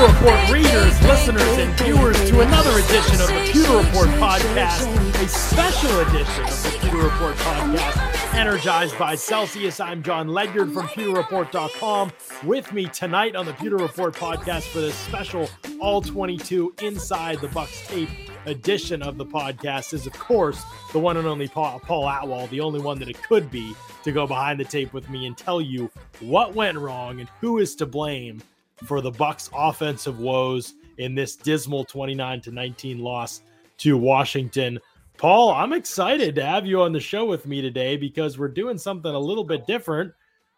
[0.00, 4.86] Pewter Report readers, listeners, and viewers to another edition of the Pewter Report podcast,
[5.22, 9.78] a special edition of the Pewter Report podcast, energized by Celsius.
[9.78, 12.12] I'm John Ledyard from PewterReport.com.
[12.44, 15.50] With me tonight on the Pewter Report podcast for this special
[15.80, 18.08] All 22 Inside the Bucs tape
[18.46, 20.62] edition of the podcast is, of course,
[20.94, 23.74] the one and only Paul, Paul Atwall, the only one that it could be
[24.04, 27.58] to go behind the tape with me and tell you what went wrong and who
[27.58, 28.42] is to blame
[28.84, 33.42] for the Bucs offensive woes in this dismal 29 to 19 loss
[33.78, 34.78] to Washington.
[35.16, 38.78] Paul, I'm excited to have you on the show with me today because we're doing
[38.78, 40.12] something a little bit different.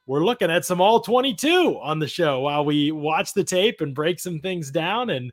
[0.07, 3.95] We're looking at some all 22 on the show while we watch the tape and
[3.95, 5.33] break some things down and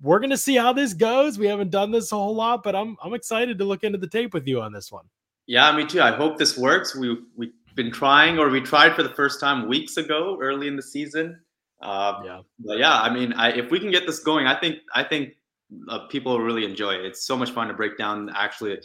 [0.00, 1.38] we're going to see how this goes.
[1.38, 4.06] We haven't done this a whole lot, but I'm I'm excited to look into the
[4.06, 5.04] tape with you on this one.
[5.46, 6.00] Yeah, me too.
[6.00, 6.94] I hope this works.
[6.94, 10.76] We we've been trying, or we tried for the first time weeks ago, early in
[10.76, 11.40] the season.
[11.80, 13.00] Uh, yeah, but yeah.
[13.00, 15.34] I mean, I, if we can get this going, I think I think
[15.88, 17.04] uh, people will really enjoy it.
[17.04, 18.78] It's so much fun to break down actually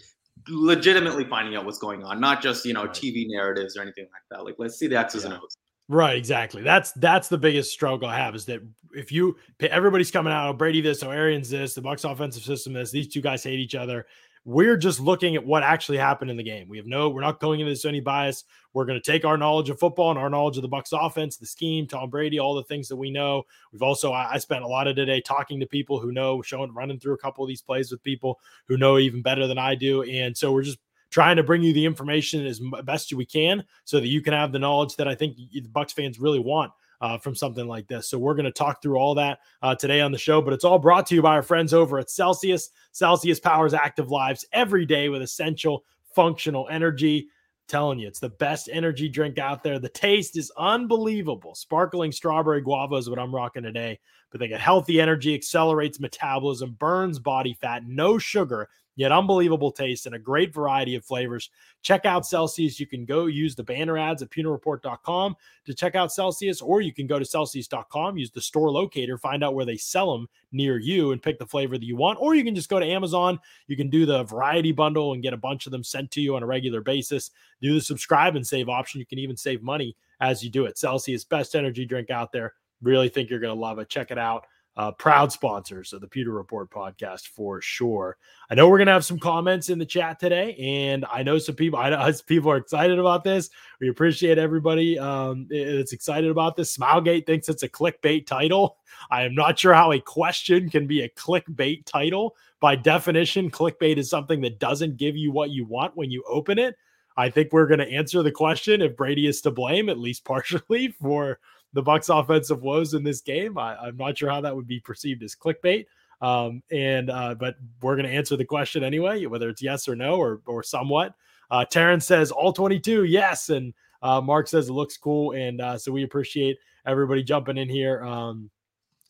[0.47, 2.93] legitimately finding out what's going on, not just you know right.
[2.93, 4.45] TV narratives or anything like that.
[4.45, 5.31] Like let's see the X's yeah.
[5.31, 5.57] and O's.
[5.89, 6.61] Right, exactly.
[6.61, 8.61] That's that's the biggest struggle I have is that
[8.95, 12.73] if you everybody's coming out, oh, Brady this, oh Arians this, the Bucs offensive system
[12.73, 14.05] this, these two guys hate each other.
[14.45, 16.67] We're just looking at what actually happened in the game.
[16.67, 18.43] We have no, we're not going into this any bias.
[18.73, 21.37] We're going to take our knowledge of football and our knowledge of the Bucs offense,
[21.37, 23.43] the scheme, Tom Brady, all the things that we know.
[23.71, 26.73] We've also, I, I spent a lot of today talking to people who know, showing,
[26.73, 29.75] running through a couple of these plays with people who know even better than I
[29.75, 33.63] do, and so we're just trying to bring you the information as best we can
[33.85, 36.71] so that you can have the knowledge that I think the Bucs fans really want
[37.03, 38.07] uh, from something like this.
[38.07, 40.63] So we're going to talk through all that uh, today on the show, but it's
[40.63, 42.69] all brought to you by our friends over at Celsius.
[42.93, 45.83] Celsius powers active lives every day with essential
[46.15, 47.27] functional energy.
[47.67, 49.79] telling you, it's the best energy drink out there.
[49.79, 51.55] The taste is unbelievable.
[51.55, 53.99] Sparkling strawberry guava is what I'm rocking today.
[54.31, 60.05] But they get healthy energy, accelerates metabolism, burns body fat, no sugar, yet unbelievable taste
[60.05, 61.49] and a great variety of flavors.
[61.81, 62.79] Check out Celsius.
[62.79, 66.93] You can go use the banner ads at pewterreport.com to check out Celsius, or you
[66.93, 70.77] can go to Celsius.com, use the store locator, find out where they sell them near
[70.79, 72.19] you and pick the flavor that you want.
[72.21, 73.39] Or you can just go to Amazon.
[73.67, 76.35] You can do the variety bundle and get a bunch of them sent to you
[76.35, 77.31] on a regular basis.
[77.61, 78.99] Do the subscribe and save option.
[78.99, 80.77] You can even save money as you do it.
[80.77, 82.53] Celsius, best energy drink out there.
[82.81, 83.89] Really think you're going to love it.
[83.89, 88.17] Check it out uh, proud sponsors of the Pewter Report podcast for sure.
[88.49, 91.55] I know we're gonna have some comments in the chat today, and I know some
[91.55, 91.79] people.
[91.79, 93.49] I know people are excited about this.
[93.79, 96.75] We appreciate everybody um, that's excited about this.
[96.75, 98.77] Smilegate thinks it's a clickbait title.
[99.11, 102.35] I am not sure how a question can be a clickbait title.
[102.59, 106.57] By definition, clickbait is something that doesn't give you what you want when you open
[106.57, 106.75] it.
[107.15, 110.25] I think we're going to answer the question if Brady is to blame, at least
[110.25, 111.39] partially, for
[111.73, 113.57] the Bucs offensive woes in this game.
[113.57, 115.85] I, am not sure how that would be perceived as clickbait.
[116.21, 119.95] Um, and uh, but we're going to answer the question anyway, whether it's yes or
[119.95, 121.15] no or or somewhat.
[121.51, 125.77] Uh, Terrence says all 22, yes, and uh, Mark says it looks cool, and uh,
[125.77, 128.03] so we appreciate everybody jumping in here.
[128.03, 128.49] Um,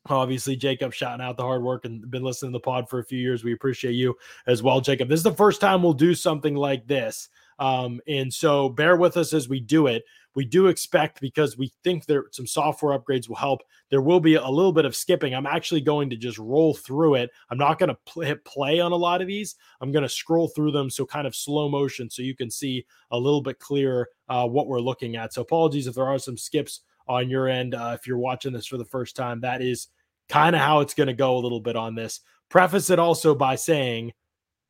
[0.07, 3.06] obviously, Jacob shouting out the hard work and been listening to the pod for a
[3.06, 3.44] few years.
[3.44, 4.16] We appreciate you
[4.47, 5.07] as well, Jacob.
[5.07, 7.29] This is the first time we'll do something like this.
[7.59, 10.03] Um, and so bear with us as we do it.
[10.36, 13.62] We do expect because we think there some software upgrades will help.
[13.90, 15.34] There will be a little bit of skipping.
[15.34, 17.30] I'm actually going to just roll through it.
[17.50, 19.56] I'm not going to pl- hit play on a lot of these.
[19.82, 22.86] I'm going to scroll through them so kind of slow motion so you can see
[23.12, 25.34] a little bit clearer uh, what we're looking at.
[25.34, 27.76] So apologies if there are some skips on your end.
[27.76, 29.88] Uh, if you're watching this for the first time, that is
[30.30, 32.22] kind of how it's going to go a little bit on this.
[32.50, 34.14] Preface it also by saying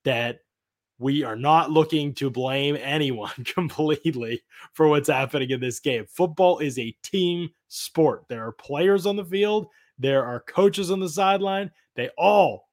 [0.04, 0.40] that
[1.00, 4.42] we are not looking to blame anyone completely
[4.74, 6.06] for what's happening in this game.
[6.08, 8.26] Football is a team sport.
[8.30, 9.68] There are players on the field,
[10.00, 11.72] there are coaches on the sideline.
[11.96, 12.70] They all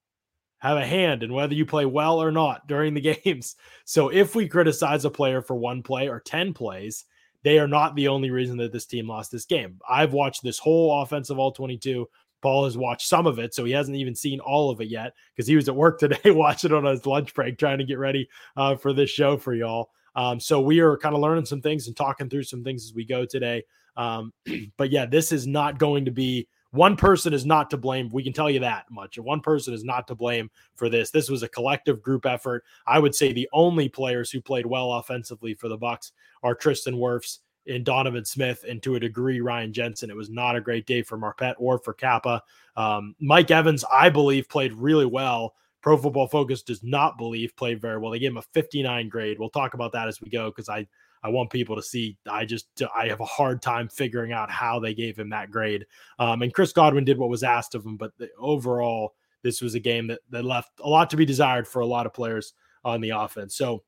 [0.59, 3.57] have a hand in whether you play well or not during the games.
[3.85, 7.05] So if we criticize a player for one play or 10 plays,
[7.43, 9.79] they are not the only reason that this team lost this game.
[9.89, 12.07] I've watched this whole offensive all 22
[12.43, 15.15] Paul has watched some of it, so he hasn't even seen all of it yet
[15.35, 18.29] because he was at work today watching on his lunch break, trying to get ready
[18.57, 19.91] uh, for this show for y'all.
[20.17, 22.95] Um, so we are kind of learning some things and talking through some things as
[22.95, 23.63] we go today.
[23.97, 24.33] Um,
[24.77, 28.09] but yeah, this is not going to be one person is not to blame.
[28.13, 29.19] We can tell you that much.
[29.19, 31.11] One person is not to blame for this.
[31.11, 32.65] This was a collective group effort.
[32.87, 36.13] I would say the only players who played well offensively for the Bucs
[36.43, 37.39] are Tristan Wirfs
[37.71, 40.11] in Donovan Smith and to a degree Ryan Jensen.
[40.11, 42.43] It was not a great day for Marpet or for Cappa.
[42.77, 45.55] Um, Mike Evans, I believe, played really well.
[45.81, 48.11] Pro Football Focus does not believe played very well.
[48.11, 49.39] They gave him a 59 grade.
[49.39, 50.87] We'll talk about that as we go because I
[51.23, 52.17] I want people to see.
[52.29, 55.87] I just I have a hard time figuring out how they gave him that grade.
[56.19, 59.75] Um, and Chris Godwin did what was asked of him, but the, overall, this was
[59.75, 62.53] a game that that left a lot to be desired for a lot of players
[62.85, 63.55] on the offense.
[63.55, 63.83] So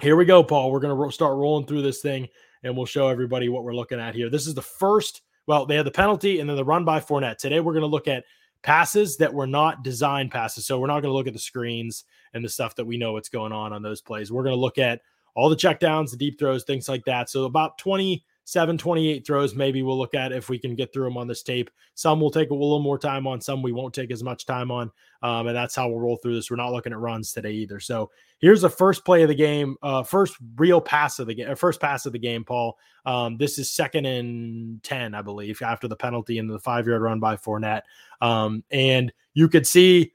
[0.00, 0.70] here we go, Paul.
[0.70, 2.28] We're gonna ro- start rolling through this thing,
[2.62, 4.30] and we'll show everybody what we're looking at here.
[4.30, 5.22] This is the first.
[5.46, 7.38] Well, they had the penalty and then the run by Fournette.
[7.38, 8.24] Today we're going to look at
[8.62, 10.66] passes that were not design passes.
[10.66, 13.12] So we're not going to look at the screens and the stuff that we know
[13.12, 14.30] what's going on on those plays.
[14.30, 15.00] We're going to look at
[15.34, 17.28] all the checkdowns, the deep throws, things like that.
[17.28, 21.16] So about 27, 28 throws, maybe we'll look at if we can get through them
[21.16, 21.70] on this tape.
[21.94, 24.70] Some we'll take a little more time on, some we won't take as much time
[24.70, 24.90] on.
[25.22, 26.50] Um, and that's how we'll roll through this.
[26.50, 27.80] We're not looking at runs today either.
[27.80, 28.10] So
[28.42, 31.80] here's the first play of the game, uh, first real pass of the game, first
[31.80, 32.76] pass of the game, Paul.
[33.06, 37.00] Um, this is second and 10, I believe, after the penalty and the five yard
[37.00, 37.82] run by Fournette.
[38.20, 40.12] Um, and you could see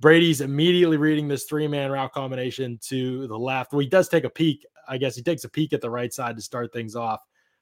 [0.00, 3.72] Brady's immediately reading this three man route combination to the left.
[3.72, 4.64] Well, he does take a peek.
[4.88, 7.20] I guess he takes a peek at the right side to start things off,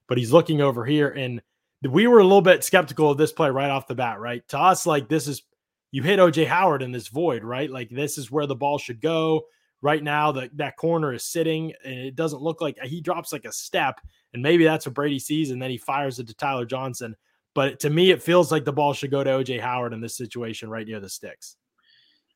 [0.08, 1.08] but he's looking over here.
[1.08, 1.40] And
[1.82, 4.46] we were a little bit skeptical of this play right off the bat, right?
[4.48, 5.42] To us, like this is
[5.90, 7.70] you hit OJ Howard in this void, right?
[7.70, 9.42] Like this is where the ball should go.
[9.82, 13.44] Right now, that that corner is sitting, and it doesn't look like he drops like
[13.44, 14.00] a step,
[14.32, 17.16] and maybe that's what Brady sees, and then he fires it to Tyler Johnson.
[17.54, 20.16] But to me, it feels like the ball should go to OJ Howard in this
[20.16, 21.56] situation right near the sticks.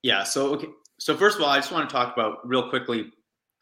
[0.02, 0.24] Yeah.
[0.24, 0.68] So okay.
[0.98, 3.12] So first of all, I just want to talk about real quickly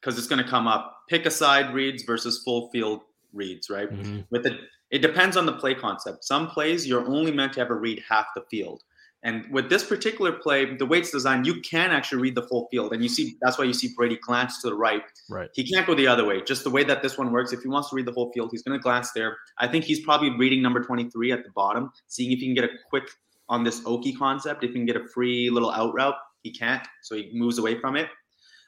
[0.01, 1.03] because it's going to come up.
[1.09, 3.03] Pick a side reads versus full field
[3.33, 3.91] reads, right?
[3.91, 4.21] Mm-hmm.
[4.31, 4.61] With it,
[4.91, 6.25] it depends on the play concept.
[6.25, 8.83] Some plays you're only meant to ever read half the field.
[9.25, 12.69] And with this particular play, the way it's designed, you can actually read the full
[12.71, 12.93] field.
[12.93, 15.03] And you see, that's why you see Brady glance to the right.
[15.31, 15.49] Right.
[15.55, 16.43] He can't go the other way.
[16.43, 18.51] Just the way that this one works, if he wants to read the whole field,
[18.53, 19.39] he's going to glance there.
[19.59, 22.65] I think he's probably reading number 23 at the bottom, seeing if he can get
[22.65, 23.09] a quick
[23.49, 26.17] on this Oki concept, if he can get a free little out route.
[26.43, 28.09] He can't, so he moves away from it.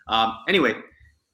[0.08, 0.74] Um, anyway,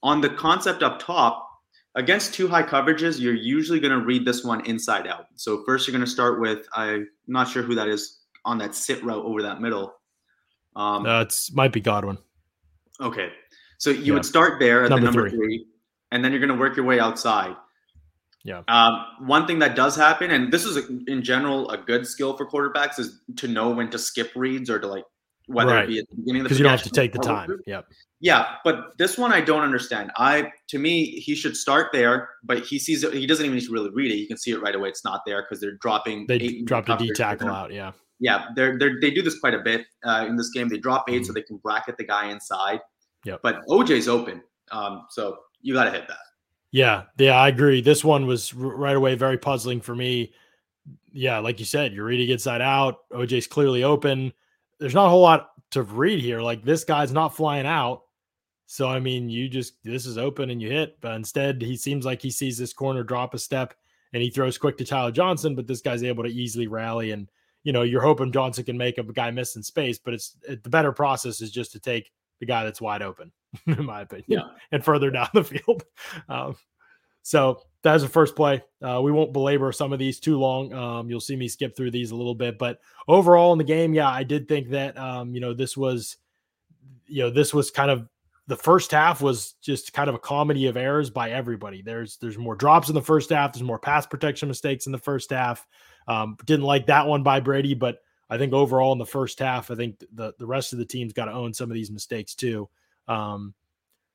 [0.02, 1.48] on the concept up top,
[1.94, 5.26] against two high coverages, you're usually going to read this one inside out.
[5.36, 8.74] So first, you're going to start with I'm not sure who that is on that
[8.74, 9.94] sit route over that middle.
[10.74, 12.18] Um, uh, it's might be Godwin.
[13.00, 13.30] Okay,
[13.78, 14.12] so you yeah.
[14.14, 15.38] would start there at number the number three.
[15.38, 15.66] three,
[16.10, 17.56] and then you're going to work your way outside.
[18.44, 18.62] Yeah.
[18.68, 22.36] Um, one thing that does happen, and this is a, in general a good skill
[22.36, 25.04] for quarterbacks, is to know when to skip reads or to like
[25.46, 25.84] whether right.
[25.84, 27.58] it be at the beginning of the because you don't have to take the time.
[27.66, 27.86] Yep.
[28.20, 30.12] Yeah, but this one I don't understand.
[30.16, 33.12] I to me he should start there, but he sees it.
[33.12, 34.16] He doesn't even need to really read it.
[34.16, 34.88] You can see it right away.
[34.88, 36.26] It's not there because they're dropping.
[36.26, 37.72] They dropped a D tackle out.
[37.72, 37.92] Yeah
[38.22, 40.68] yeah, they're, they're they do this quite a bit uh, in this game.
[40.68, 41.24] They drop 8 mm-hmm.
[41.24, 42.80] so they can bracket the guy inside.
[43.24, 46.18] Yeah, but OJ's open, um, so you got to hit that.
[46.70, 47.82] Yeah, yeah, I agree.
[47.82, 50.32] This one was right away very puzzling for me.
[51.12, 53.10] Yeah, like you said, you're reading inside out.
[53.10, 54.32] OJ's clearly open.
[54.78, 56.40] There's not a whole lot to read here.
[56.40, 58.02] Like this guy's not flying out.
[58.66, 62.06] So I mean, you just this is open and you hit, but instead he seems
[62.06, 63.74] like he sees this corner drop a step
[64.12, 67.28] and he throws quick to Tyler Johnson, but this guy's able to easily rally and
[67.64, 70.62] you know, you're hoping Johnson can make a guy miss in space, but it's it,
[70.62, 72.10] the better process is just to take
[72.40, 73.32] the guy that's wide open,
[73.66, 74.42] in my opinion, yeah.
[74.72, 75.84] and further down the field.
[76.28, 76.56] Um,
[77.22, 78.62] so that's the first play.
[78.82, 80.72] Uh, we won't belabor some of these too long.
[80.72, 83.94] Um, you'll see me skip through these a little bit, but overall in the game,
[83.94, 86.16] yeah, I did think that um, you know this was,
[87.06, 88.08] you know, this was kind of
[88.48, 91.80] the first half was just kind of a comedy of errors by everybody.
[91.80, 93.52] There's there's more drops in the first half.
[93.52, 95.66] There's more pass protection mistakes in the first half.
[96.08, 99.70] Um, didn't like that one by Brady, but I think overall in the first half,
[99.70, 102.34] I think the the rest of the team's got to own some of these mistakes
[102.34, 102.68] too.
[103.08, 103.54] Um,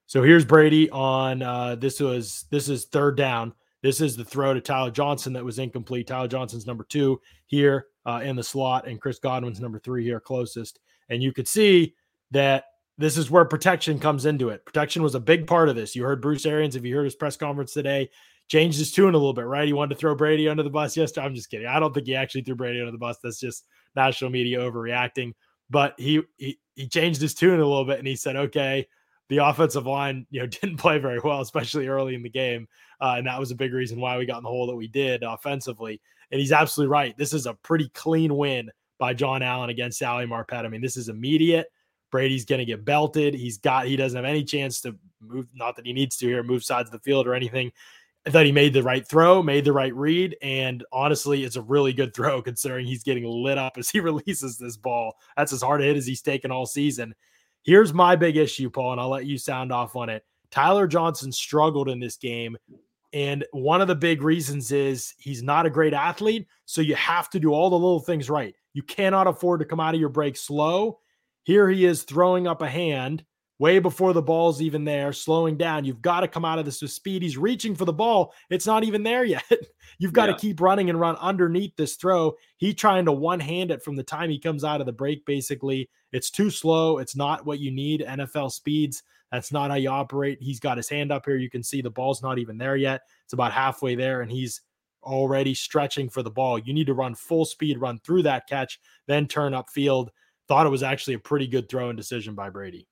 [0.08, 3.54] so here's Brady on uh, this was this is third down.
[3.84, 6.08] This is the throw to Tyler Johnson that was incomplete.
[6.08, 10.20] Tyler Johnson's number two here uh, in the slot, and Chris Godwin's number three here
[10.20, 10.80] closest.
[11.10, 11.94] And you could see
[12.32, 12.66] that
[12.98, 14.66] this is where protection comes into it.
[14.66, 15.96] Protection was a big part of this.
[15.96, 18.10] You heard Bruce Arians, if you heard his press conference today,
[18.48, 19.68] changed his tune a little bit, right?
[19.68, 21.26] He wanted to throw Brady under the bus yesterday.
[21.26, 21.68] I'm just kidding.
[21.68, 23.18] I don't think he actually threw Brady under the bus.
[23.22, 25.34] That's just national media overreacting.
[25.70, 28.88] But he he, he changed his tune a little bit and he said, okay,
[29.30, 32.68] the offensive line, you know, didn't play very well, especially early in the game.
[33.02, 34.88] Uh, and that was a big reason why we got in the hole that we
[34.88, 36.02] did offensively.
[36.32, 37.18] And he's absolutely right.
[37.18, 40.66] This is a pretty clean win by John Allen against Ali Marpet.
[40.66, 41.68] I mean, this is immediate.
[42.12, 43.34] Brady's going to get belted.
[43.34, 46.42] He's got, he doesn't have any chance to move, not that he needs to here,
[46.42, 47.72] move sides of the field or anything.
[48.28, 51.62] I thought he made the right throw, made the right read, and honestly, it's a
[51.62, 55.16] really good throw considering he's getting lit up as he releases this ball.
[55.38, 57.16] That's as hard a hit as he's taken all season.
[57.64, 60.26] Here's my big issue, Paul, and I'll let you sound off on it.
[60.52, 62.58] Tyler Johnson struggled in this game.
[63.14, 66.48] And one of the big reasons is he's not a great athlete.
[66.66, 68.54] So you have to do all the little things right.
[68.74, 71.00] You cannot afford to come out of your break slow.
[71.44, 73.24] Here he is throwing up a hand
[73.60, 75.86] way before the ball's even there, slowing down.
[75.86, 77.22] You've got to come out of this with speed.
[77.22, 78.34] He's reaching for the ball.
[78.50, 79.44] It's not even there yet.
[80.00, 80.36] You've got yeah.
[80.36, 82.36] to keep running and run underneath this throw.
[82.58, 85.26] He trying to one hand it from the time he comes out of the break,
[85.26, 85.90] basically.
[86.12, 87.00] It's too slow.
[87.00, 88.06] It's not what you need.
[88.08, 89.04] NFL speeds.
[89.32, 90.38] That's not how you operate.
[90.42, 91.38] He's got his hand up here.
[91.38, 93.02] You can see the ball's not even there yet.
[93.26, 94.62] It's about halfway there, and he's
[95.04, 96.60] already stretching for the ball.
[96.60, 100.10] You need to run full speed, run through that catch, then turn upfield.
[100.48, 102.88] Thought it was actually a pretty good throw and decision by Brady.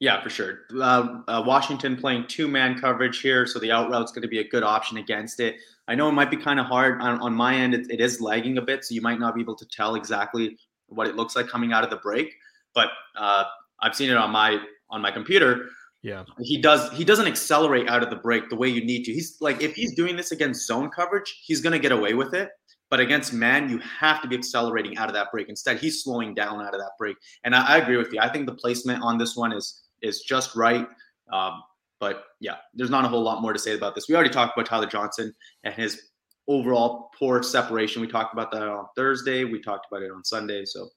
[0.00, 0.60] Yeah, for sure.
[0.74, 4.40] Uh, uh, Washington playing two man coverage here, so the out route's going to be
[4.40, 5.56] a good option against it.
[5.86, 7.74] I know it might be kind of hard on, on my end.
[7.74, 10.58] It, it is lagging a bit, so you might not be able to tell exactly
[10.88, 12.34] what it looks like coming out of the break.
[12.74, 13.44] But uh,
[13.80, 14.58] I've seen it on my
[14.90, 15.68] on my computer.
[16.02, 16.90] Yeah, he does.
[16.92, 19.12] He doesn't accelerate out of the break the way you need to.
[19.12, 22.34] He's like if he's doing this against zone coverage, he's going to get away with
[22.34, 22.50] it.
[22.90, 25.48] But against man, you have to be accelerating out of that break.
[25.48, 27.16] Instead, he's slowing down out of that break.
[27.44, 28.20] And I, I agree with you.
[28.20, 30.86] I think the placement on this one is is just right.
[31.32, 31.62] Um,
[31.98, 34.08] but yeah, there's not a whole lot more to say about this.
[34.08, 36.10] We already talked about Tyler Johnson and his
[36.46, 38.02] overall poor separation.
[38.02, 39.44] We talked about that on Thursday.
[39.44, 40.64] We talked about it on Sunday.
[40.64, 40.88] So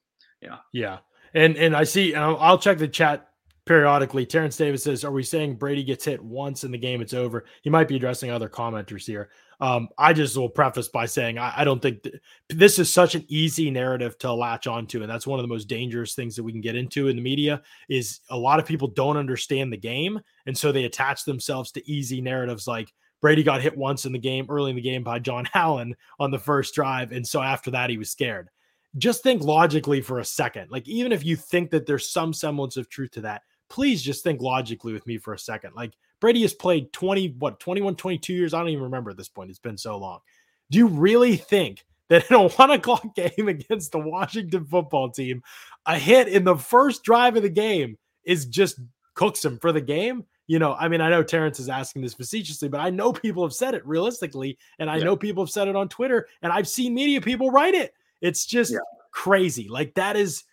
[0.42, 1.00] yeah, yeah.
[1.34, 2.16] And and I see.
[2.16, 3.30] I'll, I'll check the chat
[3.68, 4.26] periodically.
[4.26, 7.02] Terrence Davis says, "Are we saying Brady gets hit once in the game?
[7.02, 9.30] It's over." He might be addressing other commenters here.
[9.60, 12.16] Um, I just will preface by saying I, I don't think th-
[12.50, 15.66] this is such an easy narrative to latch onto, and that's one of the most
[15.66, 17.62] dangerous things that we can get into in the media.
[17.90, 21.92] Is a lot of people don't understand the game, and so they attach themselves to
[21.92, 25.20] easy narratives like Brady got hit once in the game, early in the game by
[25.20, 28.50] John Allen on the first drive, and so after that he was scared.
[28.98, 30.72] Just think logically for a second.
[30.72, 34.24] Like even if you think that there's some semblance of truth to that, please just
[34.24, 35.74] think logically with me for a second.
[35.76, 38.54] Like Brady has played 20, what, 21, 22 years.
[38.54, 39.50] I don't even remember at this point.
[39.50, 40.20] It's been so long.
[40.72, 45.44] Do you really think that in a one o'clock game against the Washington football team,
[45.86, 48.80] a hit in the first drive of the game is just
[49.14, 50.26] cooks him for the game?
[50.48, 53.44] You know, I mean, I know Terrence is asking this facetiously, but I know people
[53.44, 55.04] have said it realistically, and I yeah.
[55.04, 57.94] know people have said it on Twitter, and I've seen media people write it.
[58.22, 58.80] It's just yeah.
[59.12, 59.68] crazy.
[59.68, 60.46] Like that is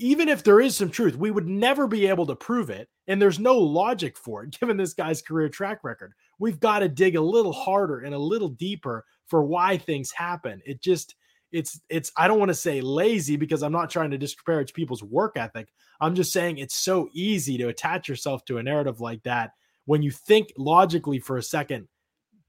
[0.00, 2.88] even if there is some truth, we would never be able to prove it.
[3.06, 6.12] And there's no logic for it, given this guy's career track record.
[6.38, 10.60] We've got to dig a little harder and a little deeper for why things happen.
[10.64, 11.14] It just,
[11.52, 15.02] it's, it's, I don't want to say lazy because I'm not trying to disparage people's
[15.02, 15.68] work ethic.
[16.00, 19.52] I'm just saying it's so easy to attach yourself to a narrative like that
[19.90, 21.88] when you think logically for a second,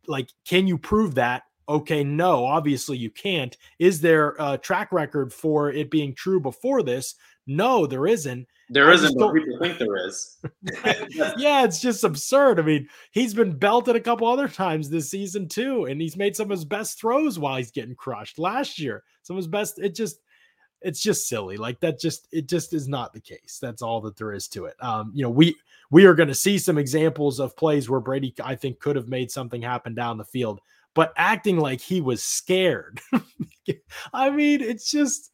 [0.07, 1.41] like, can you prove that?
[1.67, 3.57] Okay, no, obviously you can't.
[3.79, 7.15] Is there a track record for it being true before this?
[7.47, 8.47] No, there isn't.
[8.69, 10.37] There I isn't, but people think there is.
[11.37, 12.59] yeah, it's just absurd.
[12.59, 16.35] I mean, he's been belted a couple other times this season too, and he's made
[16.35, 19.03] some of his best throws while he's getting crushed last year.
[19.23, 19.79] Some of his best.
[19.79, 20.21] It just,
[20.81, 21.57] it's just silly.
[21.57, 21.99] Like that.
[21.99, 23.59] Just it just is not the case.
[23.61, 24.81] That's all that there is to it.
[24.81, 25.55] Um, you know, we
[25.89, 29.09] we are going to see some examples of plays where Brady, I think, could have
[29.09, 30.61] made something happen down the field,
[30.93, 33.01] but acting like he was scared.
[34.13, 35.30] I mean, it's just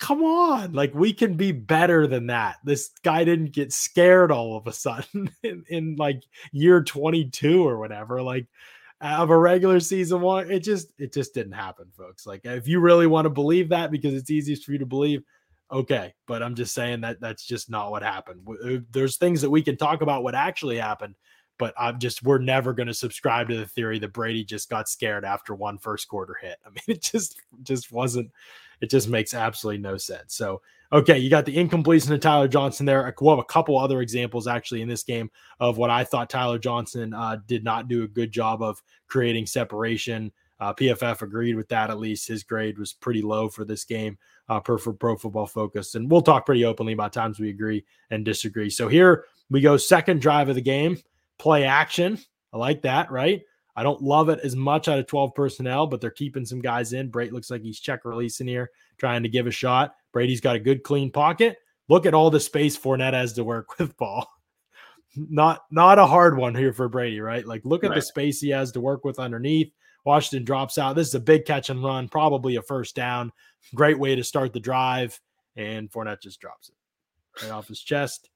[0.00, 0.72] come on.
[0.72, 2.56] Like we can be better than that.
[2.64, 7.78] This guy didn't get scared all of a sudden in, in like year 22 or
[7.78, 8.46] whatever like
[9.00, 10.50] of a regular season one.
[10.50, 12.26] It just it just didn't happen folks.
[12.26, 15.22] Like if you really want to believe that because it's easiest for you to believe
[15.70, 16.14] okay.
[16.26, 18.46] But i'm just saying that that's just not what happened.
[18.48, 21.14] Uh, there's things that we can talk about what actually happened
[21.58, 24.88] but i'm just we're never going to subscribe to the theory that brady just got
[24.88, 26.56] scared after one first quarter hit.
[26.64, 28.30] I mean it just just wasn't
[28.80, 30.34] it just makes absolutely no sense.
[30.34, 33.14] So, okay, you got the incompletion of Tyler Johnson there.
[33.20, 36.58] We'll have a couple other examples actually in this game of what I thought Tyler
[36.58, 40.32] Johnson uh, did not do a good job of creating separation.
[40.58, 41.90] Uh, PFF agreed with that.
[41.90, 44.18] At least his grade was pretty low for this game
[44.48, 47.84] uh, per for Pro Football Focus, and we'll talk pretty openly about times we agree
[48.10, 48.68] and disagree.
[48.68, 50.98] So here we go, second drive of the game,
[51.38, 52.18] play action.
[52.52, 53.42] I like that, right?
[53.80, 56.92] I don't love it as much out of 12 personnel, but they're keeping some guys
[56.92, 57.10] in.
[57.10, 59.94] Brate looks like he's check releasing here, trying to give a shot.
[60.12, 61.56] Brady's got a good clean pocket.
[61.88, 64.30] Look at all the space Fournette has to work with ball.
[65.16, 67.46] not not a hard one here for Brady, right?
[67.46, 67.94] Like look at right.
[67.94, 69.72] the space he has to work with underneath.
[70.04, 70.94] Washington drops out.
[70.94, 73.32] This is a big catch and run, probably a first down.
[73.74, 75.18] Great way to start the drive.
[75.56, 76.74] And Fournette just drops it
[77.42, 78.28] right off his chest.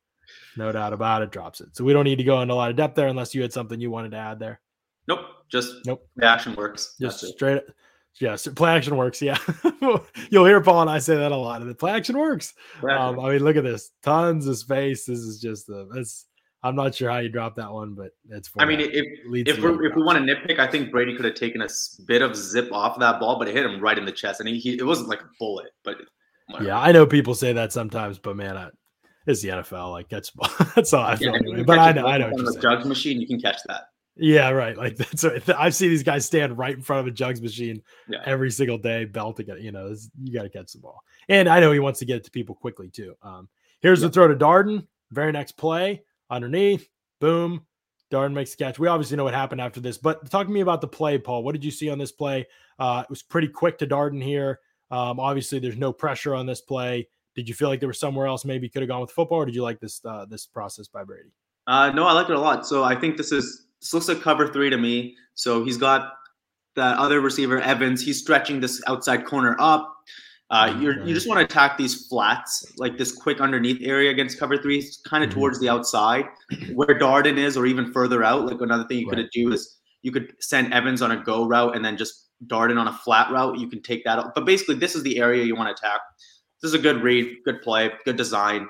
[0.57, 1.77] No doubt about it, drops it.
[1.77, 3.53] So we don't need to go into a lot of depth there unless you had
[3.53, 4.61] something you wanted to add there.
[5.09, 5.21] Nope.
[5.51, 6.07] Just nope.
[6.17, 6.97] The action works.
[7.01, 7.57] Just That's straight.
[7.59, 7.75] It.
[8.21, 9.21] Yes, play action works.
[9.21, 9.39] Yeah,
[10.31, 11.61] you'll hear Paul and I say that a lot.
[11.61, 12.55] And the play action works.
[12.83, 15.05] Um, I mean, look at this, tons of space.
[15.07, 16.07] This is just the.
[16.63, 18.51] I'm not sure how you drop that one, but it's.
[18.59, 21.61] I mean, if if, if we want to nitpick, I think Brady could have taken
[21.61, 21.69] a
[22.07, 24.41] bit of zip off of that ball, but it hit him right in the chest,
[24.41, 25.97] and he, he it wasn't like a bullet, but.
[26.47, 26.69] Whatever.
[26.69, 28.69] Yeah, I know people say that sometimes, but man, I,
[29.27, 29.93] it's the NFL.
[29.93, 30.31] Like that's
[30.75, 31.63] that's all I feel yeah, anyway.
[31.63, 32.29] But I know, I know.
[32.29, 33.85] A jugs machine, you can catch that.
[34.17, 34.77] Yeah, right.
[34.77, 37.83] Like that's what, I've seen these guys stand right in front of a jugs machine
[38.09, 38.23] yeah.
[38.25, 39.61] every single day, belting it.
[39.61, 41.03] You know, you got to catch the ball.
[41.29, 43.15] And I know he wants to get it to people quickly too.
[43.23, 43.49] Um,
[43.81, 44.09] here's yeah.
[44.09, 44.87] the throw to Darden.
[45.11, 46.89] Very next play underneath,
[47.21, 47.65] boom.
[48.11, 48.79] Darden makes the catch.
[48.79, 51.43] We obviously know what happened after this, but talk to me about the play, Paul.
[51.43, 52.47] What did you see on this play?
[52.79, 54.61] Uh, it was pretty quick to Darden here.
[54.91, 57.09] Um, obviously, there's no pressure on this play.
[57.35, 59.47] Did you feel like there was somewhere else maybe could have gone with football, or
[59.47, 61.31] did you like this uh, this process by Brady?
[61.67, 62.67] Uh, no, I like it a lot.
[62.67, 65.15] So I think this is this looks like cover three to me.
[65.35, 66.15] So he's got
[66.75, 68.03] the other receiver Evans.
[68.03, 69.95] He's stretching this outside corner up.
[70.49, 74.39] Uh, you you just want to attack these flats, like this quick underneath area against
[74.39, 75.39] cover three, kind of mm-hmm.
[75.39, 76.25] towards the outside,
[76.75, 78.47] where Darden is, or even further out.
[78.47, 79.17] Like another thing you right.
[79.17, 82.79] could do is you could send Evans on a go route and then just Darden
[82.79, 83.59] on a flat route.
[83.59, 84.35] You can take that out.
[84.35, 86.01] But basically, this is the area you want to attack.
[86.63, 88.69] This is a good read, good play, good design.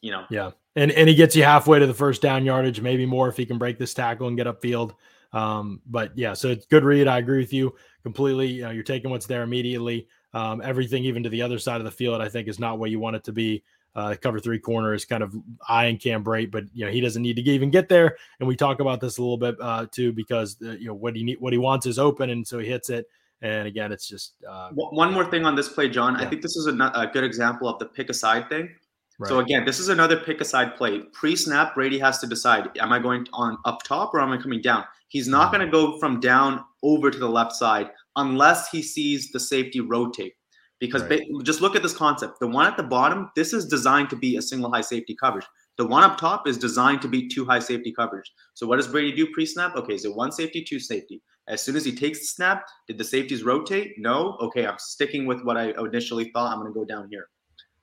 [0.00, 0.24] You know.
[0.30, 3.36] Yeah, and and he gets you halfway to the first down yardage, maybe more if
[3.36, 4.94] he can break this tackle and get upfield.
[5.32, 7.08] Um, but yeah, so it's good read.
[7.08, 8.48] I agree with you completely.
[8.48, 10.08] You know, you're taking what's there immediately.
[10.34, 12.88] Um, everything, even to the other side of the field, I think is not where
[12.88, 13.62] you want it to be.
[13.94, 15.34] Uh, cover three corner is kind of
[15.68, 18.16] eyeing Cam Brate, but you know he doesn't need to even get there.
[18.40, 21.14] And we talk about this a little bit uh, too because uh, you know what
[21.14, 23.06] he need, what he wants is open, and so he hits it.
[23.42, 26.14] And again, it's just uh, one more thing on this play, John.
[26.14, 26.24] Yeah.
[26.24, 28.70] I think this is a, a, good example of the pick aside thing.
[29.18, 29.28] Right.
[29.28, 31.00] So again, this is another pick aside play.
[31.12, 34.38] Pre snap, Brady has to decide: Am I going on up top or am I
[34.38, 34.84] coming down?
[35.08, 35.56] He's not mm-hmm.
[35.56, 39.80] going to go from down over to the left side unless he sees the safety
[39.80, 40.34] rotate.
[40.80, 41.20] Because right.
[41.20, 42.40] ba- just look at this concept.
[42.40, 45.46] The one at the bottom, this is designed to be a single high safety coverage.
[45.78, 48.30] The one up top is designed to be two high safety coverage.
[48.54, 49.76] So what does Brady do pre-snap?
[49.76, 51.22] Okay, is so it one safety, two safety.
[51.48, 53.94] As soon as he takes the snap, did the safeties rotate?
[53.98, 54.36] No.
[54.40, 56.52] Okay, I'm sticking with what I initially thought.
[56.52, 57.28] I'm going to go down here.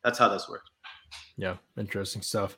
[0.03, 0.69] That's how this works.
[1.37, 2.57] Yeah, interesting stuff.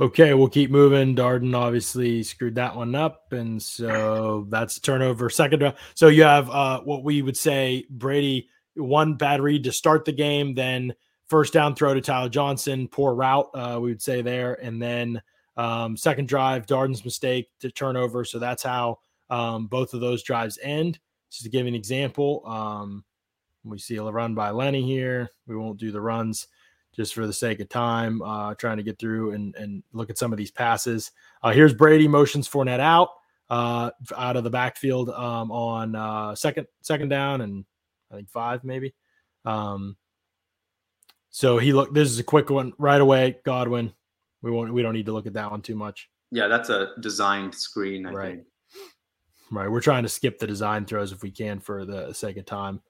[0.00, 1.14] Okay, we'll keep moving.
[1.14, 5.28] Darden obviously screwed that one up, and so that's turnover.
[5.28, 5.76] Second, round.
[5.94, 10.12] so you have uh, what we would say Brady one bad read to start the
[10.12, 10.94] game, then
[11.28, 15.20] first down throw to Tyler Johnson, poor route, uh, we would say there, and then
[15.56, 18.24] um, second drive, Darden's mistake to turnover.
[18.24, 20.98] So that's how um, both of those drives end.
[21.30, 23.04] Just to give an example, um,
[23.64, 25.28] we see a run by Lenny here.
[25.46, 26.48] We won't do the runs
[26.94, 30.18] just for the sake of time, uh, trying to get through and, and look at
[30.18, 31.12] some of these passes.
[31.42, 33.10] Uh, here's Brady motions Fournette out
[33.50, 37.64] uh, out of the backfield um, on uh, second second down and
[38.10, 38.94] I think five maybe.
[39.44, 39.96] Um,
[41.30, 41.92] so he look.
[41.92, 43.38] This is a quick one right away.
[43.44, 43.92] Godwin.
[44.42, 44.72] We won't.
[44.72, 46.08] We don't need to look at that one too much.
[46.30, 48.06] Yeah, that's a designed screen.
[48.06, 48.34] I right.
[48.36, 48.46] Think.
[49.52, 49.70] Right.
[49.70, 52.80] We're trying to skip the design throws if we can for the sake of time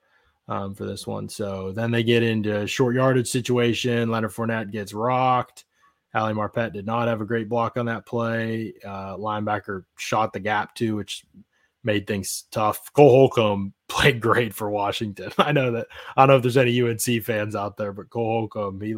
[0.50, 1.28] um, for this one.
[1.28, 4.10] So then they get into short yardage situation.
[4.10, 5.64] Leonard Fournette gets rocked.
[6.12, 8.74] Ali Marpet did not have a great block on that play.
[8.84, 11.24] Uh, linebacker shot the gap too, which
[11.84, 12.92] made things tough.
[12.92, 15.30] Cole Holcomb played great for Washington.
[15.38, 15.86] I know that
[16.16, 18.96] I don't know if there's any UNC fans out there, but Cole Holcomb he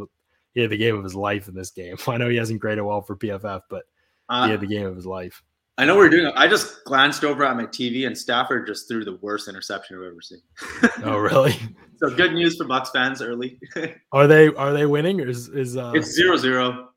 [0.54, 1.96] he had the game of his life in this game.
[2.06, 3.84] I know he hasn't graded well for PFF, but
[4.30, 5.42] uh, he had the game of his life.
[5.78, 6.30] I know we're doing.
[6.36, 10.04] I just glanced over at my TV, and Stafford just threw the worst interception I've
[10.04, 10.42] ever seen.
[11.04, 11.54] oh, really?
[11.96, 13.58] so good news for Bucs fans early.
[14.12, 16.90] are they are they winning or is is uh, it's zero zero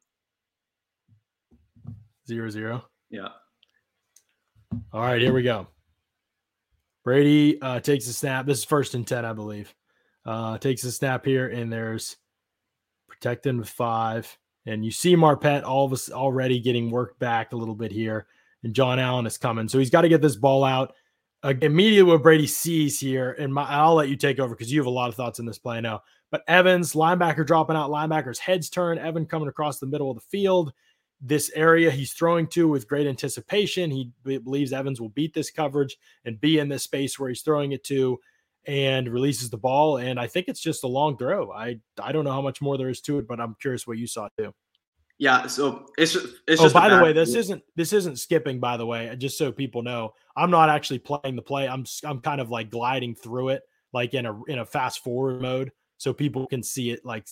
[2.27, 2.85] zero zero?
[3.09, 3.29] Yeah.
[4.91, 5.67] All right, here we go.
[7.05, 8.45] Brady uh, takes a snap.
[8.45, 9.73] This is first and 10, I believe.
[10.25, 12.17] Uh, takes a snap here, and there's
[13.07, 14.37] protecting with five.
[14.65, 18.25] And you see Marpet all of us already getting worked back a little bit here.
[18.65, 19.69] And John Allen is coming.
[19.69, 20.93] So he's got to get this ball out.
[21.43, 24.79] Uh, immediately what Brady sees here, and my, I'll let you take over because you
[24.79, 26.01] have a lot of thoughts in this play now.
[26.31, 30.23] But Evans, linebacker dropping out, linebacker's heads turn, Evan coming across the middle of the
[30.23, 30.73] field
[31.21, 33.89] this area he's throwing to with great anticipation.
[33.89, 37.71] He believes Evans will beat this coverage and be in this space where he's throwing
[37.71, 38.19] it to
[38.67, 39.97] and releases the ball.
[39.97, 41.51] And I think it's just a long throw.
[41.51, 43.97] I I don't know how much more there is to it, but I'm curious what
[43.97, 44.53] you saw too.
[45.17, 48.59] Yeah, so it's just, it's oh, just by the way, this isn't this isn't skipping.
[48.59, 51.69] By the way, just so people know, I'm not actually playing the play.
[51.69, 55.41] I'm I'm kind of like gliding through it, like in a in a fast forward
[55.41, 57.27] mode, so people can see it like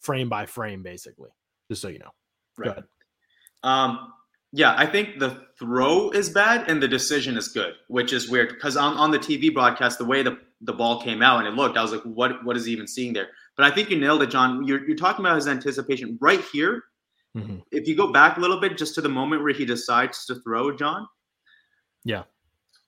[0.00, 1.30] frame by frame, basically.
[1.70, 2.10] Just so you know.
[2.58, 2.82] Right.
[3.62, 4.12] Um,
[4.52, 8.48] yeah, I think the throw is bad and the decision is good, which is weird
[8.48, 11.54] because on, on the TV broadcast, the way the, the ball came out and it
[11.54, 13.28] looked, I was like, what what is he even seeing there?
[13.56, 14.64] But I think you nailed it, John.
[14.66, 16.82] You're, you're talking about his anticipation right here.
[17.36, 17.58] Mm-hmm.
[17.70, 20.36] If you go back a little bit just to the moment where he decides to
[20.36, 21.06] throw, John.
[22.04, 22.24] Yeah.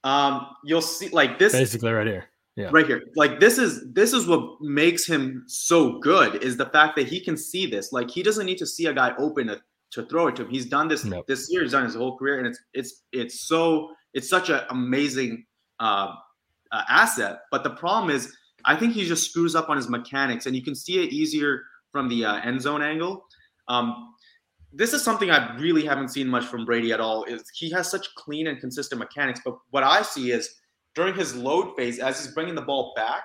[0.04, 2.28] Um, you'll see like this basically right here.
[2.56, 2.68] Yeah.
[2.70, 3.02] Right here.
[3.16, 7.20] Like this is this is what makes him so good is the fact that he
[7.20, 7.92] can see this.
[7.92, 9.60] Like he doesn't need to see a guy open to,
[9.92, 10.50] to throw it to him.
[10.50, 11.26] He's done this nope.
[11.26, 14.60] this year, he's done his whole career, and it's it's it's so it's such an
[14.70, 15.46] amazing
[15.80, 16.14] uh,
[16.72, 17.40] uh, asset.
[17.50, 20.62] But the problem is, I think he just screws up on his mechanics, and you
[20.62, 23.24] can see it easier from the uh, end zone angle.
[23.68, 24.11] Um,
[24.72, 27.24] this is something I really haven't seen much from Brady at all.
[27.24, 30.48] Is he has such clean and consistent mechanics, but what I see is
[30.94, 33.22] during his load phase, as he's bringing the ball back,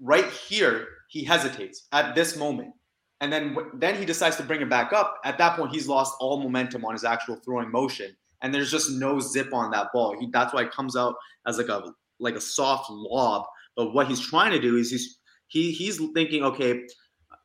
[0.00, 2.72] right here he hesitates at this moment,
[3.20, 5.18] and then then he decides to bring it back up.
[5.24, 8.90] At that point, he's lost all momentum on his actual throwing motion, and there's just
[8.90, 10.16] no zip on that ball.
[10.18, 11.14] He, that's why it comes out
[11.46, 13.44] as like a like a soft lob.
[13.76, 16.82] But what he's trying to do is he's he he's thinking, okay,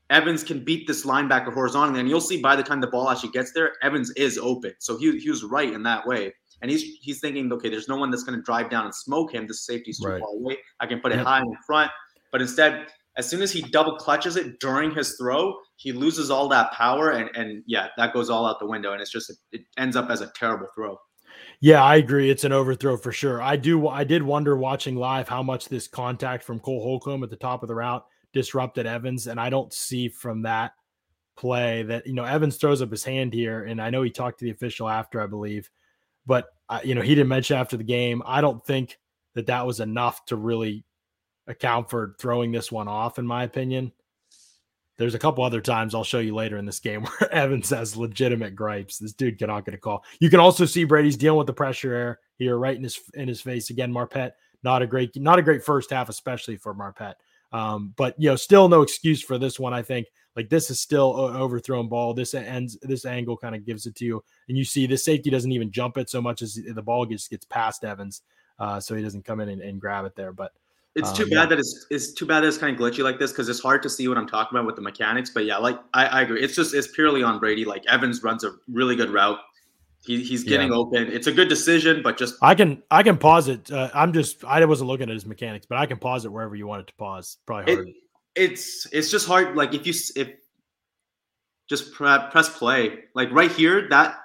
[0.10, 3.32] Evans can beat this linebacker horizontally, and you'll see by the time the ball actually
[3.32, 4.74] gets there, Evans is open.
[4.80, 6.34] So he, he was right in that way.
[6.62, 9.34] And he's he's thinking, okay, there's no one that's going to drive down and smoke
[9.34, 9.48] him.
[9.48, 10.20] The safety's too right.
[10.20, 10.58] far away.
[10.80, 11.92] I can put it high in front.
[12.32, 12.88] But instead,
[13.18, 17.12] as soon as he double clutches it during his throw, he loses all that power,
[17.12, 20.10] and and yeah, that goes all out the window, and it's just it ends up
[20.10, 20.98] as a terrible throw.
[21.60, 22.30] Yeah, I agree.
[22.30, 23.42] It's an overthrow for sure.
[23.42, 23.88] I do.
[23.88, 27.62] I did wonder watching live how much this contact from Cole Holcomb at the top
[27.62, 29.28] of the route disrupted Evans.
[29.28, 30.74] And I don't see from that
[31.36, 33.63] play that, you know, Evans throws up his hand here.
[33.63, 35.69] And I know he talked to the official after, I believe,
[36.26, 38.22] but, uh, you know, he didn't mention after the game.
[38.26, 39.00] I don't think
[39.36, 40.86] that that was enough to really
[41.48, 43.91] account for throwing this one off, in my opinion.
[44.98, 47.98] There's a couple other times I'll show you later in this game where Evans has
[47.98, 49.00] legitimate gripes.
[49.00, 50.04] This dude cannot get a call.
[50.19, 53.28] You can also see Brady's dealing with the pressure air here right in his in
[53.28, 53.91] his face again.
[53.91, 54.32] Marpet
[54.63, 57.15] not a great not a great first half, especially for Marpet.
[57.54, 59.74] Um, but you know, still no excuse for this one.
[59.74, 62.13] I think like this is still an overthrown ball.
[62.13, 65.30] This ends this angle kind of gives it to you, and you see the safety
[65.30, 68.24] doesn't even jump it so much as the ball just gets past Evans,
[68.60, 70.34] uh, so he doesn't come in and, and grab it there.
[70.34, 70.52] But
[70.96, 71.46] it's too um, bad yeah.
[71.46, 73.84] that it's it's too bad that it's kind of glitchy like this because it's hard
[73.84, 75.30] to see what I'm talking about with the mechanics.
[75.30, 76.42] But yeah, like I, I agree.
[76.42, 77.66] It's just it's purely on Brady.
[77.66, 79.39] Like Evans runs a really good route.
[80.06, 80.78] He, he's getting yeah.
[80.78, 81.08] open.
[81.12, 83.72] It's a good decision, but just I can I can pause it.
[83.72, 86.56] Uh, I'm just I wasn't looking at his mechanics, but I can pause it wherever
[86.56, 87.38] you want it to pause.
[87.46, 87.88] Probably hard.
[87.88, 87.96] It,
[88.36, 89.56] it's it's just hard.
[89.56, 90.30] Like if you if
[91.70, 94.18] just press play, like right here, that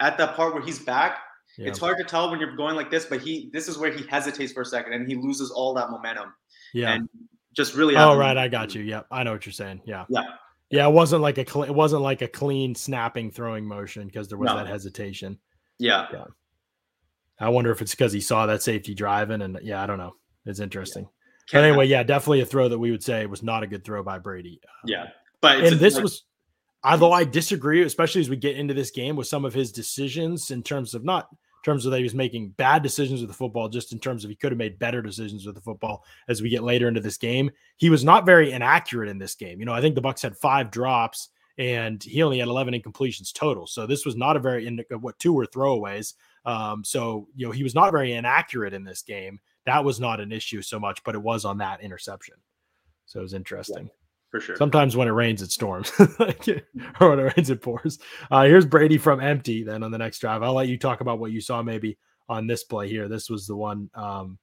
[0.00, 1.18] at that part where he's back,
[1.56, 1.68] yeah.
[1.68, 3.04] it's hard to tell when you're going like this.
[3.04, 5.90] But he this is where he hesitates for a second and he loses all that
[5.90, 6.34] momentum.
[6.74, 7.08] Yeah, and
[7.52, 7.94] just really.
[7.94, 8.82] Oh right, I got you.
[8.82, 9.82] Yeah, I know what you're saying.
[9.84, 10.06] Yeah.
[10.08, 10.22] Yeah.
[10.70, 14.28] Yeah, it wasn't like a cl- it wasn't like a clean snapping throwing motion because
[14.28, 14.56] there was no.
[14.56, 15.38] that hesitation.
[15.78, 16.06] Yeah.
[16.12, 16.24] Yeah.
[17.40, 20.14] I wonder if it's because he saw that safety driving, and yeah, I don't know.
[20.44, 21.04] It's interesting.
[21.04, 21.60] Yeah.
[21.60, 24.02] But anyway, yeah, definitely a throw that we would say was not a good throw
[24.02, 24.60] by Brady.
[24.64, 25.06] Um, yeah,
[25.40, 26.24] but and this was,
[26.84, 30.50] although I disagree, especially as we get into this game with some of his decisions
[30.50, 31.28] in terms of not
[31.62, 34.30] terms of that he was making bad decisions with the football, just in terms of
[34.30, 37.16] he could have made better decisions with the football as we get later into this
[37.16, 37.50] game.
[37.76, 39.60] He was not very inaccurate in this game.
[39.60, 43.32] You know, I think the Bucs had five drops and he only had 11 incompletions
[43.32, 43.66] total.
[43.66, 46.14] So this was not a very in what two were throwaways.
[46.46, 49.40] Um, so you know he was not very inaccurate in this game.
[49.66, 52.36] That was not an issue so much, but it was on that interception.
[53.04, 53.84] So it was interesting.
[53.84, 53.99] Yeah
[54.30, 54.56] for sure.
[54.56, 57.98] Sometimes when it rains, it storms, or when it rains, it pours.
[58.30, 59.64] Uh, here's Brady from empty.
[59.64, 62.46] Then on the next drive, I'll let you talk about what you saw maybe on
[62.46, 63.08] this play here.
[63.08, 64.38] This was the one um,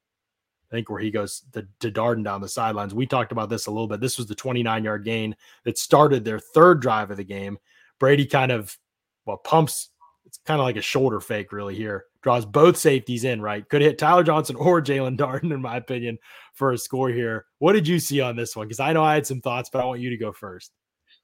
[0.69, 2.93] I think where he goes to, to Darden down the sidelines.
[2.93, 4.01] We talked about this a little bit.
[4.01, 7.57] This was the 29 yard gain that started their third drive of the game.
[7.99, 8.77] Brady kind of
[9.25, 9.89] well pumps.
[10.37, 11.75] It's kind of like a shoulder fake, really.
[11.75, 13.41] Here draws both safeties in.
[13.41, 16.17] Right, could hit Tyler Johnson or Jaelon Darden, in my opinion,
[16.53, 17.45] for a score here.
[17.59, 18.67] What did you see on this one?
[18.67, 20.71] Because I know I had some thoughts, but I want you to go first.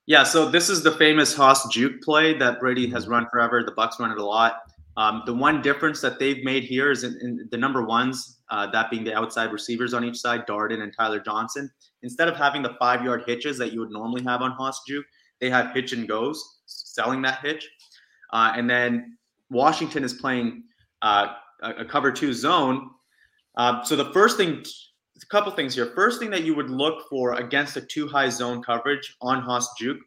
[0.06, 3.62] Yeah, so this is the famous Hoss juke play that Brady has run forever.
[3.62, 4.60] The Bucs run it a lot.
[4.96, 8.70] Um, the one difference that they've made here is in, in the number ones, uh,
[8.70, 11.70] that being the outside receivers on each side, Darden and Tyler Johnson.
[12.02, 15.06] Instead of having the five yard hitches that you would normally have on Hoss juke,
[15.40, 17.68] they have hitch and goes, selling that hitch.
[18.34, 19.16] Uh, and then
[19.48, 20.64] Washington is playing
[21.00, 21.28] uh,
[21.62, 22.90] a, cover two zone.
[23.56, 24.62] Uh, so the first thing
[25.22, 25.92] a couple things here.
[25.94, 29.68] First thing that you would look for against a two high zone coverage on Hoss
[29.78, 30.00] Juke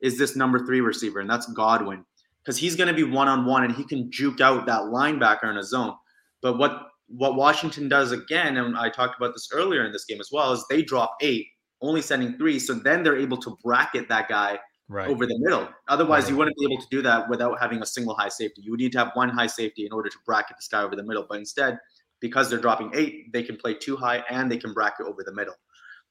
[0.00, 2.04] is this number three receiver, and that's Godwin,
[2.44, 5.48] because he's going to be one on one and he can juke out that linebacker
[5.48, 5.94] in a zone.
[6.42, 10.20] But what what Washington does again, and I talked about this earlier in this game
[10.20, 11.46] as well, is they drop eight,
[11.80, 15.08] only sending three, so then they're able to bracket that guy right.
[15.08, 15.68] over the middle.
[15.88, 16.30] Otherwise, right.
[16.30, 18.62] you wouldn't be able to do that without having a single high safety.
[18.62, 20.96] You would need to have one high safety in order to bracket this guy over
[20.96, 21.26] the middle.
[21.28, 21.78] But instead,
[22.20, 25.32] because they're dropping eight, they can play too high and they can bracket over the
[25.32, 25.54] middle.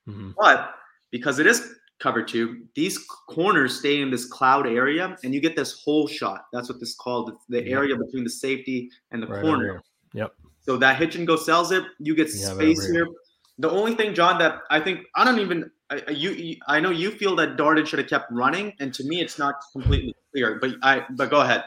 [0.08, 0.32] Mm-hmm.
[0.38, 0.76] But
[1.12, 5.56] because it is cover two, these corners stay in this cloud area and you get
[5.56, 6.46] this hole shot.
[6.54, 7.72] That's what this is called the yep.
[7.72, 9.82] area between the safety and the right corner.
[10.14, 10.34] Yep.
[10.62, 11.84] So that hitch and go sells it.
[12.00, 13.08] You get space here.
[13.58, 17.12] the only thing, John, that I think I don't even I, you, I know you
[17.12, 20.60] feel that Darden should have kept running, and to me, it's not completely clear.
[20.60, 21.64] But I but go ahead.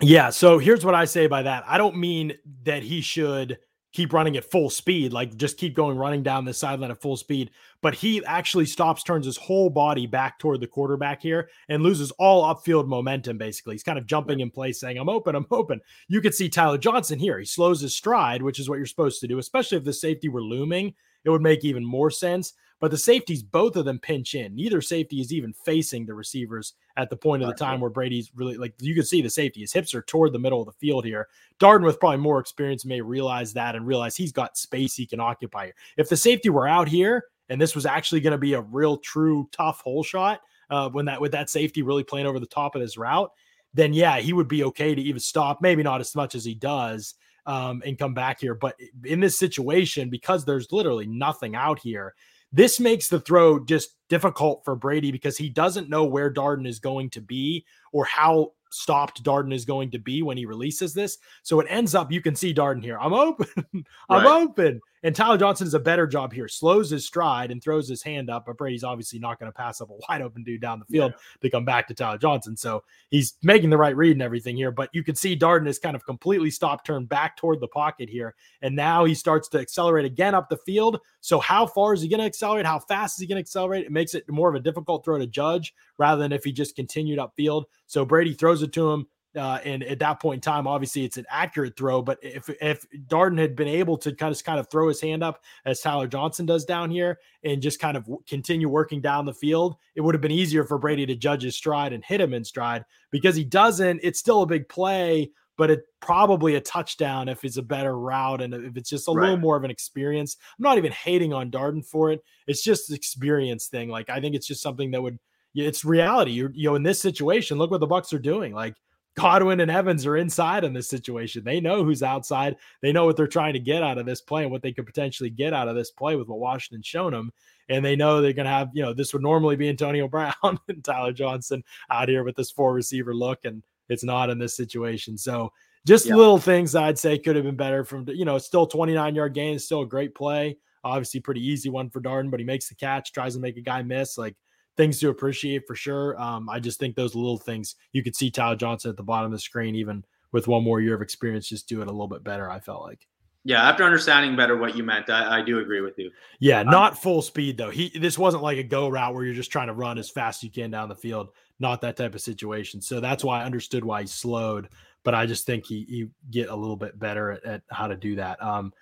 [0.00, 0.30] Yeah.
[0.30, 1.64] So here's what I say by that.
[1.66, 3.58] I don't mean that he should
[3.92, 7.16] keep running at full speed, like just keep going running down the sideline at full
[7.16, 7.50] speed.
[7.82, 12.12] But he actually stops, turns his whole body back toward the quarterback here and loses
[12.12, 13.36] all upfield momentum.
[13.36, 15.80] Basically, he's kind of jumping in place, saying, I'm open, I'm open.
[16.08, 17.38] You could see Tyler Johnson here.
[17.38, 20.28] He slows his stride, which is what you're supposed to do, especially if the safety
[20.28, 20.94] were looming.
[21.24, 22.54] It would make even more sense.
[22.80, 24.54] But the safeties, both of them pinch in.
[24.54, 28.32] Neither safety is even facing the receivers at the point of the time where Brady's
[28.34, 29.60] really like you can see the safety.
[29.60, 31.28] His hips are toward the middle of the field here.
[31.60, 35.20] Darden, with probably more experience, may realize that and realize he's got space he can
[35.20, 35.74] occupy here.
[35.98, 38.96] If the safety were out here and this was actually going to be a real,
[38.96, 40.40] true, tough hole shot,
[40.70, 43.30] uh, when that with that safety really playing over the top of his route,
[43.74, 45.60] then yeah, he would be okay to even stop.
[45.60, 47.14] Maybe not as much as he does.
[47.46, 48.54] Um, and come back here.
[48.54, 52.14] But in this situation, because there's literally nothing out here,
[52.52, 56.78] this makes the throw just difficult for Brady because he doesn't know where Darden is
[56.78, 61.18] going to be or how stopped Darden is going to be when he releases this.
[61.42, 62.98] So it ends up you can see Darden here.
[62.98, 63.46] I'm open.
[64.08, 64.42] I'm right.
[64.42, 64.80] open.
[65.02, 68.28] And Tyler Johnson does a better job here, slows his stride and throws his hand
[68.28, 68.44] up.
[68.46, 71.12] But Brady's obviously not going to pass up a wide open dude down the field
[71.12, 71.22] yeah.
[71.42, 72.56] to come back to Tyler Johnson.
[72.56, 74.70] So he's making the right read and everything here.
[74.70, 78.08] But you can see Darden is kind of completely stopped, turned back toward the pocket
[78.08, 78.34] here.
[78.62, 81.00] And now he starts to accelerate again up the field.
[81.20, 82.66] So how far is he going to accelerate?
[82.66, 83.86] How fast is he going to accelerate?
[83.86, 86.76] It makes it more of a difficult throw to judge rather than if he just
[86.76, 87.64] continued upfield.
[87.86, 89.06] So Brady throws it to him.
[89.36, 92.02] Uh, and at that point in time, obviously it's an accurate throw.
[92.02, 95.22] But if if Darden had been able to kind of kind of throw his hand
[95.22, 99.34] up as Tyler Johnson does down here and just kind of continue working down the
[99.34, 102.34] field, it would have been easier for Brady to judge his stride and hit him
[102.34, 102.84] in stride.
[103.10, 107.56] Because he doesn't, it's still a big play, but it probably a touchdown if it's
[107.56, 109.24] a better route and if it's just a right.
[109.24, 110.36] little more of an experience.
[110.58, 112.24] I'm not even hating on Darden for it.
[112.46, 113.90] It's just experience thing.
[113.90, 115.18] Like I think it's just something that would
[115.54, 116.32] it's reality.
[116.32, 118.54] You're, you know, in this situation, look what the Bucs are doing.
[118.54, 118.76] Like
[119.16, 121.44] Godwin and Evans are inside in this situation.
[121.44, 122.56] They know who's outside.
[122.80, 124.86] They know what they're trying to get out of this play and what they could
[124.86, 127.32] potentially get out of this play with what Washington's shown them.
[127.68, 130.34] And they know they're going to have, you know, this would normally be Antonio Brown
[130.42, 134.56] and Tyler Johnson out here with this four receiver look, and it's not in this
[134.56, 135.18] situation.
[135.18, 135.52] So
[135.86, 136.14] just yeah.
[136.14, 139.58] little things I'd say could have been better from, you know, still 29 yard gain,
[139.58, 140.56] still a great play.
[140.82, 143.62] Obviously, pretty easy one for Darden, but he makes the catch, tries to make a
[143.62, 144.16] guy miss.
[144.16, 144.36] Like,
[144.76, 146.20] things to appreciate for sure.
[146.20, 149.26] Um, I just think those little things you could see Tyler Johnson at the bottom
[149.26, 152.08] of the screen, even with one more year of experience, just do it a little
[152.08, 152.50] bit better.
[152.50, 153.06] I felt like.
[153.42, 156.10] Yeah, after understanding better what you meant, I, I do agree with you.
[156.40, 157.70] Yeah, um, not full speed though.
[157.70, 160.40] He this wasn't like a go route where you're just trying to run as fast
[160.40, 161.30] as you can down the field.
[161.58, 162.80] Not that type of situation.
[162.80, 164.68] So that's why I understood why he slowed.
[165.02, 167.96] But I just think he he get a little bit better at, at how to
[167.96, 168.42] do that.
[168.42, 168.74] Um,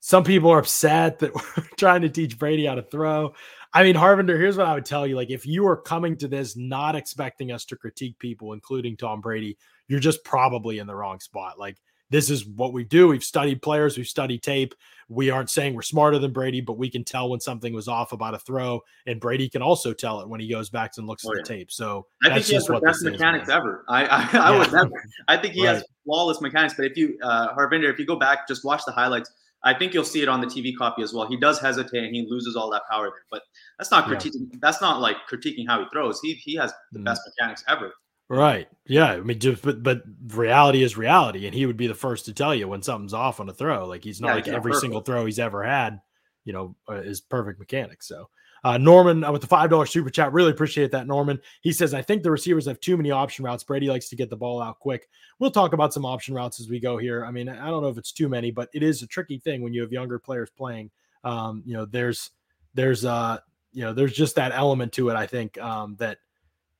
[0.00, 3.34] some people are upset that we're trying to teach Brady how to throw.
[3.72, 5.14] I mean, Harvinder, here's what I would tell you.
[5.14, 9.20] Like, if you are coming to this not expecting us to critique people, including Tom
[9.20, 11.58] Brady, you're just probably in the wrong spot.
[11.58, 11.76] Like,
[12.10, 13.08] this is what we do.
[13.08, 14.74] We've studied players, we've studied tape.
[15.10, 18.12] We aren't saying we're smarter than Brady, but we can tell when something was off
[18.12, 21.24] about a throw, and Brady can also tell it when he goes back and looks
[21.26, 21.70] oh, at the tape.
[21.70, 23.84] So I think he has the best mechanics ever.
[23.88, 24.58] I I, I yeah.
[24.58, 25.76] would never, I think he right.
[25.76, 26.74] has flawless mechanics.
[26.74, 29.30] But if you uh Harvinder, if you go back, just watch the highlights
[29.64, 31.26] I think you'll see it on the TV copy as well.
[31.26, 33.42] He does hesitate and he loses all that power there, but
[33.78, 34.48] that's not critiquing.
[34.52, 34.58] Yeah.
[34.60, 36.20] That's not like critiquing how he throws.
[36.20, 37.04] He he has the mm.
[37.04, 37.92] best mechanics ever.
[38.28, 38.68] Right.
[38.86, 39.12] Yeah.
[39.12, 42.34] I mean, just but but reality is reality, and he would be the first to
[42.34, 43.86] tell you when something's off on a throw.
[43.86, 44.80] Like he's not yeah, like every perfect.
[44.82, 46.00] single throw he's ever had,
[46.44, 48.06] you know, uh, is perfect mechanics.
[48.06, 48.28] So
[48.64, 51.06] uh, Norman uh, with the five dollar super chat, really appreciate that.
[51.06, 53.64] Norman, he says, I think the receivers have too many option routes.
[53.64, 55.08] Brady likes to get the ball out quick.
[55.38, 57.24] We'll talk about some option routes as we go here.
[57.24, 59.62] I mean, I don't know if it's too many, but it is a tricky thing
[59.62, 60.90] when you have younger players playing.
[61.24, 62.30] Um, you know, there's
[62.74, 63.38] there's uh
[63.72, 65.16] you know there's just that element to it.
[65.16, 66.18] I think um, that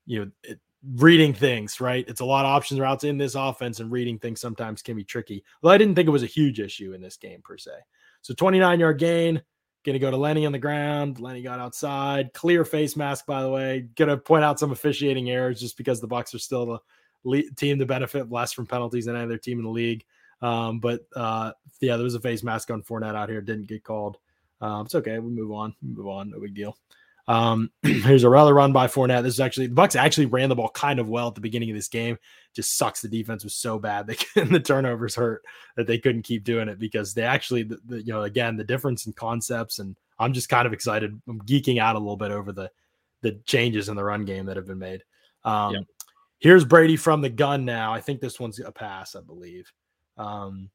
[0.06, 0.60] you know it,
[0.94, 2.04] reading things right.
[2.08, 5.04] It's a lot of options routes in this offense, and reading things sometimes can be
[5.04, 5.44] tricky.
[5.62, 7.72] Well, I didn't think it was a huge issue in this game per se.
[8.22, 9.42] So 29 yard gain.
[9.88, 11.18] Gonna go to Lenny on the ground.
[11.18, 12.34] Lenny got outside.
[12.34, 13.88] Clear face mask, by the way.
[13.96, 16.82] Gonna point out some officiating errors just because the Bucs are still
[17.24, 20.04] the team to benefit less from penalties than any other team in the league.
[20.42, 23.40] Um, but uh, yeah, there was a face mask on Fournette out here.
[23.40, 24.18] Didn't get called.
[24.60, 25.18] Um, it's okay.
[25.18, 25.74] We move on.
[25.80, 26.30] Move on.
[26.30, 26.76] No big deal.
[27.28, 29.22] Um, here's a rather run by Fournette.
[29.22, 31.70] This is actually the Bucs actually ran the ball kind of well at the beginning
[31.70, 32.18] of this game.
[32.56, 33.02] Just sucks.
[33.02, 34.06] The defense was so bad.
[34.34, 35.42] They the turnovers hurt
[35.76, 38.64] that they couldn't keep doing it because they actually, the, the, you know, again the
[38.64, 41.20] difference in concepts and I'm just kind of excited.
[41.28, 42.70] I'm geeking out a little bit over the
[43.20, 45.04] the changes in the run game that have been made.
[45.44, 45.80] Um, yeah.
[46.40, 47.92] Here's Brady from the gun now.
[47.92, 49.70] I think this one's a pass, I believe.
[50.16, 50.70] Um,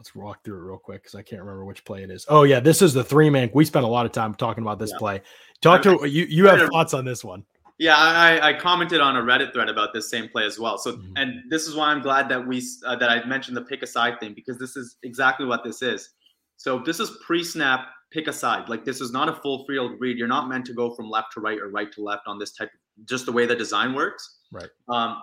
[0.00, 2.24] let's walk through it real quick because I can't remember which play it is.
[2.30, 3.50] Oh yeah, this is the three man.
[3.52, 4.98] We spent a lot of time talking about this yeah.
[4.98, 5.22] play.
[5.60, 6.24] Talk to you.
[6.24, 7.44] You have thoughts on this one?
[7.76, 10.76] Yeah, I, I, commented on a Reddit thread about this same play as well.
[10.76, 11.16] So, mm-hmm.
[11.16, 14.18] and this is why I'm glad that we uh, that I mentioned the pick aside
[14.20, 16.08] thing because this is exactly what this is.
[16.56, 18.70] So this is pre-snap pick aside.
[18.70, 20.16] Like this is not a full field read.
[20.16, 22.52] You're not meant to go from left to right or right to left on this
[22.52, 22.70] type
[23.04, 24.38] just the way the design works.
[24.50, 24.68] Right.
[24.88, 25.18] Um,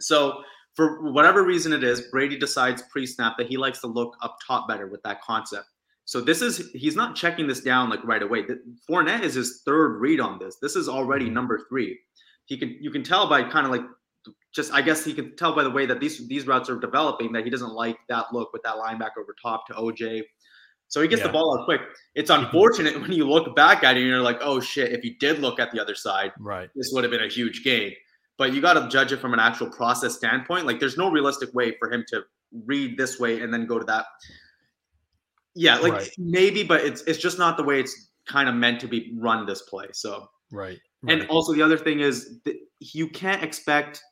[0.00, 0.42] so
[0.74, 4.68] for whatever reason it is, Brady decides pre-snap that he likes to look up top
[4.68, 5.66] better with that concept.
[6.06, 8.44] So this is he's not checking this down like right away.
[8.88, 10.56] Fournette is his third read on this.
[10.60, 11.34] This is already mm-hmm.
[11.34, 11.98] number three.
[12.44, 13.84] He can you can tell by kind of like
[14.54, 17.32] just I guess he can tell by the way that these these routes are developing
[17.32, 20.22] that he doesn't like that look with that linebacker over top to OJ.
[20.88, 21.28] So he gets yeah.
[21.28, 21.80] the ball out quick.
[22.14, 22.44] It's mm-hmm.
[22.44, 25.38] unfortunate when you look back at it and you're like, oh shit, if he did
[25.38, 27.94] look at the other side, right, this would have been a huge gain.
[28.36, 30.66] But you got to judge it from an actual process standpoint.
[30.66, 32.22] Like there's no realistic way for him to
[32.64, 34.06] read this way and then go to that.
[35.54, 36.10] Yeah, like right.
[36.18, 39.46] maybe, but it's it's just not the way it's kind of meant to be run
[39.46, 39.86] this play.
[39.92, 40.78] So right.
[41.02, 41.20] right.
[41.20, 42.38] And also the other thing is
[42.80, 44.02] you can't expect.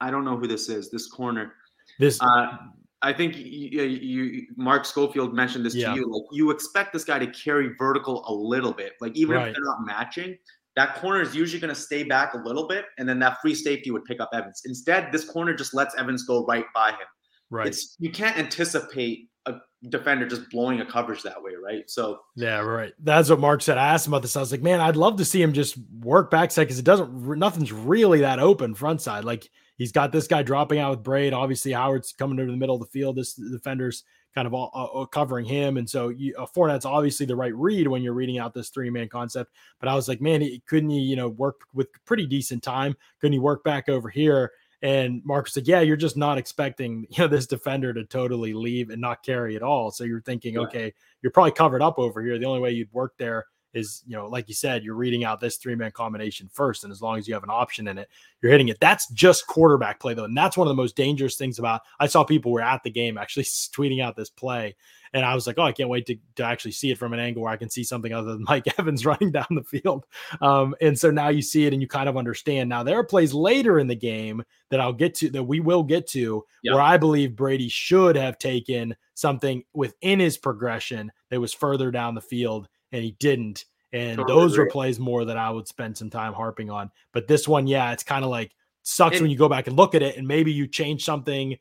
[0.00, 0.90] I don't know who this is.
[0.90, 1.54] This corner.
[1.98, 2.20] This.
[2.20, 2.56] Uh,
[3.04, 5.92] I think you, you, Mark Schofield mentioned this yeah.
[5.92, 6.06] to you.
[6.08, 8.92] Like you expect this guy to carry vertical a little bit.
[9.00, 9.48] Like even right.
[9.48, 10.38] if they're not matching,
[10.76, 13.54] that corner is usually going to stay back a little bit, and then that free
[13.54, 14.62] safety would pick up Evans.
[14.64, 17.06] Instead, this corner just lets Evans go right by him.
[17.50, 17.66] Right.
[17.66, 19.54] It's, you can't anticipate a
[19.88, 21.90] defender just blowing a coverage that way, right?
[21.90, 22.92] So yeah, right.
[23.02, 23.76] That's what Mark said.
[23.76, 24.36] I asked him about this.
[24.36, 27.38] I was like, man, I'd love to see him just work backside because it doesn't.
[27.38, 29.24] Nothing's really that open front side.
[29.24, 31.32] Like he's got this guy dropping out with Brate.
[31.32, 33.16] Obviously, Howard's coming into the middle of the field.
[33.16, 34.04] This defender's
[34.34, 37.54] kind of all, uh, uh, covering him, and so you, uh, Fournette's obviously the right
[37.54, 39.52] read when you're reading out this three man concept.
[39.80, 42.96] But I was like, man, he, couldn't he, you know, work with pretty decent time?
[43.20, 44.52] Couldn't he work back over here?
[44.82, 48.90] And Mark said, "Yeah, you're just not expecting you know this defender to totally leave
[48.90, 49.90] and not carry at all.
[49.90, 50.60] So you're thinking, yeah.
[50.60, 52.38] okay, you're probably covered up over here.
[52.38, 55.40] The only way you'd work there is, you know, like you said, you're reading out
[55.40, 56.84] this three man combination first.
[56.84, 58.08] And as long as you have an option in it,
[58.40, 58.80] you're hitting it.
[58.80, 60.24] That's just quarterback play, though.
[60.24, 62.90] And that's one of the most dangerous things about I saw people were at the
[62.90, 64.76] game actually tweeting out this play.
[65.14, 67.20] And I was like, oh, I can't wait to, to actually see it from an
[67.20, 70.06] angle where I can see something other than Mike Evans running down the field.
[70.40, 72.68] Um, and so now you see it and you kind of understand.
[72.68, 75.82] Now, there are plays later in the game that I'll get to, that we will
[75.82, 76.74] get to, yep.
[76.74, 82.14] where I believe Brady should have taken something within his progression that was further down
[82.14, 83.64] the field and he didn't.
[83.92, 84.66] And totally those agree.
[84.66, 86.90] are plays more that I would spend some time harping on.
[87.12, 89.76] But this one, yeah, it's kind of like sucks and, when you go back and
[89.76, 91.56] look at it and maybe you change something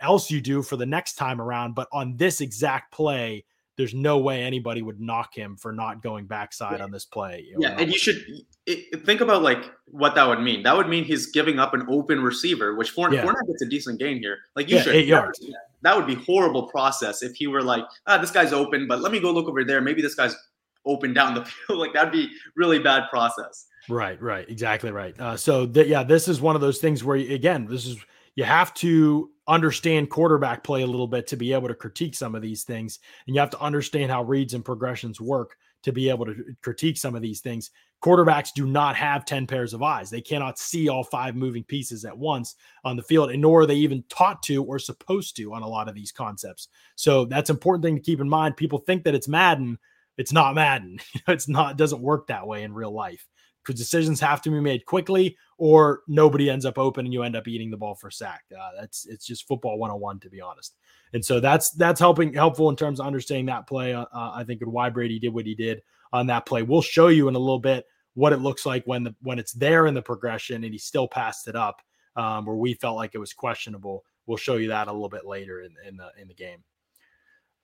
[0.00, 1.74] else you do for the next time around.
[1.74, 3.44] But on this exact play,
[3.76, 6.84] there's no way anybody would knock him for not going backside yeah.
[6.84, 7.46] on this play.
[7.48, 8.22] You know, yeah, and you should
[8.66, 10.62] it, think about like what that would mean.
[10.62, 13.24] That would mean he's giving up an open receiver, which Fournette, yeah.
[13.24, 14.38] Fournette gets a decent gain here.
[14.54, 15.44] Like you yeah, should, eight yards.
[15.82, 19.10] That would be horrible process if he were like, ah, this guy's open, but let
[19.10, 19.80] me go look over there.
[19.80, 20.36] Maybe this guy's
[20.84, 21.78] open down the field.
[21.78, 23.66] like that'd be really bad process.
[23.88, 25.18] Right, right, exactly right.
[25.18, 27.96] Uh, so th- yeah, this is one of those things where again, this is
[28.34, 32.34] you have to understand quarterback play a little bit to be able to critique some
[32.34, 36.08] of these things, and you have to understand how reads and progressions work to be
[36.08, 37.70] able to critique some of these things.
[38.02, 40.10] Quarterbacks do not have 10 pairs of eyes.
[40.10, 43.66] They cannot see all five moving pieces at once on the field, and nor are
[43.66, 46.68] they even taught to or supposed to on a lot of these concepts.
[46.96, 48.56] So that's important thing to keep in mind.
[48.56, 49.78] People think that it's Madden,
[50.16, 50.98] it's not Madden.
[51.28, 53.26] it's not, it doesn't work that way in real life
[53.64, 57.36] because decisions have to be made quickly or nobody ends up open and you end
[57.36, 58.42] up eating the ball for sack.
[58.52, 60.76] Uh, that's, it's just football 101 to be honest.
[61.12, 63.94] And so that's, that's helping, helpful in terms of understanding that play.
[63.94, 66.62] Uh, uh, I think and why Brady did what he did on that play.
[66.62, 69.52] We'll show you in a little bit what it looks like when the, when it's
[69.52, 71.80] there in the progression and he still passed it up
[72.16, 74.04] um, where we felt like it was questionable.
[74.26, 76.62] We'll show you that a little bit later in, in the, in the game.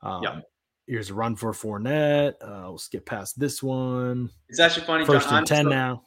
[0.00, 0.40] Um, yeah.
[0.88, 2.34] Here's a run for Fournette.
[2.40, 4.30] Uh, we'll skip past this one.
[4.48, 5.04] It's actually funny.
[5.04, 6.02] First John, and 10 now.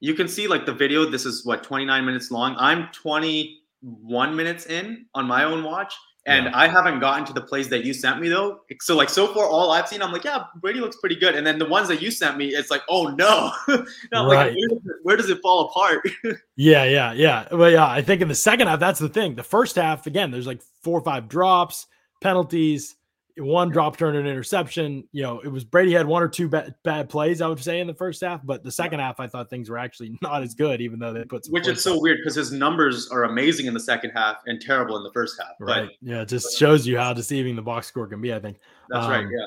[0.00, 1.04] You can see like the video.
[1.04, 2.56] This is what 29 minutes long.
[2.58, 5.94] I'm 21 minutes in on my own watch.
[6.26, 6.52] And yeah.
[6.54, 8.60] I haven't gotten to the plays that you sent me though.
[8.80, 11.36] So like so far, all I've seen, I'm like, yeah, Brady looks pretty good.
[11.36, 13.86] And then the ones that you sent me, it's like, oh no, right.
[14.12, 16.08] like, where does, it, where does, it, fall apart?
[16.56, 17.46] yeah, yeah, yeah.
[17.54, 19.36] Well, yeah, I think in the second half, that's the thing.
[19.36, 21.86] The first half, again, there's like four or five drops,
[22.20, 22.96] penalties
[23.36, 25.08] one drop turn and interception.
[25.12, 27.80] You know, it was Brady had one or two bad, bad plays, I would say,
[27.80, 30.54] in the first half, but the second half, I thought things were actually not as
[30.54, 31.46] good, even though they put.
[31.46, 34.96] Which is so weird because his numbers are amazing in the second half and terrible
[34.96, 35.52] in the first half.
[35.58, 35.88] Right.
[36.00, 38.32] But, yeah, it just shows you how deceiving the box score can be.
[38.32, 38.58] I think.
[38.88, 39.24] That's um, right.
[39.24, 39.46] Yeah.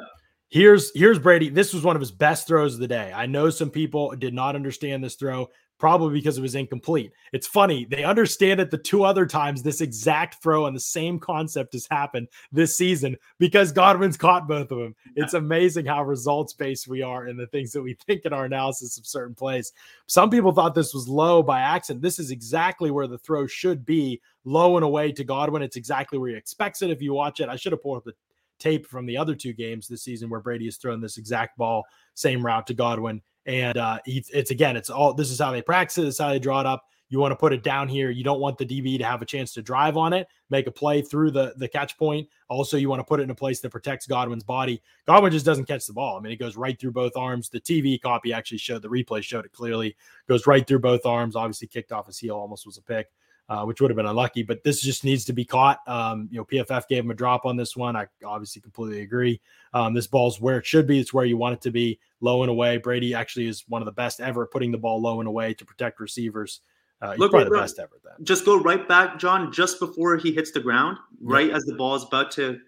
[0.50, 1.50] Here's here's Brady.
[1.50, 3.12] This was one of his best throws of the day.
[3.14, 7.12] I know some people did not understand this throw probably because it was incomplete.
[7.34, 7.86] It's funny.
[7.86, 11.88] They understand it the two other times this exact throw and the same concept has
[11.90, 14.96] happened this season because Godwin's caught both of them.
[15.16, 18.46] It's amazing how results based we are in the things that we think in our
[18.46, 19.74] analysis of certain plays.
[20.08, 22.02] Some people thought this was low by accident.
[22.02, 25.62] This is exactly where the throw should be low and away to Godwin.
[25.62, 26.90] It's exactly where he expects it.
[26.90, 28.14] If you watch it, I should have pulled up the
[28.60, 31.86] tape from the other two games this season where Brady has thrown this exact ball,
[32.16, 35.98] same route to Godwin and uh, it's again, it's all this is how they practice
[35.98, 36.86] it, this is how they draw it up.
[37.10, 38.10] You want to put it down here.
[38.10, 40.72] You don't want the DB to have a chance to drive on it, make a
[40.72, 42.28] play through the the catch point.
[42.50, 44.82] Also, you want to put it in a place that protects Godwin's body.
[45.06, 46.18] Godwin just doesn't catch the ball.
[46.18, 47.50] I mean, it goes right through both arms.
[47.50, 49.96] The TV copy actually showed the replay showed it clearly.
[50.28, 51.38] Goes right through both arms.
[51.38, 53.08] Obviously, kicked off his heel, almost was a pick
[53.50, 54.44] uh, which would have been unlucky.
[54.44, 55.80] But this just needs to be caught.
[55.88, 57.96] Um, you know, PFF gave him a drop on this one.
[57.96, 59.40] I obviously completely agree.
[59.74, 61.00] Um, this ball's where it should be.
[61.00, 62.78] It's where you want it to be, low and away.
[62.78, 65.66] Brady actually is one of the best ever putting the ball low and away to
[65.66, 66.62] protect receivers.
[67.02, 68.00] Uh, he's Look, probably the best ever.
[68.04, 71.56] Then just go right back, John, just before he hits the ground, right yeah.
[71.56, 72.60] as the ball is about to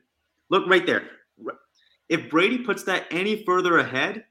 [0.49, 1.03] look right there.
[2.09, 4.23] If Brady puts that any further ahead,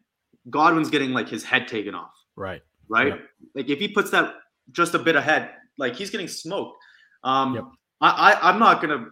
[0.51, 2.13] Godwin's getting like his head taken off.
[2.37, 2.63] Right.
[2.89, 3.09] Right.
[3.09, 3.21] Yep.
[3.55, 4.35] Like if he puts that
[4.73, 6.77] just a bit ahead, like he's getting smoked.
[7.25, 7.65] Um, yep.
[8.01, 9.07] I, I I'm not gonna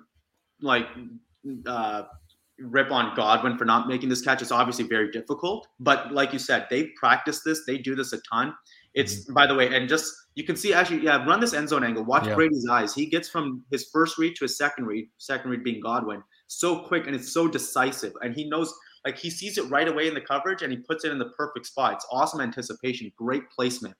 [0.60, 0.86] like
[1.66, 2.02] uh,
[2.58, 4.42] rip on Godwin for not making this catch.
[4.42, 7.62] It's obviously very difficult, but like you said, they practice this.
[7.66, 8.54] They do this a ton.
[8.94, 9.34] It's mm-hmm.
[9.34, 12.04] by the way, and just you can see actually, yeah, run this end zone angle.
[12.04, 12.34] Watch yeah.
[12.34, 12.94] Brady's eyes.
[12.94, 16.80] He gets from his first read to his second read, second read being Godwin, so
[16.80, 18.12] quick and it's so decisive.
[18.20, 18.72] And he knows,
[19.06, 21.30] like, he sees it right away in the coverage and he puts it in the
[21.30, 21.94] perfect spot.
[21.94, 23.94] It's awesome anticipation, great placement.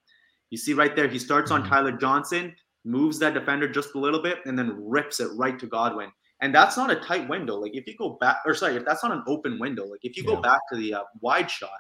[0.50, 1.70] You see right there, he starts on mm-hmm.
[1.70, 5.66] Tyler Johnson, moves that defender just a little bit, and then rips it right to
[5.66, 6.10] Godwin.
[6.40, 7.56] And that's not a tight window.
[7.56, 10.16] Like if you go back, or sorry, if that's not an open window, like if
[10.16, 10.34] you yeah.
[10.34, 11.70] go back to the uh, wide shot,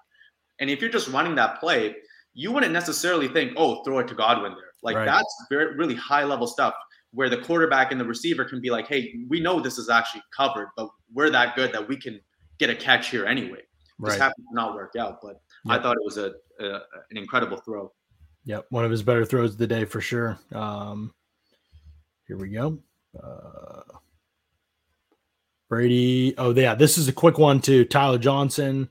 [0.58, 1.94] and if you're just running that play,
[2.32, 4.72] you wouldn't necessarily think, oh, throw it to Godwin there.
[4.82, 5.04] Like right.
[5.04, 6.74] that's very really high level stuff
[7.12, 10.22] where the quarterback and the receiver can be like, hey, we know this is actually
[10.36, 12.20] covered, but we're that good that we can
[12.58, 13.60] get a catch here anyway.
[13.98, 14.10] Right.
[14.10, 17.56] This happened to not work out, but I thought it was a, a an incredible
[17.56, 17.90] throw.
[18.46, 20.38] Yep, one of his better throws of the day for sure.
[20.52, 21.12] Um,
[22.28, 22.78] here we go.
[23.20, 23.82] Uh,
[25.68, 26.32] Brady.
[26.38, 28.88] Oh, yeah, this is a quick one to Tyler Johnson.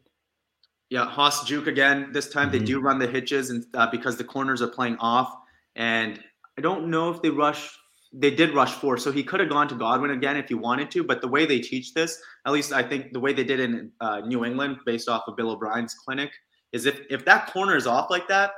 [0.90, 2.12] Yeah, Hoss Juke again.
[2.12, 2.60] This time mm-hmm.
[2.60, 5.34] they do run the hitches, and uh, because the corners are playing off,
[5.76, 6.20] and
[6.58, 7.70] I don't know if they rush.
[8.12, 10.92] They did rush four, so he could have gone to Godwin again if he wanted
[10.92, 11.04] to.
[11.04, 13.92] But the way they teach this, at least I think the way they did in
[14.00, 16.32] uh, New England, based off of Bill O'Brien's clinic,
[16.72, 18.52] is if if that corner is off like that,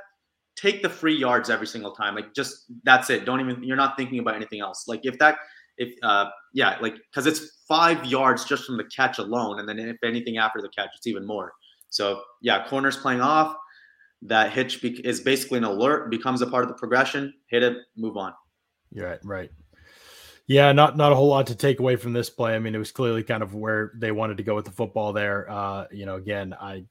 [0.58, 2.14] take the free yards every single time.
[2.14, 3.24] Like just that's it.
[3.24, 4.84] Don't even you're not thinking about anything else.
[4.88, 5.38] Like if that
[5.76, 9.78] if uh yeah, like because it's five yards just from the catch alone, and then
[9.78, 11.52] if anything after the catch, it's even more.
[11.90, 13.56] So yeah, corners playing off.
[14.22, 17.32] That hitch be- is basically an alert, becomes a part of the progression.
[17.50, 18.32] Hit it, move on.
[18.90, 19.50] Yeah, right, right.
[20.48, 22.56] Yeah, not not a whole lot to take away from this play.
[22.56, 25.12] I mean, it was clearly kind of where they wanted to go with the football
[25.12, 25.48] there.
[25.48, 26.84] Uh, you know, again, I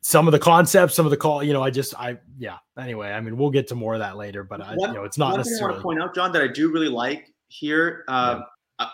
[0.00, 2.58] some of the concepts, some of the call, you know, I just, I, yeah.
[2.78, 5.18] Anyway, I mean, we'll get to more of that later, but I, you know, it's
[5.18, 5.62] not necessarily.
[5.62, 8.04] I want to point out, John, that I do really like here.
[8.08, 8.44] Uh, yeah.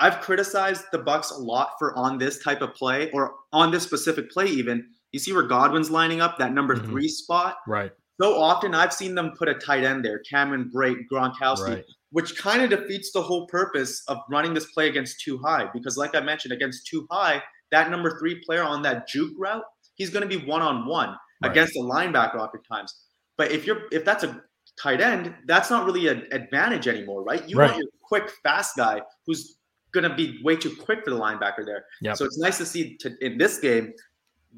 [0.00, 3.82] I've criticized the Bucs a lot for on this type of play or on this
[3.82, 4.46] specific play.
[4.46, 6.90] Even you see where Godwin's lining up that number mm-hmm.
[6.90, 7.92] three spot, right?
[8.20, 11.84] So often I've seen them put a tight end there, Cameron Brate, Gronkowski, right.
[12.12, 15.68] which kind of defeats the whole purpose of running this play against two high.
[15.74, 19.64] Because, like I mentioned, against two high, that number three player on that juke route
[19.94, 22.94] he's going to be one on one against a linebacker oftentimes.
[23.36, 24.42] But if you're if that's a
[24.80, 27.46] tight end, that's not really an advantage anymore, right?
[27.48, 27.70] You right.
[27.70, 29.56] want your quick, fast guy who's
[29.92, 31.84] going to be way too quick for the linebacker there.
[32.02, 32.16] Yep.
[32.16, 33.92] So it's nice to see to, in this game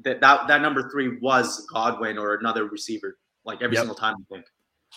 [0.03, 3.81] that, that that number three was Godwin or another receiver, like every yep.
[3.81, 4.15] single time.
[4.19, 4.45] I think.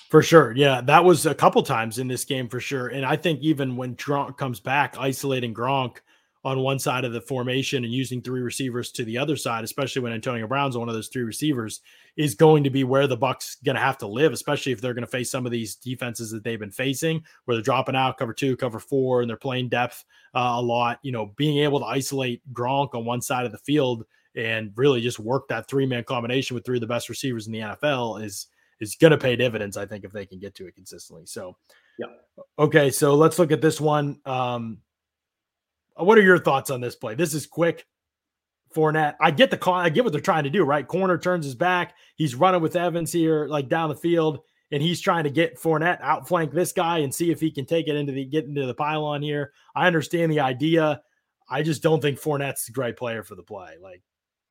[0.08, 0.52] For sure.
[0.56, 2.88] Yeah, that was a couple times in this game for sure.
[2.88, 5.96] And I think even when Gronk comes back, isolating Gronk
[6.42, 10.00] on one side of the formation and using three receivers to the other side, especially
[10.00, 11.80] when Antonio Brown's one of those three receivers,
[12.16, 14.94] is going to be where the Bucs going to have to live, especially if they're
[14.94, 18.16] going to face some of these defenses that they've been facing, where they're dropping out
[18.16, 20.98] cover two, cover four, and they're playing depth uh, a lot.
[21.02, 25.00] You know, being able to isolate Gronk on one side of the field and really
[25.00, 28.24] just work that three man combination with three of the best receivers in the NFL
[28.24, 28.46] is
[28.80, 29.76] is going to pay dividends.
[29.76, 31.26] I think if they can get to it consistently.
[31.26, 31.56] So,
[31.98, 32.06] yeah.
[32.58, 34.18] Okay, so let's look at this one.
[34.24, 34.78] Um,
[35.96, 37.14] what are your thoughts on this play?
[37.14, 37.86] This is quick.
[38.74, 39.16] Fournette.
[39.20, 39.74] I get the call.
[39.74, 40.86] I get what they're trying to do, right?
[40.86, 41.94] Corner turns his back.
[42.16, 46.00] He's running with Evans here, like down the field, and he's trying to get Fournette
[46.00, 48.74] outflank this guy and see if he can take it into the get into the
[48.74, 49.52] pylon here.
[49.74, 51.02] I understand the idea.
[51.48, 53.74] I just don't think Fournette's a great player for the play.
[53.82, 54.02] Like,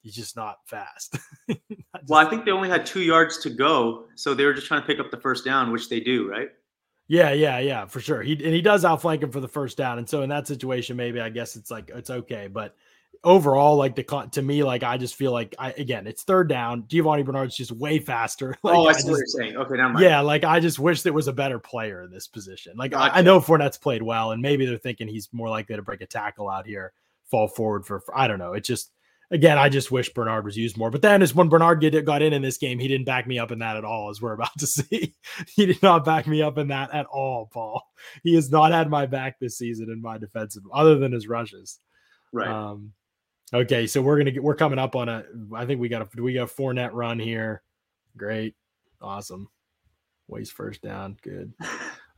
[0.01, 1.17] he's just not fast.
[1.47, 1.61] just,
[2.07, 4.81] well, I think they only had two yards to go, so they were just trying
[4.81, 6.49] to pick up the first down, which they do, right?
[7.09, 8.21] Yeah, yeah, yeah, for sure.
[8.21, 10.95] He and he does outflank him for the first down, and so in that situation,
[10.95, 12.75] maybe I guess it's like it's okay, but
[13.23, 16.85] overall, like the to me, like I just feel like I again, it's third down.
[16.87, 18.55] Giovani Bernard's just way faster.
[18.63, 19.57] Like, oh, I, I see just, what you're saying.
[19.57, 22.77] Okay, now yeah, like I just wish there was a better player in this position.
[22.77, 23.15] Like gotcha.
[23.15, 26.01] I, I, know Fournette's played well, and maybe they're thinking he's more likely to break
[26.01, 26.93] a tackle out here,
[27.25, 28.53] fall forward for, for I don't know.
[28.53, 28.91] It just
[29.31, 30.89] again, I just wish Bernard was used more.
[30.89, 33.39] But then, as when Bernard get, got in in this game, he didn't back me
[33.39, 35.15] up in that at all, as we're about to see.
[35.47, 37.83] he did not back me up in that at all, Paul.
[38.23, 41.79] He has not had my back this season in my defensive, other than his rushes.
[42.31, 42.47] Right.
[42.47, 42.93] Um,
[43.53, 45.23] okay, so we're gonna get we're coming up on a.
[45.53, 47.63] I think we got a we got a Fournette run here.
[48.17, 48.55] Great,
[49.01, 49.49] awesome.
[50.27, 51.53] Waste first down, good.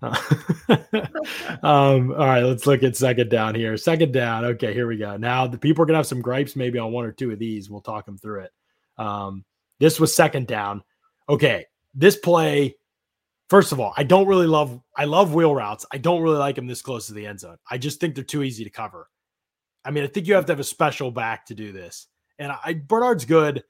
[1.61, 3.77] um, all right, let's look at second down here.
[3.77, 4.45] Second down.
[4.45, 5.15] Okay, here we go.
[5.17, 7.69] Now the people are gonna have some gripes maybe on one or two of these.
[7.69, 8.51] We'll talk them through it.
[8.97, 9.45] Um,
[9.79, 10.83] this was second down.
[11.29, 12.75] Okay, this play.
[13.49, 14.81] First of all, I don't really love.
[14.97, 15.85] I love wheel routes.
[15.91, 17.57] I don't really like them this close to the end zone.
[17.69, 19.09] I just think they're too easy to cover.
[19.85, 22.07] I mean, I think you have to have a special back to do this.
[22.39, 23.63] And I Bernard's good.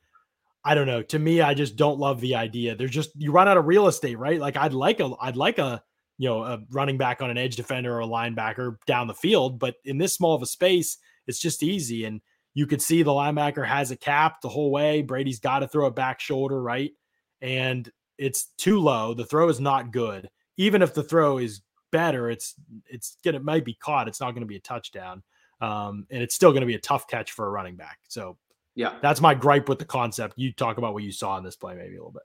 [0.64, 1.02] I don't know.
[1.02, 2.76] To me, I just don't love the idea.
[2.76, 4.40] There's just you run out of real estate, right?
[4.40, 5.84] Like I'd like a I'd like a
[6.22, 9.58] you know, a running back on an edge defender or a linebacker down the field.
[9.58, 12.06] But in this small of a space, it's just easy.
[12.06, 12.22] And
[12.54, 15.02] you could see the linebacker has a cap the whole way.
[15.02, 16.92] Brady's got to throw a back shoulder, right?
[17.42, 19.16] And it's too low.
[19.16, 20.30] The throw is not good.
[20.58, 21.62] Even if the throw is
[21.92, 22.54] better, it's
[22.86, 24.08] it's gonna it might be caught.
[24.08, 25.24] It's not going to be a touchdown.
[25.60, 27.98] Um, and it's still going to be a tough catch for a running back.
[28.10, 28.38] So
[28.76, 30.36] yeah, that's my gripe with the concept.
[30.38, 32.22] You talk about what you saw in this play, maybe a little bit.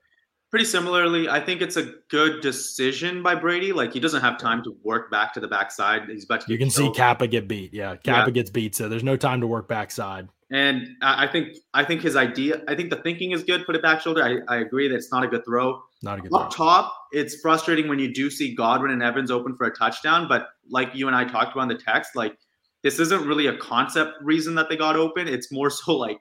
[0.49, 3.73] Pretty similarly, I think it's a good decision by Brady.
[3.73, 6.09] Like he doesn't have time to work back to the backside.
[6.09, 6.51] He's about to.
[6.51, 7.73] You can see Cappa get beat.
[7.73, 8.33] Yeah, Cappa yeah.
[8.33, 10.29] gets beat, so there's no time to work backside.
[10.49, 12.61] And I think I think his idea.
[12.69, 13.65] I think the thinking is good.
[13.65, 14.23] Put it back shoulder.
[14.23, 15.81] I, I agree that it's not a good throw.
[16.01, 16.65] Not a good Up throw.
[16.65, 20.29] top, it's frustrating when you do see Godwin and Evans open for a touchdown.
[20.29, 22.37] But like you and I talked about in the text, like
[22.83, 25.27] this isn't really a concept reason that they got open.
[25.27, 26.19] It's more so like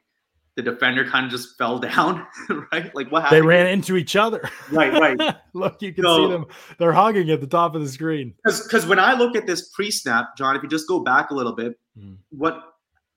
[0.56, 2.26] the defender kind of just fell down,
[2.72, 2.92] right?
[2.94, 3.42] Like what happened?
[3.42, 4.40] They ran into each other.
[4.72, 5.36] Right, right.
[5.52, 6.46] look, you can so, see them.
[6.78, 8.34] They're hugging at the top of the screen.
[8.42, 11.54] Because when I look at this pre-snap, John, if you just go back a little
[11.54, 12.16] bit, mm.
[12.30, 12.58] what?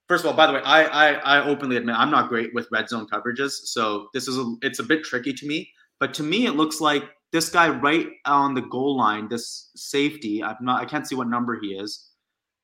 [0.10, 2.68] First of all, by the way, I, I I openly admit I'm not great with
[2.72, 5.72] red zone coverages, so this is a, it's a bit tricky to me.
[6.00, 10.44] But to me, it looks like this guy right on the goal line, this safety.
[10.44, 10.82] I'm not.
[10.82, 12.10] I can't see what number he is.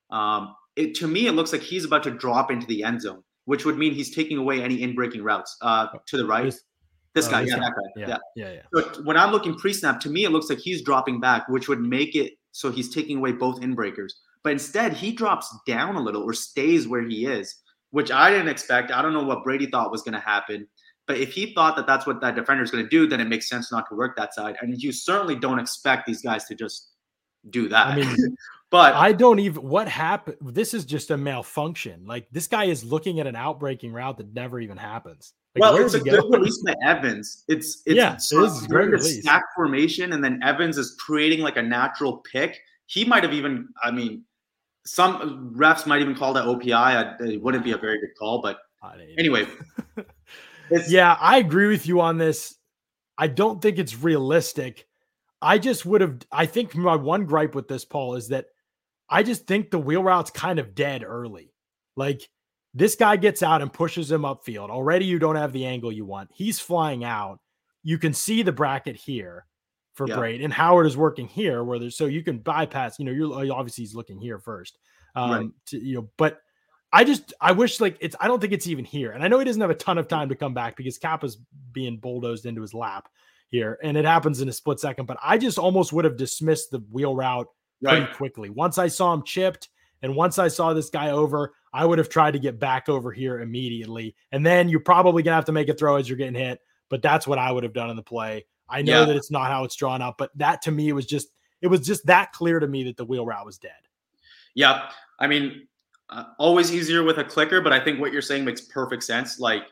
[0.10, 3.24] Um, it to me, it looks like he's about to drop into the end zone
[3.46, 6.46] which would mean he's taking away any in-breaking routes uh, to the right.
[6.46, 6.62] This,
[7.14, 7.66] this uh, guy, this yeah, guy.
[7.66, 8.62] that guy, yeah, yeah, yeah.
[8.74, 11.80] So when I'm looking pre-snap, to me it looks like he's dropping back, which would
[11.82, 14.20] make it so he's taking away both in-breakers.
[14.44, 17.56] But instead, he drops down a little or stays where he is,
[17.90, 18.92] which I didn't expect.
[18.92, 20.68] I don't know what Brady thought was going to happen.
[21.08, 23.28] But if he thought that that's what that defender is going to do, then it
[23.28, 24.56] makes sense not to work that side.
[24.62, 26.92] And you certainly don't expect these guys to just
[27.50, 27.88] do that.
[27.88, 28.38] I mean,
[28.72, 30.38] but I don't even what happened.
[30.42, 32.06] This is just a malfunction.
[32.06, 35.34] Like this guy is looking at an outbreaking route that never even happens.
[35.56, 36.30] Like, well, it's a good go?
[36.30, 37.46] release by Evans.
[37.48, 39.22] It's it's yeah, it is great release.
[39.22, 42.60] stack formation, and then Evans is creating like a natural pick.
[42.88, 44.24] He might have even, I mean,
[44.86, 47.22] some refs might even call that OPI.
[47.22, 48.60] It wouldn't be a very good call, but
[49.18, 49.48] anyway.
[50.88, 52.56] yeah, I agree with you on this.
[53.18, 54.88] I don't think it's realistic.
[55.42, 56.18] I just would have.
[56.32, 58.48] I think my one gripe with this, Paul, is that
[59.10, 61.54] I just think the wheel route's kind of dead early.
[61.96, 62.22] Like
[62.74, 64.70] this guy gets out and pushes him upfield.
[64.70, 66.30] Already you don't have the angle you want.
[66.34, 67.40] He's flying out.
[67.84, 69.46] You can see the bracket here
[69.94, 70.16] for yeah.
[70.16, 73.00] Brate, and Howard is working here where there's so you can bypass.
[73.00, 74.78] You know, you're obviously he's looking here first.
[75.16, 75.50] Um, right.
[75.68, 76.42] to, you know, but
[76.92, 79.40] I just I wish like it's I don't think it's even here, and I know
[79.40, 81.38] he doesn't have a ton of time to come back because Cappa's
[81.72, 83.08] being bulldozed into his lap
[83.50, 85.06] here, and it happens in a split second.
[85.06, 87.48] But I just almost would have dismissed the wheel route
[87.84, 88.50] pretty quickly.
[88.50, 89.70] Once I saw him chipped
[90.02, 93.12] and once I saw this guy over, I would have tried to get back over
[93.12, 94.16] here immediately.
[94.32, 96.62] And then you're probably going to have to make a throw as you're getting hit.
[96.90, 98.46] But that's what I would have done in the play.
[98.70, 99.06] I know yeah.
[99.06, 101.30] that it's not how it's drawn up, but that to me was just,
[101.62, 103.72] it was just that clear to me that the wheel route was dead.
[104.54, 104.90] Yeah.
[105.20, 105.68] I mean,
[106.10, 109.40] uh, always easier with a clicker, but I think what you're saying makes perfect sense.
[109.40, 109.64] Like,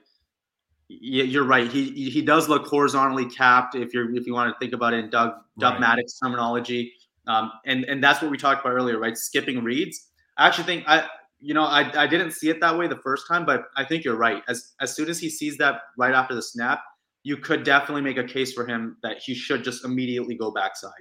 [0.89, 1.71] you're right.
[1.71, 3.73] He he does look horizontally capped.
[3.73, 5.79] If you're if you want to think about it in Dub Dub right.
[5.79, 6.93] Maddox terminology,
[7.27, 9.17] um, and and that's what we talked about earlier, right?
[9.17, 10.09] Skipping reads.
[10.37, 11.07] I actually think I,
[11.39, 14.03] you know, I, I didn't see it that way the first time, but I think
[14.03, 14.43] you're right.
[14.47, 16.81] As as soon as he sees that right after the snap,
[17.23, 20.91] you could definitely make a case for him that he should just immediately go backside.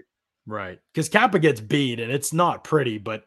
[0.47, 3.25] Right, because Cappa gets beat, and it's not pretty, but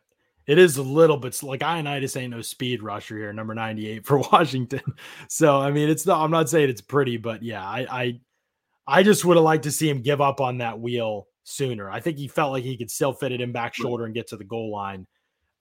[0.48, 4.18] it is a little bit like Ioannidis ain't no speed rusher here, number 98 for
[4.32, 4.82] Washington.
[5.30, 6.24] So I mean, it's not.
[6.24, 8.20] I'm not saying it's pretty, but yeah, I I,
[8.88, 11.90] I just would have liked to see him give up on that wheel sooner.
[11.90, 14.28] I think he felt like he could still fit it in back shoulder and get
[14.28, 15.08] to the goal line.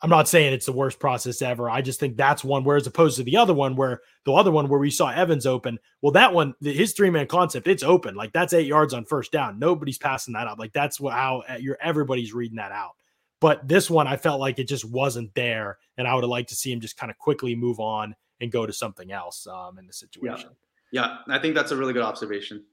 [0.02, 1.70] I'm not saying it's the worst process ever.
[1.70, 4.50] I just think that's one where, as opposed to the other one, where the other
[4.50, 5.78] one where we saw Evans open.
[6.02, 8.14] Well, that one, his three man concept, it's open.
[8.14, 9.58] Like that's eight yards on first down.
[9.58, 10.58] Nobody's passing that up.
[10.58, 12.92] Like that's what how uh, you're everybody's reading that out.
[13.40, 16.48] But this one, I felt like it just wasn't there, and I would have liked
[16.50, 19.78] to see him just kind of quickly move on and go to something else um,
[19.78, 20.50] in the situation.
[20.92, 21.16] Yeah.
[21.28, 22.64] yeah, I think that's a really good observation.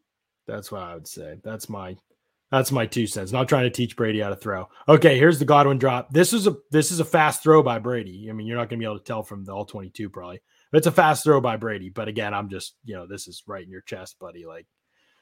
[0.48, 1.38] That's what I would say.
[1.44, 1.96] That's my
[2.52, 3.32] that's my two cents.
[3.32, 4.68] Not trying to teach Brady how to throw.
[4.88, 6.12] Okay, here's the Godwin drop.
[6.12, 8.28] This is a this is a fast throw by Brady.
[8.30, 10.42] I mean, you're not going to be able to tell from the all 22 probably.
[10.72, 11.90] But it's a fast throw by Brady.
[11.90, 14.46] But again, I'm just you know this is right in your chest, buddy.
[14.46, 14.68] Like,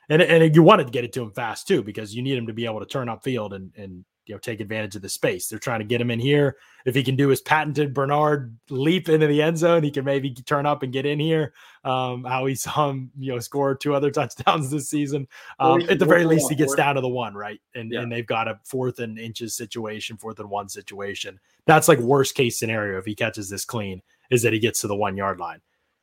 [0.10, 2.48] and and you wanted to get it to him fast too because you need him
[2.48, 5.10] to be able to turn up field and and you know take advantage of the
[5.10, 5.48] space.
[5.48, 6.58] They're trying to get him in here.
[6.86, 10.30] If he can do his patented Bernard leap into the end zone, he can maybe
[10.30, 11.54] turn up and get in here.
[11.84, 15.28] Um, how he saw him, you know, score two other touchdowns this season.
[15.60, 17.60] Um, at the very least, he gets down to the one, right?
[17.74, 18.02] And yeah.
[18.02, 21.40] and they've got a fourth and inches situation, fourth and one situation.
[21.66, 24.88] That's like worst case scenario if he catches this clean, is that he gets to
[24.88, 25.62] the one yard line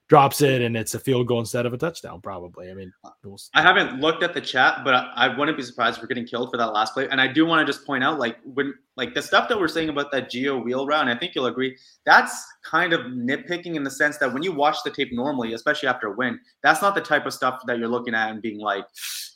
[0.09, 3.11] drops it and it's a field goal instead of a touchdown probably i mean uh,
[3.25, 6.09] we'll i haven't looked at the chat but I, I, wouldn't be surprised if we're
[6.09, 8.37] getting killed for that last play and i do want to just point out like
[8.45, 11.47] when like the stuff that we're saying about that Gio wheel round, i think you'll
[11.47, 15.55] agree that's kind of nitpicking in the sense that when you watch the tape normally
[15.55, 18.41] especially after a win that's not the type of stuff that you're looking at and
[18.41, 18.85] being like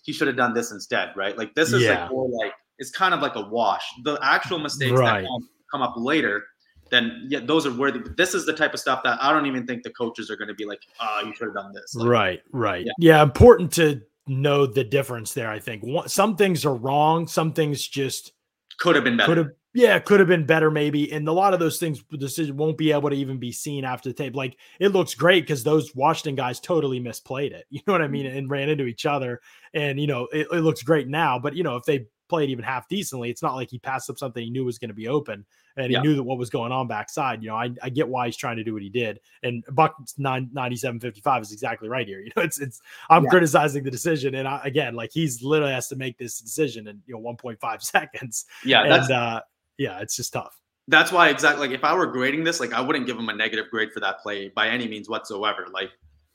[0.05, 2.03] he should have done this instead right like this is yeah.
[2.03, 5.23] like more like it's kind of like a wash the actual mistakes right.
[5.23, 6.45] that come, come up later
[6.91, 8.01] then yeah, those are worthy.
[8.01, 10.37] But this is the type of stuff that I don't even think the coaches are
[10.37, 12.87] going to be like, "Ah, oh, you should have done this." Like, right, right.
[12.87, 12.93] Yeah.
[12.99, 13.23] yeah.
[13.23, 15.51] important to know the difference there.
[15.51, 17.27] I think some things are wrong.
[17.27, 18.33] Some things just
[18.79, 19.27] could have been better.
[19.29, 21.13] Could have, yeah, could have been better maybe.
[21.13, 24.09] And a lot of those things, decision won't be able to even be seen after
[24.09, 24.35] the tape.
[24.35, 27.67] Like it looks great because those Washington guys totally misplayed it.
[27.71, 28.27] You know what I mean?
[28.27, 28.37] Mm-hmm.
[28.37, 29.41] And ran into each other.
[29.75, 31.39] And you know, it, it looks great now.
[31.39, 33.29] But you know, if they played even half decently.
[33.29, 35.45] It's not like he passed up something he knew was going to be open
[35.77, 36.01] and he yeah.
[36.01, 37.43] knew that what was going on backside.
[37.43, 39.21] You know, I, I get why he's trying to do what he did.
[39.43, 42.21] And Buck 97 55 is exactly right here.
[42.31, 43.31] You know, it's, it's, I'm yeah.
[43.31, 44.37] criticizing the decision.
[44.37, 47.83] And I, again, like he's literally has to make this decision in, you know, 1.5
[47.83, 48.45] seconds.
[48.65, 48.85] Yeah.
[48.85, 49.41] And, uh,
[49.79, 50.61] yeah, it's just tough.
[50.87, 53.35] That's why exactly like if I were grading this, like I wouldn't give him a
[53.35, 55.67] negative grade for that play by any means whatsoever.
[55.73, 55.91] Like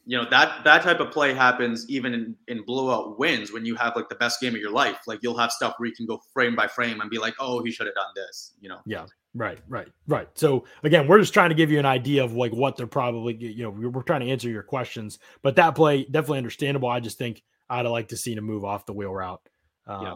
[0.06, 3.76] you know that that type of play happens even in, in blowout wins when you
[3.76, 5.00] have like the best game of your life.
[5.08, 7.64] Like you'll have stuff where you can go frame by frame and be like oh
[7.64, 8.80] he should have done this you know?
[8.86, 9.06] Yeah.
[9.34, 10.30] Right right right.
[10.36, 13.36] So again we're just trying to give you an idea of like what they're probably
[13.36, 16.90] you know we're, we're trying to answer your questions but that play definitely understandable.
[16.90, 19.42] I just think i'd like to see him move off the wheel route
[19.88, 20.16] um yeah.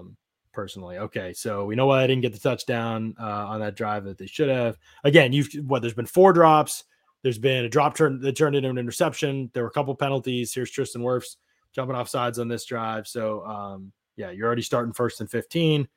[0.54, 1.00] personally.
[1.00, 4.20] Okay so we know why i didn't get the touchdown uh, on that drive that
[4.20, 4.78] they should have.
[5.04, 6.84] Again you've what there's been four drops
[7.24, 9.50] there's been a drop turn that turned into an interception.
[9.54, 10.54] There were a couple penalties.
[10.54, 11.36] Here's Tristan Wirfs
[11.74, 13.08] jumping off sides on this drive.
[13.08, 15.88] So um, yeah, you're already starting first and 15.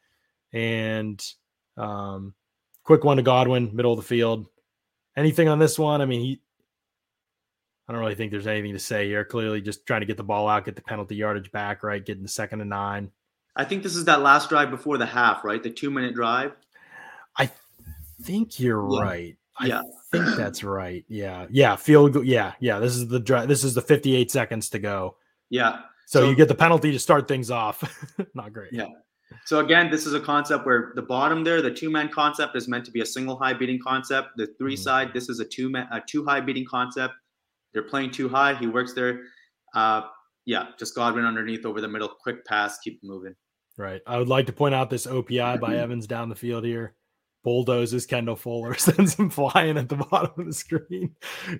[0.52, 1.24] And
[1.76, 2.34] um,
[2.84, 4.46] quick one to Godwin, middle of the field.
[5.16, 6.00] Anything on this one?
[6.00, 6.40] I mean, he
[7.88, 9.24] I don't really think there's anything to say here.
[9.24, 12.04] Clearly just trying to get the ball out, get the penalty yardage back, right?
[12.04, 13.10] Getting the second and nine.
[13.56, 15.62] I think this is that last drive before the half, right?
[15.62, 16.52] The two minute drive.
[17.36, 17.50] I
[18.22, 19.00] think you're yeah.
[19.00, 19.36] right.
[19.61, 19.80] Yeah.
[19.80, 19.82] I
[20.12, 21.05] think that's right.
[21.09, 21.46] Yeah.
[21.50, 21.76] Yeah.
[21.76, 22.24] Field goal.
[22.24, 22.53] Yeah.
[22.61, 22.78] Yeah.
[22.78, 23.48] This is the drive.
[23.48, 25.16] This is the 58 seconds to go.
[25.50, 25.80] Yeah.
[26.07, 27.82] So, so you get the penalty to start things off.
[28.34, 28.72] Not great.
[28.72, 28.88] Yeah.
[29.46, 32.68] So again, this is a concept where the bottom there, the two man concept is
[32.68, 34.28] meant to be a single high beating concept.
[34.36, 34.82] The 3 mm-hmm.
[34.82, 37.14] side, this is a two man, a two high beating concept.
[37.72, 38.55] They're playing two high.
[38.55, 39.20] He works there.
[39.74, 40.03] Uh,
[40.44, 43.34] yeah, just Godwin underneath over the middle, quick pass, keep moving.
[43.78, 44.03] Right.
[44.07, 46.94] I would like to point out this OPI by Evans down the field here
[47.43, 51.14] bulldozes Kendall Fuller, sends him flying at the bottom of the screen.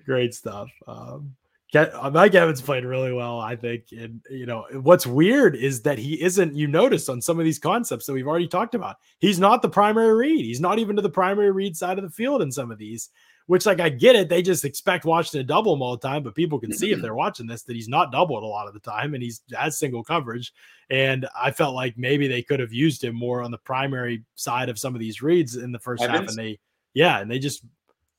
[0.05, 0.69] Great stuff.
[0.87, 1.35] Um,
[1.75, 3.85] uh, Mike Evans played really well, I think.
[3.91, 6.55] And you know what's weird is that he isn't.
[6.55, 9.69] You notice on some of these concepts that we've already talked about, he's not the
[9.69, 10.45] primary read.
[10.45, 13.09] He's not even to the primary read side of the field in some of these
[13.47, 14.29] which like I get it.
[14.29, 17.01] They just expect Washington to double him all the time, but people can see if
[17.01, 19.77] they're watching this that he's not doubled a lot of the time and he's has
[19.77, 20.53] single coverage.
[20.89, 24.69] And I felt like maybe they could have used him more on the primary side
[24.69, 26.19] of some of these reads in the first Evans?
[26.19, 26.29] half.
[26.29, 26.59] And they,
[26.93, 27.63] yeah, and they just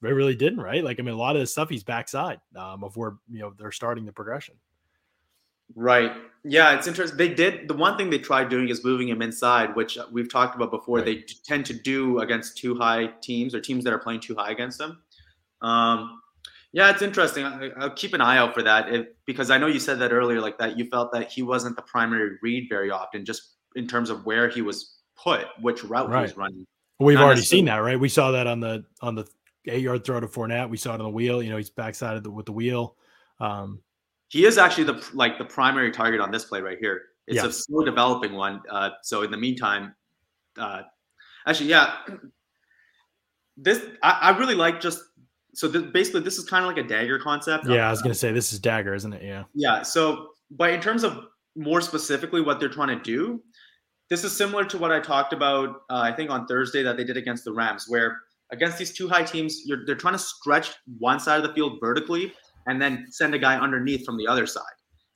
[0.02, 0.84] they really didn't, right?
[0.84, 3.54] Like, I mean, a lot of the stuff he's backside um, of where you know
[3.58, 4.54] they're starting the progression.
[5.74, 6.12] Right.
[6.44, 7.16] Yeah, it's interesting.
[7.16, 10.54] They did the one thing they tried doing is moving him inside, which we've talked
[10.54, 10.98] about before.
[10.98, 11.06] Right.
[11.06, 14.50] They tend to do against two high teams or teams that are playing two high
[14.50, 15.02] against them.
[15.64, 16.20] Um,
[16.72, 17.44] yeah, it's interesting.
[17.44, 20.12] I, will keep an eye out for that if, because I know you said that
[20.12, 23.86] earlier, like that you felt that he wasn't the primary read very often, just in
[23.86, 26.18] terms of where he was put, which route right.
[26.18, 26.66] he was running.
[26.98, 27.98] We've already seen that, right?
[27.98, 29.26] We saw that on the on the
[29.66, 30.68] eight yard throw to Fournette.
[30.68, 31.42] We saw it on the wheel.
[31.42, 32.96] You know, he's backside the, with the wheel.
[33.40, 33.80] Um,
[34.28, 37.02] he is actually the like the primary target on this play right here.
[37.26, 37.46] It's yeah.
[37.46, 38.62] a slow developing one.
[38.70, 39.94] Uh, so in the meantime,
[40.58, 40.82] uh,
[41.46, 41.96] actually, yeah,
[43.56, 45.02] this I, I really like just
[45.54, 47.66] so this, basically this is kind of like a dagger concept.
[47.66, 49.22] Yeah, I was gonna say this is dagger, isn't it?
[49.22, 49.44] Yeah.
[49.54, 49.82] Yeah.
[49.82, 51.26] So, but in terms of
[51.56, 53.42] more specifically what they're trying to do,
[54.10, 55.82] this is similar to what I talked about.
[55.90, 58.20] Uh, I think on Thursday that they did against the Rams, where
[58.52, 62.32] against these two high teams, they're trying to stretch one side of the field vertically
[62.66, 64.62] and then send a guy underneath from the other side.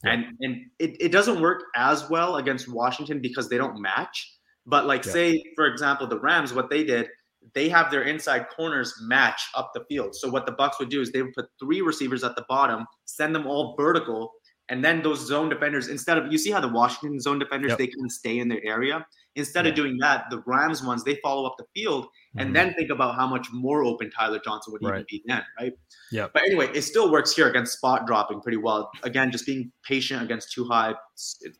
[0.05, 0.13] Yeah.
[0.13, 4.35] And and it, it doesn't work as well against Washington because they don't match.
[4.67, 5.13] But like yeah.
[5.13, 7.09] say, for example, the Rams, what they did,
[7.55, 10.15] they have their inside corners match up the field.
[10.15, 12.87] So what the Bucs would do is they would put three receivers at the bottom,
[13.05, 14.33] send them all vertical,
[14.69, 17.79] and then those zone defenders, instead of you see how the Washington zone defenders yep.
[17.79, 19.07] they can stay in their area.
[19.35, 19.71] Instead yeah.
[19.71, 22.55] of doing that, the Rams ones they follow up the field and mm-hmm.
[22.55, 24.95] then think about how much more open Tyler Johnson would right.
[24.95, 25.73] even be then, right?
[26.11, 26.27] Yeah.
[26.33, 28.91] But anyway, it still works here against spot dropping pretty well.
[29.05, 30.95] Again, just being patient against two high.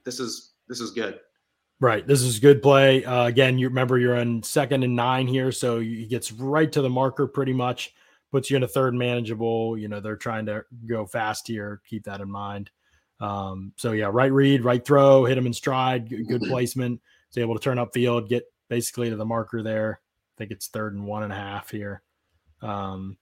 [0.05, 1.19] This is this is good.
[1.81, 2.05] Right.
[2.05, 3.05] This is good play.
[3.05, 6.83] Uh, again, you remember you're on second and nine here, so he gets right to
[6.83, 7.95] the marker pretty much,
[8.33, 9.79] puts you in a third manageable.
[9.79, 11.81] You know, they're trying to go fast here.
[11.89, 12.71] Keep that in mind.
[13.21, 17.01] Um, so yeah, right read, right throw, hit him in stride, good, good placement.
[17.29, 20.01] He's able to turn up field, get basically to the marker there.
[20.03, 22.03] I think it's third and one and a half here.
[22.61, 23.19] Um,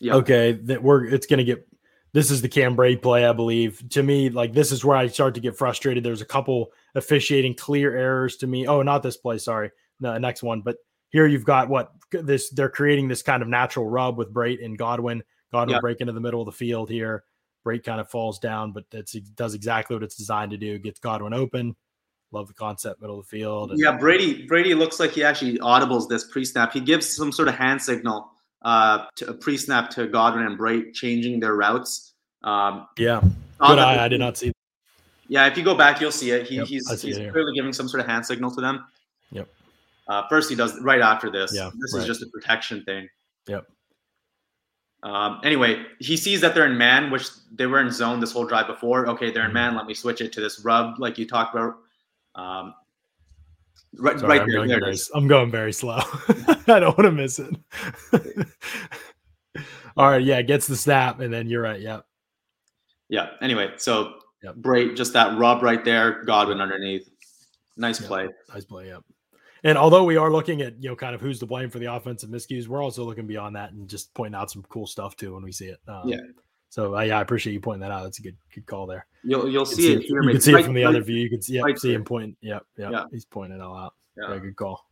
[0.00, 0.14] yeah.
[0.14, 1.66] Okay, that we're it's going to get
[2.14, 3.82] this is the Cam Brate play, I believe.
[3.90, 6.04] To me, like this is where I start to get frustrated.
[6.04, 8.66] There's a couple officiating clear errors to me.
[8.66, 9.70] Oh, not this play, sorry.
[10.00, 10.76] The next one, but
[11.10, 14.76] here you've got what this they're creating this kind of natural rub with Brate and
[14.76, 15.22] Godwin.
[15.52, 15.80] Godwin yeah.
[15.80, 17.24] break into the middle of the field here.
[17.64, 20.78] Brate kind of falls down, but it does exactly what it's designed to do.
[20.78, 21.76] Gets Godwin open.
[22.32, 23.70] Love the concept, middle of the field.
[23.70, 24.46] And, yeah, Brady.
[24.46, 26.72] Brady looks like he actually audibles this pre-snap.
[26.72, 28.32] He gives some sort of hand signal
[28.64, 32.14] uh, to a pre-snap to Godwin and Brate changing their routes.
[32.42, 33.20] Um, yeah,
[33.60, 34.04] good eye.
[34.04, 34.48] I did not see.
[34.48, 34.56] That.
[35.28, 36.46] Yeah, if you go back, you'll see it.
[36.46, 38.84] He, yep, he's he's clearly giving some sort of hand signal to them.
[39.30, 39.48] Yep.
[40.08, 41.52] Uh, first, he does right after this.
[41.54, 42.00] Yeah, this right.
[42.00, 43.08] is just a protection thing.
[43.46, 43.66] Yep.
[45.04, 48.44] Um, anyway, he sees that they're in man, which they were in zone this whole
[48.44, 49.08] drive before.
[49.08, 49.54] Okay, they're in mm-hmm.
[49.54, 49.76] man.
[49.76, 51.74] Let me switch it to this rub, like you talked about.
[52.34, 52.74] Um,
[53.98, 54.56] right, Sorry, right I'm there.
[54.56, 55.98] Going there very, I'm going very slow.
[56.66, 57.54] I don't want to miss it.
[59.96, 61.80] All right, yeah, gets the snap, and then you're right.
[61.80, 62.00] Yeah.
[63.08, 63.30] Yeah.
[63.42, 64.54] Anyway, so yep.
[64.60, 67.08] great, just that rub right there, Godwin underneath.
[67.76, 68.08] Nice yep.
[68.08, 68.28] play.
[68.52, 68.88] Nice play.
[68.88, 69.02] Yep.
[69.64, 71.92] And although we are looking at you know kind of who's to blame for the
[71.92, 75.34] offensive miscues, we're also looking beyond that and just pointing out some cool stuff too
[75.34, 75.78] when we see it.
[75.86, 76.18] Um, yeah.
[76.72, 78.02] So uh, yeah, I appreciate you pointing that out.
[78.02, 79.06] That's a good good call there.
[79.22, 80.04] You'll you'll see, see, it.
[80.08, 81.16] You can see right, it from the right, other view.
[81.16, 82.34] You can see, yeah, right see him point.
[82.40, 83.94] Yep, yep, yeah, he's pointing it all out.
[84.16, 84.28] Yeah.
[84.28, 84.82] Very good call.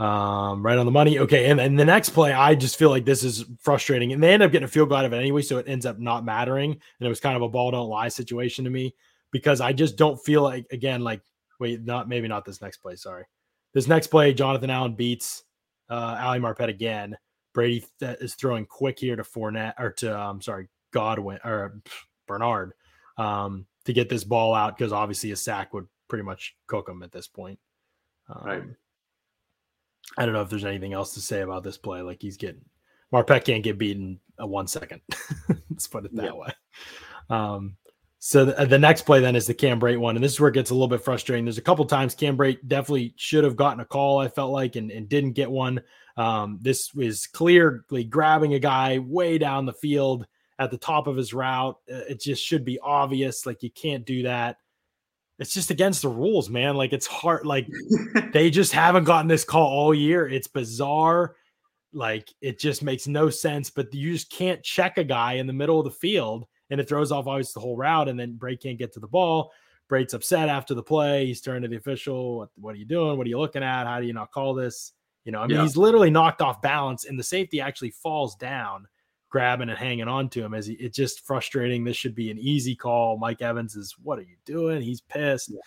[0.00, 1.20] Um, right on the money.
[1.20, 4.32] Okay, and, and the next play, I just feel like this is frustrating, and they
[4.32, 6.24] end up getting a field goal out of it anyway, so it ends up not
[6.24, 6.72] mattering.
[6.72, 8.92] And it was kind of a ball don't lie situation to me
[9.30, 11.22] because I just don't feel like again like
[11.60, 12.96] wait not maybe not this next play.
[12.96, 13.24] Sorry,
[13.72, 15.44] this next play, Jonathan Allen beats
[15.88, 17.16] uh, Ali Marpet again.
[17.54, 21.80] Brady th- is throwing quick here to Fournette or to I'm um, sorry Godwin or
[22.26, 22.72] Bernard
[23.16, 27.02] um, to get this ball out because obviously a sack would pretty much cook him
[27.02, 27.58] at this point.
[28.28, 28.62] Um, right.
[30.16, 32.00] I don't know if there's anything else to say about this play.
[32.02, 32.64] Like he's getting
[33.12, 35.00] Marpet can't get beaten a one second.
[35.70, 36.32] Let's put it that yeah.
[36.32, 36.52] way.
[37.30, 37.76] Um,
[38.20, 40.48] so the, the, next play then is the Cam Brate one, and this is where
[40.48, 41.44] it gets a little bit frustrating.
[41.44, 44.18] There's a couple times Cam Brate definitely should have gotten a call.
[44.18, 45.82] I felt like and, and didn't get one.
[46.16, 50.26] Um, this was clearly grabbing a guy way down the field
[50.58, 51.76] at the top of his route.
[51.86, 53.46] It just should be obvious.
[53.46, 54.58] Like you can't do that.
[55.38, 56.74] It's just against the rules, man.
[56.74, 57.46] Like it's hard.
[57.46, 57.68] Like
[58.32, 60.28] they just haven't gotten this call all year.
[60.28, 61.36] It's bizarre.
[61.92, 63.70] Like it just makes no sense.
[63.70, 66.88] But you just can't check a guy in the middle of the field and it
[66.88, 69.52] throws off obviously the whole route, and then Brate can't get to the ball.
[69.90, 71.26] Brate's upset after the play.
[71.26, 72.38] He's turned to the official.
[72.38, 73.16] What, what, are you doing?
[73.16, 73.86] What are you looking at?
[73.86, 74.92] How do you not call this?
[75.24, 75.62] You know, I mean, yeah.
[75.62, 78.86] he's literally knocked off balance, and the safety actually falls down,
[79.28, 80.54] grabbing and hanging on to him.
[80.54, 81.84] As he, it's just frustrating.
[81.84, 83.18] This should be an easy call.
[83.18, 84.82] Mike Evans is, what are you doing?
[84.82, 85.50] He's pissed.
[85.50, 85.60] Yeah.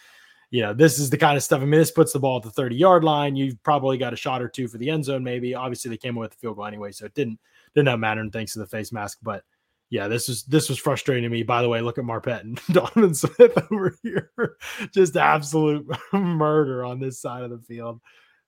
[0.51, 1.61] You know, this is the kind of stuff.
[1.61, 3.37] I mean, this puts the ball at the 30 yard line.
[3.37, 5.55] You've probably got a shot or two for the end zone, maybe.
[5.55, 7.39] Obviously, they came away with the field goal anyway, so it didn't
[7.73, 8.19] didn't have matter.
[8.19, 9.45] And thanks to the face mask, but
[9.91, 11.43] yeah, this was this was frustrating to me.
[11.43, 14.31] By the way, look at Marpet and Donovan Smith over here,
[14.93, 18.01] just absolute murder on this side of the field.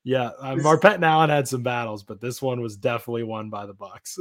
[0.05, 3.65] Yeah, uh, Marpet and Allen had some battles, but this one was definitely won by
[3.65, 4.19] the Bucs.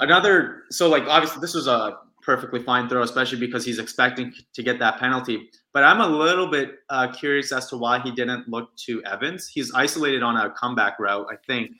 [0.00, 4.62] Another, so like obviously this was a perfectly fine throw, especially because he's expecting to
[4.62, 5.50] get that penalty.
[5.72, 9.48] But I'm a little bit uh, curious as to why he didn't look to Evans.
[9.48, 11.72] He's isolated on a comeback route, I think.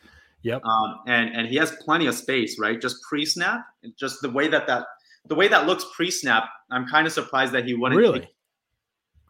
[0.43, 0.63] Yep.
[0.65, 2.81] Um, and and he has plenty of space, right?
[2.81, 3.65] Just pre-snap,
[3.97, 4.87] just the way that that
[5.27, 6.45] the way that looks pre-snap.
[6.71, 8.35] I'm kind of surprised that he wouldn't really take,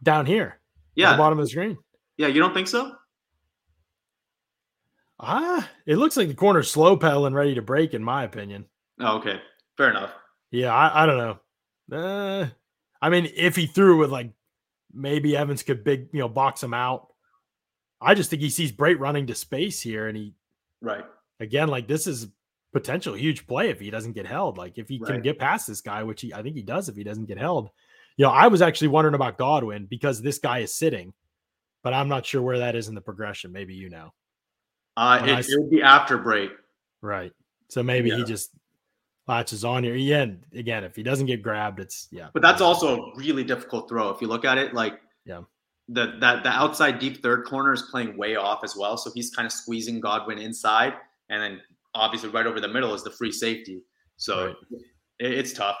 [0.03, 0.59] down here.
[0.95, 1.77] Yeah, the bottom of the screen.
[2.17, 2.95] Yeah, you don't think so?
[5.19, 8.65] Ah, it looks like the corner's slow pedaling, ready to break, in my opinion.
[8.99, 9.41] Oh, okay,
[9.77, 10.11] fair enough.
[10.51, 11.97] Yeah, I, I don't know.
[11.97, 12.47] Uh,
[13.01, 14.31] I mean, if he threw with like
[14.93, 17.07] maybe Evans could big, you know, box him out.
[17.99, 20.33] I just think he sees Brate running to space here, and he
[20.81, 21.05] right
[21.39, 22.27] again like this is
[22.73, 24.57] potential huge play if he doesn't get held.
[24.57, 25.13] Like if he right.
[25.13, 27.37] can get past this guy, which he I think he does if he doesn't get
[27.37, 27.69] held.
[28.17, 31.13] You know, I was actually wondering about Godwin because this guy is sitting,
[31.81, 33.51] but I'm not sure where that is in the progression.
[33.51, 34.13] Maybe you know.
[34.95, 36.51] Uh, it, I, it, would be after break.
[37.01, 37.31] Right.
[37.69, 38.17] So maybe yeah.
[38.17, 38.51] he just
[39.27, 39.95] latches on here.
[39.95, 40.27] Yeah.
[40.53, 42.29] Again, if he doesn't get grabbed, it's yeah.
[42.33, 44.09] But that's also a really difficult throw.
[44.09, 45.41] If you look at it, like yeah,
[45.89, 48.97] the that the outside deep third corner is playing way off as well.
[48.97, 50.93] So he's kind of squeezing Godwin inside,
[51.29, 51.61] and then
[51.93, 53.81] obviously right over the middle is the free safety.
[54.17, 54.55] So right.
[55.19, 55.77] it, it's tough.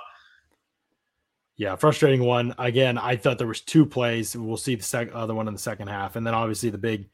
[1.55, 2.55] Yeah, frustrating one.
[2.57, 4.35] Again, I thought there was two plays.
[4.35, 7.09] We'll see the second other one in the second half, and then obviously the big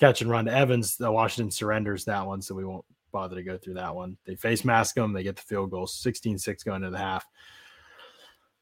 [0.00, 0.96] catch and run to Evans.
[0.96, 4.16] The Washington surrenders that one, so we won't bother to go through that one.
[4.24, 5.12] They face mask them.
[5.12, 7.26] They get the field goal, 16-6 going into the half.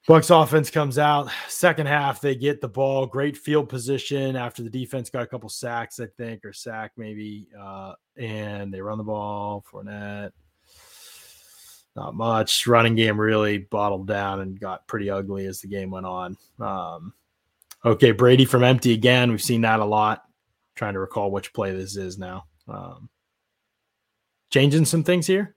[0.09, 1.30] Bucs offense comes out.
[1.48, 3.07] Second half, they get the ball.
[3.07, 7.48] Great field position after the defense got a couple sacks, I think, or sack maybe.
[7.59, 9.62] Uh, and they run the ball.
[9.70, 10.32] Fournette,
[11.94, 12.66] not much.
[12.66, 16.36] Running game really bottled down and got pretty ugly as the game went on.
[16.59, 17.12] Um,
[17.84, 19.30] okay, Brady from empty again.
[19.30, 20.24] We've seen that a lot.
[20.76, 22.46] trying to recall which play this is now.
[22.68, 23.09] Um,
[24.51, 25.57] changing some things here.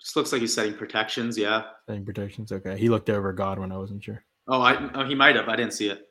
[0.00, 1.36] Just looks like he's setting protections.
[1.36, 1.64] Yeah.
[1.86, 2.52] Setting protections.
[2.52, 2.76] Okay.
[2.76, 3.72] He looked over Godwin.
[3.72, 4.22] I wasn't sure.
[4.46, 5.48] Oh, I oh he might have.
[5.48, 6.08] I didn't see it.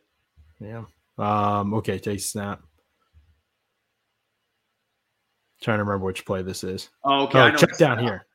[0.60, 0.84] Yeah.
[1.18, 1.74] Um.
[1.76, 2.00] Okay.
[2.00, 2.62] Take snap.
[5.62, 6.90] Trying to remember which play this is.
[7.04, 7.40] Oh, okay.
[7.40, 8.26] Oh, check down here.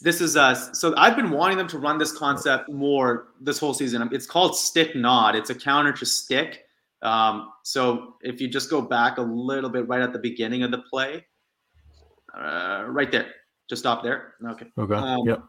[0.00, 3.74] This is uh so I've been wanting them to run this concept more this whole
[3.74, 4.08] season.
[4.12, 5.34] It's called stick nod.
[5.34, 6.64] It's a counter to stick.
[7.02, 10.70] Um, so if you just go back a little bit right at the beginning of
[10.70, 11.26] the play,
[12.36, 13.26] uh, right there,
[13.68, 14.34] just stop there.
[14.44, 14.66] Okay.
[14.78, 14.94] Okay.
[14.94, 15.42] Um, yep.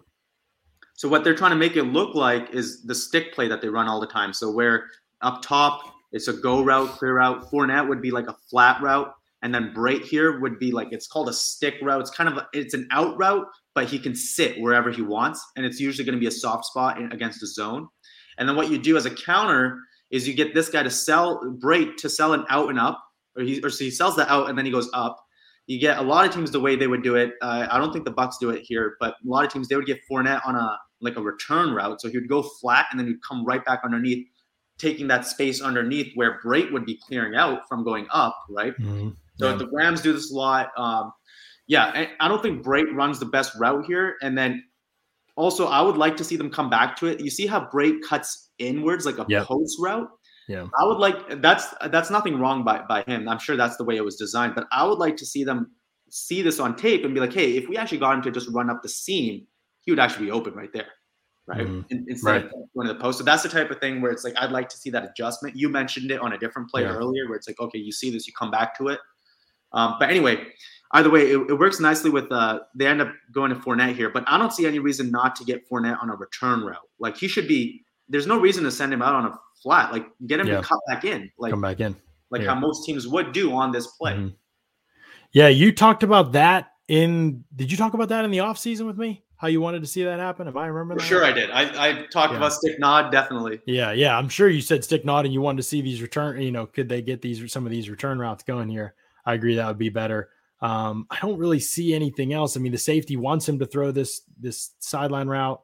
[0.93, 3.69] So what they're trying to make it look like is the stick play that they
[3.69, 4.33] run all the time.
[4.33, 4.85] So where
[5.21, 7.49] up top it's a go route, clear route.
[7.51, 11.07] Fournette would be like a flat route, and then Brate here would be like it's
[11.07, 12.01] called a stick route.
[12.01, 15.45] It's kind of a, it's an out route, but he can sit wherever he wants,
[15.55, 17.87] and it's usually going to be a soft spot in, against a zone.
[18.37, 19.79] And then what you do as a counter
[20.09, 23.03] is you get this guy to sell Brate to sell an out and up,
[23.35, 25.17] or he or so he sells the out and then he goes up,
[25.67, 27.33] you get a lot of teams the way they would do it.
[27.41, 29.75] Uh, I don't think the Bucs do it here, but a lot of teams they
[29.75, 32.99] would get Fournette on a like a return route, so he would go flat and
[32.99, 34.25] then he'd come right back underneath,
[34.79, 38.73] taking that space underneath where Brate would be clearing out from going up, right?
[38.79, 39.09] Mm-hmm.
[39.35, 39.57] So yeah.
[39.57, 40.71] the Rams do this a lot.
[40.77, 41.11] Um,
[41.67, 44.63] yeah, I don't think Brate runs the best route here, and then
[45.35, 47.19] also I would like to see them come back to it.
[47.19, 49.45] You see how Brate cuts inwards like a yep.
[49.45, 50.09] post route.
[50.47, 50.67] Yeah.
[50.79, 53.27] I would like that's that's nothing wrong by by him.
[53.27, 55.71] I'm sure that's the way it was designed, but I would like to see them
[56.09, 58.49] see this on tape and be like, hey, if we actually got him to just
[58.49, 59.45] run up the seam,
[59.81, 60.87] he would actually be open right there.
[61.47, 61.65] Right.
[61.65, 61.97] Mm-hmm.
[62.07, 62.45] Instead right.
[62.45, 63.19] of one of the posts.
[63.19, 65.55] So that's the type of thing where it's like I'd like to see that adjustment.
[65.55, 66.93] You mentioned it on a different play yeah.
[66.93, 68.99] earlier where it's like, okay, you see this, you come back to it.
[69.73, 70.45] Um, but anyway,
[70.91, 74.09] either way, it, it, works nicely with uh they end up going to Fournette here,
[74.09, 76.77] but I don't see any reason not to get Fournette on a return route.
[76.99, 79.91] Like he should be there's no reason to send him out on a flat.
[79.91, 80.57] Like get him yeah.
[80.57, 81.29] to cut back in.
[81.37, 81.95] Like come back in.
[82.29, 82.53] Like yeah.
[82.53, 84.13] how most teams would do on this play.
[84.13, 84.29] Mm-hmm.
[85.33, 88.87] Yeah, you talked about that in did you talk about that in the off season
[88.87, 89.23] with me?
[89.35, 90.47] How you wanted to see that happen?
[90.47, 91.05] If I remember that.
[91.05, 91.51] Sure I did.
[91.51, 92.37] I, I talked yeah.
[92.37, 93.61] about stick nod, definitely.
[93.67, 94.17] Yeah, yeah.
[94.17, 96.65] I'm sure you said stick nod and you wanted to see these return, you know,
[96.65, 98.95] could they get these some of these return routes going here?
[99.25, 100.29] I agree that would be better.
[100.59, 102.57] Um, I don't really see anything else.
[102.57, 105.61] I mean, the safety wants him to throw this this sideline route.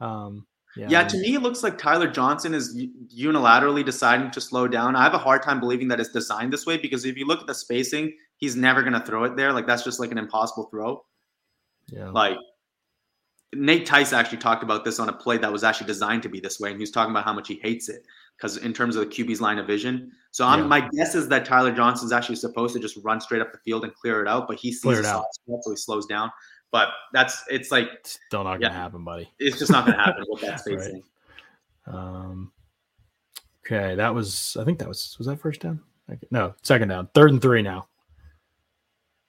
[0.00, 2.76] Um, yeah, yeah to me, it looks like Tyler Johnson is
[3.16, 4.96] unilaterally deciding to slow down.
[4.96, 7.40] I have a hard time believing that it's designed this way because if you look
[7.40, 9.52] at the spacing, he's never going to throw it there.
[9.52, 11.04] Like that's just like an impossible throw.
[11.88, 12.10] Yeah.
[12.10, 12.38] Like
[13.54, 16.40] Nate Tice actually talked about this on a play that was actually designed to be
[16.40, 18.04] this way, and he was talking about how much he hates it
[18.36, 20.10] because in terms of the QB's line of vision.
[20.32, 20.62] So yeah.
[20.62, 23.84] my guess is that Tyler Johnson's actually supposed to just run straight up the field
[23.84, 25.26] and clear it out, but he sees it out.
[25.46, 26.30] So he slows down.
[26.74, 29.30] But that's it's like still not gonna happen, buddy.
[29.38, 31.04] It's just not gonna happen with that spacing.
[31.86, 31.94] right.
[31.94, 32.50] Um.
[33.64, 35.80] Okay, that was I think that was was that first down?
[36.32, 37.10] No, second down.
[37.14, 37.86] Third and three now.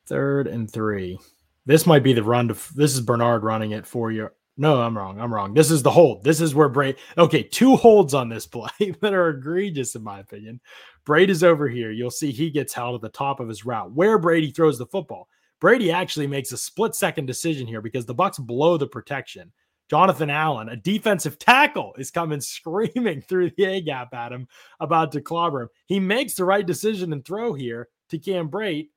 [0.07, 1.19] Third and three.
[1.67, 2.55] This might be the run to.
[2.73, 4.31] This is Bernard running it for you.
[4.57, 5.21] No, I'm wrong.
[5.21, 5.53] I'm wrong.
[5.53, 6.23] This is the hold.
[6.23, 6.97] This is where Brady.
[7.15, 10.59] Okay, two holds on this play that are egregious in my opinion.
[11.05, 11.91] Brady is over here.
[11.91, 14.87] You'll see he gets held at the top of his route where Brady throws the
[14.87, 15.29] football.
[15.65, 19.51] Brady actually makes a split second decision here because the Bucs blow the protection.
[19.89, 24.47] Jonathan Allen, a defensive tackle, is coming screaming through the A gap at him
[24.79, 25.69] about to clobber him.
[25.87, 28.89] He makes the right decision and throw here to Cam Brate,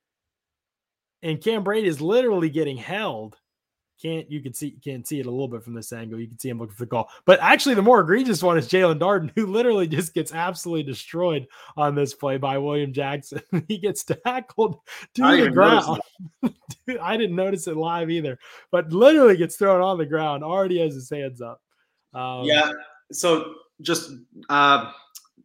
[1.23, 3.39] and Cam Brate is literally getting held
[4.01, 6.21] can't you can see you can see it a little bit from this angle.
[6.21, 7.11] You can see him looking for the call.
[7.25, 11.47] But actually, the more egregious one is Jaelon Darden, who literally just gets absolutely destroyed
[11.77, 13.43] on this play by William Jackson.
[13.69, 14.79] he gets tackled
[15.15, 16.01] to the ground.
[16.87, 18.39] Dude, I didn't notice it live either,
[18.71, 20.45] but literally gets thrown on the ground.
[20.45, 21.61] Already has his hands up.
[22.15, 22.73] Um, yeah.
[23.13, 24.11] So just
[24.49, 24.93] uh,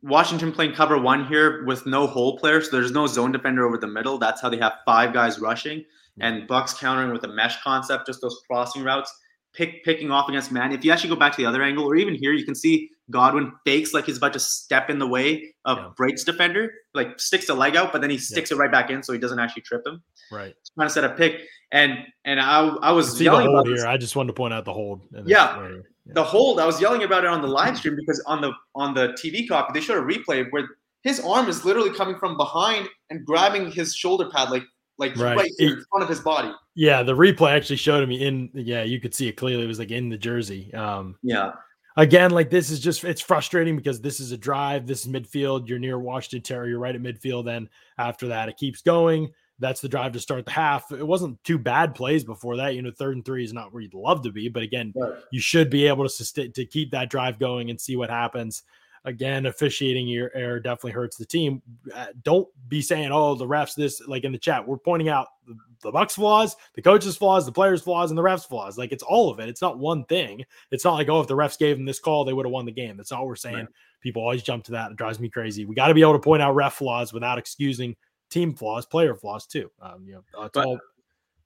[0.02, 2.62] Washington playing cover one here with no hole player.
[2.62, 4.18] So there's no zone defender over the middle.
[4.18, 5.86] That's how they have five guys rushing
[6.20, 9.14] and Bucs countering with a mesh concept, just those crossing routes,
[9.54, 10.72] pick picking off against man.
[10.72, 12.90] If you actually go back to the other angle, or even here, you can see
[13.10, 16.14] Godwin fakes like he's about to step in the way of yeah.
[16.26, 19.14] Defender, like sticks a leg out, but then he sticks it right back in, so
[19.14, 20.02] he doesn't actually trip him.
[20.32, 20.56] Right.
[20.76, 21.42] trying to set a pick,
[21.72, 23.78] and and I I was see yelling about here.
[23.78, 23.86] This.
[23.86, 25.02] I just wanted to point out the hold.
[25.12, 25.24] Yeah.
[25.26, 25.78] yeah.
[26.06, 26.60] The hold.
[26.60, 29.48] I was yelling about it on the live stream because on the on the TV
[29.48, 30.68] copy they showed a replay where
[31.04, 34.64] his arm is literally coming from behind and grabbing his shoulder pad like
[35.04, 36.52] like right, right here, in front of his body.
[36.76, 38.50] Yeah, the replay actually showed me in.
[38.54, 39.64] Yeah, you could see it clearly.
[39.64, 40.74] It was like in the jersey.
[40.74, 41.54] Um, yeah.
[41.96, 44.88] Again, like this is just it's frustrating because this is a drive.
[44.88, 45.68] This is midfield.
[45.68, 46.70] You're near Washington Terry.
[46.70, 47.46] You're right at midfield.
[47.46, 49.32] Then after that, it keeps going.
[49.60, 50.92] That's the drive to start the half.
[50.92, 52.74] It wasn't two bad plays before that.
[52.74, 55.14] You know, third and three is not where you'd love to be, but again, right.
[55.32, 58.64] you should be able to sustain to keep that drive going and see what happens
[59.06, 61.62] again, officiating your error definitely hurts the team.
[61.94, 65.28] Uh, don't be saying, "Oh, the refs this." Like in the chat, we're pointing out
[65.48, 68.78] the, the Bucs flaws, the coaches' flaws, the players' flaws, and the refs' flaws.
[68.78, 69.50] Like it's all of it.
[69.50, 70.44] It's not one thing.
[70.72, 72.66] It's not like, "Oh, if the refs gave them this call, they would have won
[72.66, 73.56] the game." That's all we're saying.
[73.56, 73.68] Right.
[74.02, 74.92] People always jump to that.
[74.92, 75.66] It drives me crazy.
[75.66, 77.96] We got to be able to point out ref flaws without excusing
[78.30, 79.72] team flaws, player flaws too.
[79.82, 80.80] Um, you know, it's but, all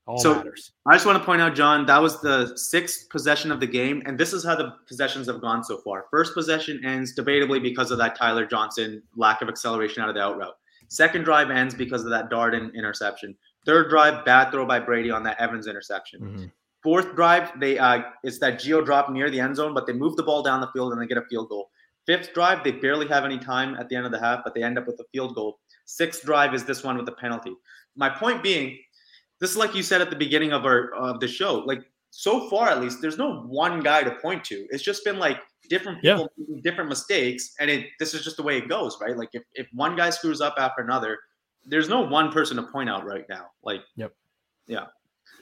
[0.07, 0.71] all so matters.
[0.85, 4.01] I just want to point out, John, that was the sixth possession of the game,
[4.05, 6.05] and this is how the possessions have gone so far.
[6.09, 10.21] First possession ends debatably because of that Tyler Johnson lack of acceleration out of the
[10.21, 10.55] out route.
[10.87, 13.35] Second drive ends because of that Darden interception.
[13.65, 16.21] Third drive, bad throw by Brady on that Evans interception.
[16.21, 16.45] Mm-hmm.
[16.81, 20.15] Fourth drive, they uh, it's that Gio drop near the end zone, but they move
[20.15, 21.69] the ball down the field and they get a field goal.
[22.05, 24.63] Fifth drive, they barely have any time at the end of the half, but they
[24.63, 25.59] end up with a field goal.
[25.83, 27.53] Sixth drive is this one with the penalty.
[27.97, 28.79] My point being,
[29.39, 31.59] this is like you said at the beginning of our of the show.
[31.59, 31.81] Like
[32.11, 34.67] so far, at least, there's no one guy to point to.
[34.71, 36.43] It's just been like different people yeah.
[36.45, 39.15] making different mistakes, and it this is just the way it goes, right?
[39.15, 41.19] Like if if one guy screws up after another,
[41.65, 43.47] there's no one person to point out right now.
[43.63, 44.13] Like, yep,
[44.65, 44.85] yeah.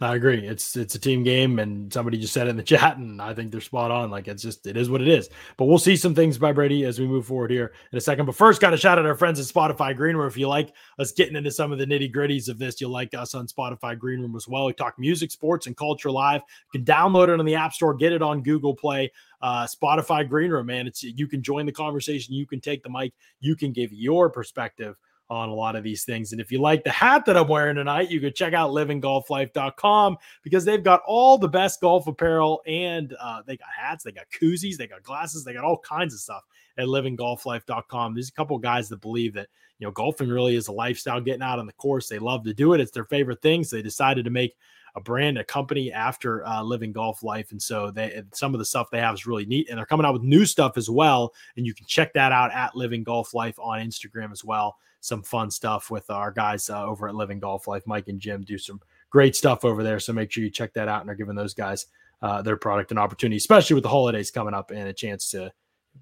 [0.02, 0.46] I agree.
[0.46, 3.34] It's it's a team game, and somebody just said it in the chat, and I
[3.34, 4.12] think they're spot on.
[4.12, 5.30] Like it's just it is what it is.
[5.56, 8.26] But we'll see some things by Brady as we move forward here in a second.
[8.26, 10.28] But first, got to shout out our friends at Spotify Green Room.
[10.28, 13.14] If you like us getting into some of the nitty gritties of this, you'll like
[13.14, 14.66] us on Spotify Green Room as well.
[14.66, 16.41] We talk music, sports, and culture live.
[16.74, 19.12] You can download it on the App Store, get it on Google Play.
[19.41, 20.88] Uh, Spotify Green Room, man.
[20.88, 24.30] It's you can join the conversation, you can take the mic, you can give your
[24.30, 24.96] perspective
[25.30, 26.32] on a lot of these things.
[26.32, 30.18] And if you like the hat that I'm wearing tonight, you could check out livinggolflife.com
[30.44, 34.26] because they've got all the best golf apparel and uh, they got hats, they got
[34.30, 36.44] koozies, they got glasses, they got all kinds of stuff
[36.78, 38.14] at livinggolflife.com.
[38.14, 39.48] There's a couple guys that believe that,
[39.80, 42.08] you know, golfing really is a lifestyle, getting out on the course.
[42.08, 42.80] They love to do it.
[42.80, 43.64] It's their favorite thing.
[43.64, 44.56] So they decided to make
[44.96, 47.52] a brand, a company after uh, Living Golf Life.
[47.52, 49.70] And so they some of the stuff they have is really neat.
[49.70, 51.34] And they're coming out with new stuff as well.
[51.58, 55.22] And you can check that out at Living Golf Life on Instagram as well some
[55.22, 57.84] fun stuff with our guys uh, over at Living Golf Life.
[57.86, 59.99] Mike and Jim do some great stuff over there.
[59.99, 61.86] So make sure you check that out and are giving those guys
[62.22, 65.51] uh, their product and opportunity, especially with the holidays coming up and a chance to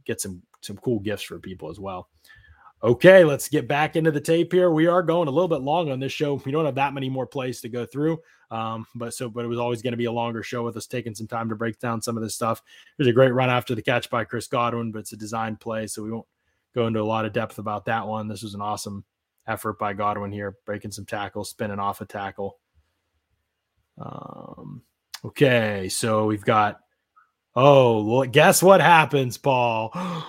[0.06, 2.10] get some some cool gifts for people as well.
[2.82, 4.72] Okay, let's get back into the tape here.
[4.72, 6.36] We are going a little bit long on this show.
[6.46, 8.20] We don't have that many more plays to go through,
[8.52, 10.88] um, but so but it was always going to be a longer show with us
[10.88, 12.62] taking some time to break down some of this stuff.
[12.98, 15.88] There's a great run after the catch by Chris Godwin, but it's a design play,
[15.88, 16.26] so we won't
[16.74, 18.28] go into a lot of depth about that one.
[18.28, 19.04] This was an awesome
[19.48, 22.60] effort by Godwin here, breaking some tackles, spinning off a tackle.
[23.98, 24.82] Um,
[25.26, 26.80] okay, so we've got.
[27.56, 29.92] Oh, well, guess what happens, Paul?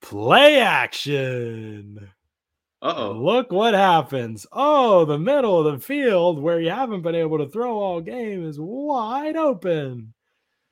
[0.00, 2.08] Play action.
[2.80, 3.12] oh.
[3.12, 4.46] Look what happens.
[4.50, 8.46] Oh, the middle of the field where you haven't been able to throw all game
[8.46, 10.14] is wide open.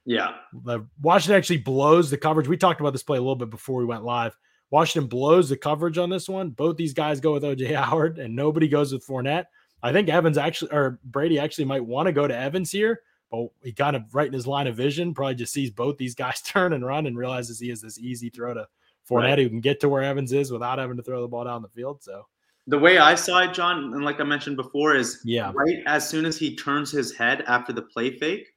[0.07, 0.37] Yeah.
[0.65, 2.49] The Washington actually blows the coverage.
[2.49, 4.37] We talked about this play a little bit before we went live.
[4.71, 6.51] Washington blows the coverage on this one.
[6.51, 9.47] Both these guys go with OJ Howard, and nobody goes with Fournette.
[9.83, 13.49] I think Evans actually or Brady actually might want to go to Evans here, but
[13.63, 16.41] he kind of right in his line of vision, probably just sees both these guys
[16.45, 18.67] turn and run and realizes he has this easy throw to
[19.09, 19.39] Fournette right.
[19.39, 21.69] who can get to where Evans is without having to throw the ball down the
[21.69, 22.03] field.
[22.03, 22.27] So
[22.67, 26.09] the way I saw it, John, and like I mentioned before, is yeah, right as
[26.09, 28.49] soon as he turns his head after the play fake,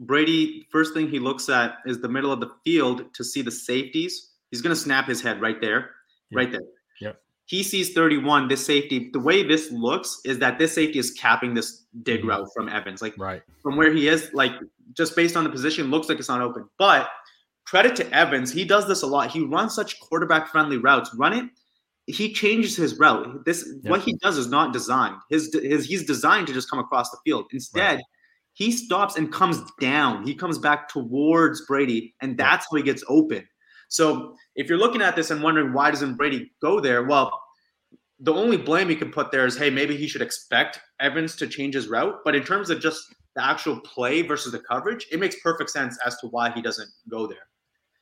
[0.00, 3.50] Brady first thing he looks at is the middle of the field to see the
[3.50, 4.29] safeties.
[4.50, 5.90] He's gonna snap his head right there,
[6.30, 6.38] yeah.
[6.38, 6.62] right there.
[7.00, 7.20] Yep.
[7.46, 8.48] He sees 31.
[8.48, 12.28] This safety, the way this looks is that this safety is capping this dig mm-hmm.
[12.28, 13.02] route from Evans.
[13.02, 14.52] Like right from where he is, like
[14.94, 16.68] just based on the position, looks like it's not open.
[16.78, 17.08] But
[17.64, 19.30] credit to Evans, he does this a lot.
[19.30, 21.14] He runs such quarterback friendly routes.
[21.14, 21.50] Run it
[22.10, 23.44] he changes his route.
[23.44, 25.16] This what he does is not designed.
[25.28, 27.46] His his he's designed to just come across the field.
[27.52, 28.04] Instead, right.
[28.52, 30.26] he stops and comes down.
[30.26, 33.46] He comes back towards Brady, and that's how he gets open.
[33.90, 37.42] So if you're looking at this and wondering why doesn't Brady go there, well,
[38.20, 41.46] the only blame you can put there is, hey, maybe he should expect Evans to
[41.46, 42.20] change his route.
[42.24, 45.98] But in terms of just the actual play versus the coverage, it makes perfect sense
[46.06, 47.48] as to why he doesn't go there.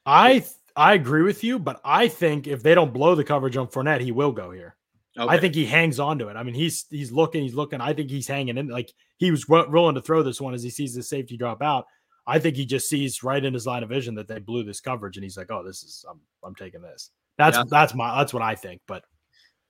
[0.05, 0.45] I
[0.77, 4.01] I agree with you, but I think if they don't blow the coverage on Fournette,
[4.01, 4.77] he will go here.
[5.19, 5.35] Okay.
[5.35, 6.37] I think he hangs on to it.
[6.37, 7.81] I mean, he's he's looking, he's looking.
[7.81, 8.69] I think he's hanging in.
[8.69, 11.87] Like he was willing to throw this one as he sees the safety drop out.
[12.29, 14.81] I think he just sees right in his line of vision that they blew this
[14.81, 17.65] coverage, and he's like, "Oh, this is I'm I'm taking this." That's yeah.
[17.69, 18.83] that's my that's what I think.
[18.87, 19.05] But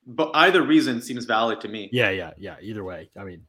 [0.06, 1.88] but either reason seems valid to me.
[1.92, 2.56] Yeah, yeah, yeah.
[2.60, 3.42] Either way, I mean,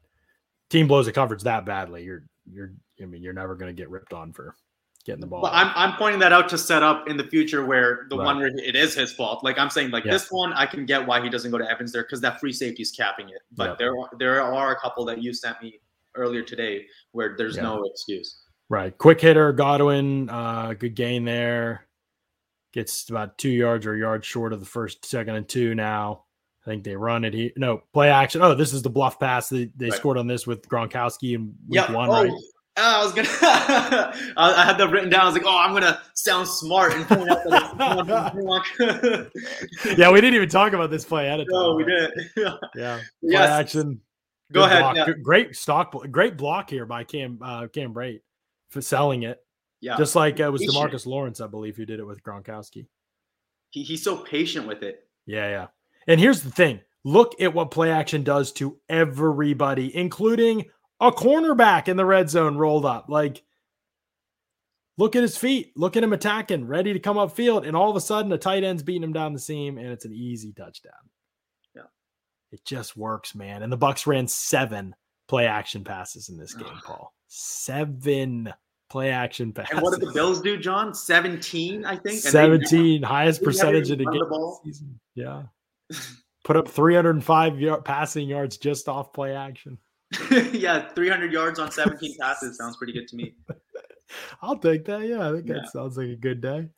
[0.70, 3.90] team blows the coverage that badly, you're you're I mean, you're never going to get
[3.90, 4.56] ripped on for
[5.06, 5.42] getting the ball.
[5.42, 8.26] But I'm, I'm pointing that out to set up in the future where the right.
[8.26, 9.44] one where it is his fault.
[9.44, 10.12] Like I'm saying, like yeah.
[10.12, 12.54] this one, I can get why he doesn't go to Evans there because that free
[12.54, 13.42] safety is capping it.
[13.56, 15.80] But there are, there are a couple that you sent me
[16.16, 17.64] earlier today where there's yeah.
[17.64, 18.42] no excuse.
[18.70, 21.88] Right, quick hitter Godwin, uh, good gain there.
[22.72, 26.26] Gets about two yards or a yard short of the first, second, and two now.
[26.64, 27.50] I think they run it here.
[27.58, 28.44] No, play action.
[28.44, 29.50] Oh, this is the bluff pass.
[29.50, 29.98] They, they right.
[29.98, 31.90] scored on this with Gronkowski in week yep.
[31.90, 32.32] one, oh, right?
[32.78, 33.28] I was gonna.
[34.38, 35.22] I had that written down.
[35.22, 39.32] I was like, "Oh, I'm gonna sound smart and point out that."
[39.98, 41.46] yeah, we didn't even talk about this play of time.
[41.50, 42.14] No, we didn't.
[42.76, 43.50] yeah, yes.
[43.50, 44.00] action.
[44.52, 44.96] Go ahead.
[44.96, 45.14] Yeah.
[45.22, 48.22] Great stock, great block here by Cam uh, Cam Brate
[48.70, 49.40] for selling it.
[49.82, 50.78] Yeah, just like uh, it was patient.
[50.78, 52.88] DeMarcus Lawrence, I believe, who did it with Gronkowski.
[53.72, 55.08] He, he's so patient with it.
[55.26, 55.68] Yeah, yeah.
[56.08, 60.66] And here's the thing: look at what play action does to everybody, including
[61.00, 63.06] a cornerback in the red zone rolled up.
[63.08, 63.44] Like,
[64.98, 65.72] look at his feet.
[65.76, 67.66] Look at him attacking, ready to come up field.
[67.66, 70.06] And all of a sudden, a tight end's beating him down the seam, and it's
[70.06, 70.92] an easy touchdown.
[71.76, 71.84] Yeah.
[72.52, 73.64] It just works, man.
[73.64, 74.94] And the Bucs ran seven
[75.28, 77.14] play action passes in this game, Paul.
[77.30, 78.52] Seven
[78.90, 79.72] play action passes.
[79.74, 80.94] And what did the Bills do, John?
[80.94, 82.20] 17, I think.
[82.20, 84.22] 17, highest percentage of the game.
[84.64, 85.00] Season.
[85.16, 85.44] Yeah.
[86.44, 89.78] Put up 305 yard, passing yards just off play action.
[90.52, 93.36] yeah, 300 yards on 17 passes sounds pretty good to me.
[94.42, 95.02] I'll take that.
[95.02, 95.56] Yeah, I think yeah.
[95.56, 96.70] that sounds like a good day.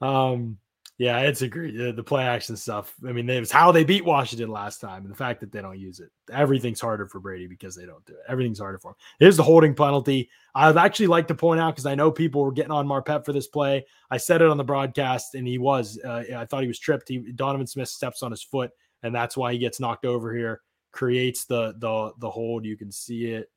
[0.00, 0.58] Um,
[1.02, 2.94] yeah, it's a great the, the play action stuff.
[3.04, 5.60] I mean, it was how they beat Washington last time, and the fact that they
[5.60, 6.10] don't use it.
[6.32, 8.20] Everything's harder for Brady because they don't do it.
[8.28, 8.96] Everything's harder for him.
[9.18, 10.30] Here's the holding penalty.
[10.54, 13.32] I'd actually like to point out because I know people were getting on Marpet for
[13.32, 13.84] this play.
[14.12, 15.98] I said it on the broadcast, and he was.
[16.04, 17.08] Uh, I thought he was tripped.
[17.08, 18.70] He, Donovan Smith steps on his foot,
[19.02, 20.60] and that's why he gets knocked over here
[20.92, 22.64] creates the the the hold.
[22.64, 23.50] You can see it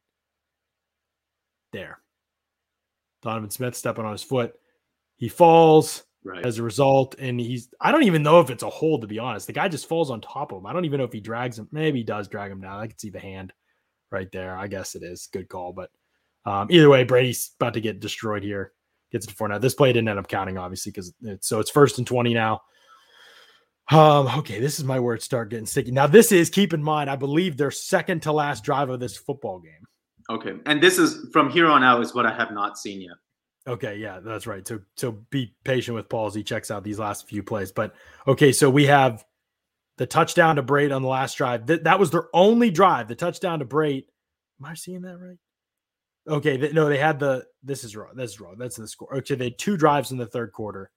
[1.72, 2.00] there.
[3.22, 4.54] Donovan Smith stepping on his foot.
[5.18, 6.46] He falls right.
[6.46, 9.20] as a result, and he's I don't even know if it's a hold to be
[9.20, 9.48] honest.
[9.48, 10.66] The guy just falls on top of him.
[10.66, 11.70] I don't even know if he drags him.
[11.72, 12.80] Maybe he does drag him down.
[12.80, 13.54] I can see the hand
[14.12, 14.58] right there.
[14.58, 15.30] I guess it is.
[15.32, 15.72] Good call.
[15.72, 15.90] But
[16.46, 18.74] um, either way, Brady's about to get destroyed here.
[19.12, 19.60] Gets it to four now.
[19.60, 22.62] This play didn't end up counting, obviously, because it's so it's first and 20 now.
[23.92, 25.92] Um, okay, this is my word start getting sticky.
[25.92, 29.16] Now, this is keep in mind, I believe their second to last drive of this
[29.16, 29.86] football game.
[30.30, 30.54] Okay.
[30.66, 33.18] And this is from here on out is what I have not seen yet.
[33.68, 34.68] Okay, yeah, that's right.
[34.68, 37.72] So so be patient with Paul as he checks out these last few plays.
[37.72, 37.96] But
[38.28, 39.26] okay, so we have
[39.98, 41.66] the touchdown to Brate on the last drive.
[41.68, 43.08] That that was their only drive.
[43.08, 44.06] The touchdown to Brate.
[44.60, 45.38] Am I seeing that right?
[46.28, 47.46] Okay, th- no, they had the.
[47.64, 48.12] This is wrong.
[48.16, 48.56] That's wrong.
[48.58, 49.16] That's the score.
[49.18, 50.92] Okay, they had two drives in the third quarter,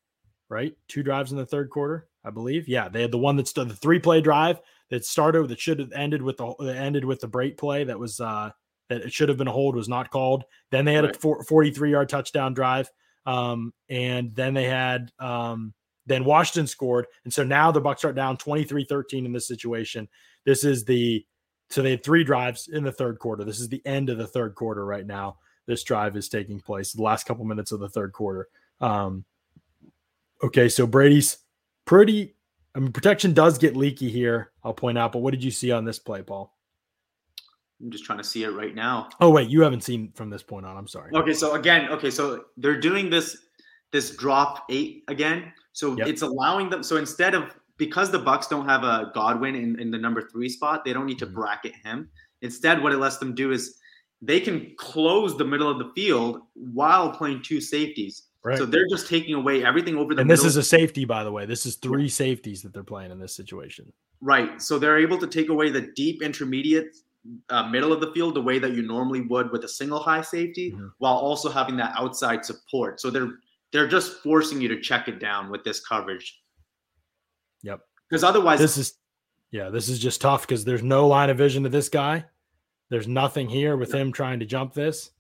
[0.51, 0.74] right?
[0.89, 2.07] Two drives in the third quarter.
[2.24, 2.69] I believe.
[2.69, 5.93] Yeah, they had the one that's the three play drive that started that should have
[5.93, 8.51] ended with the that ended with the break play that was uh
[8.89, 10.44] that it should have been a hold was not called.
[10.70, 11.16] Then they had right.
[11.16, 12.90] a 43 yard touchdown drive.
[13.27, 15.74] Um, and then they had um,
[16.06, 17.06] then Washington scored.
[17.24, 20.09] And so now the Bucs are down 23-13 in this situation.
[20.44, 21.24] This is the
[21.70, 23.44] so they had three drives in the third quarter.
[23.44, 25.36] This is the end of the third quarter right now.
[25.66, 28.48] This drive is taking place the last couple minutes of the third quarter.
[28.81, 29.27] Um,
[30.43, 31.39] okay, so Brady's
[31.85, 32.35] pretty.
[32.74, 34.52] I mean, protection does get leaky here.
[34.65, 35.12] I'll point out.
[35.12, 36.56] But what did you see on this play, Paul?
[37.80, 39.09] I'm just trying to see it right now.
[39.20, 40.76] Oh wait, you haven't seen from this point on.
[40.76, 41.12] I'm sorry.
[41.14, 43.36] Okay, so again, okay, so they're doing this
[43.92, 45.52] this drop eight again.
[45.72, 46.09] So yep.
[46.09, 46.82] it's allowing them.
[46.82, 50.48] So instead of because the Bucs don't have a Godwin in, in the number three
[50.48, 51.36] spot, they don't need to mm-hmm.
[51.36, 52.10] bracket him.
[52.42, 53.78] Instead, what it lets them do is
[54.20, 58.24] they can close the middle of the field while playing two safeties.
[58.44, 58.59] Right.
[58.59, 60.20] So they're just taking away everything over the.
[60.20, 61.46] And this is a safety, by the way.
[61.46, 63.92] This is three safeties that they're playing in this situation.
[64.20, 64.60] Right.
[64.60, 66.96] So they're able to take away the deep intermediate
[67.50, 70.22] uh, middle of the field the way that you normally would with a single high
[70.22, 70.88] safety, mm-hmm.
[70.98, 73.00] while also having that outside support.
[73.00, 73.30] So they're
[73.72, 76.40] they're just forcing you to check it down with this coverage.
[77.62, 77.80] Yep.
[78.09, 78.98] Because otherwise, this is
[79.50, 82.24] yeah, this is just tough because there's no line of vision to this guy.
[82.90, 85.10] There's nothing here with him trying to jump this.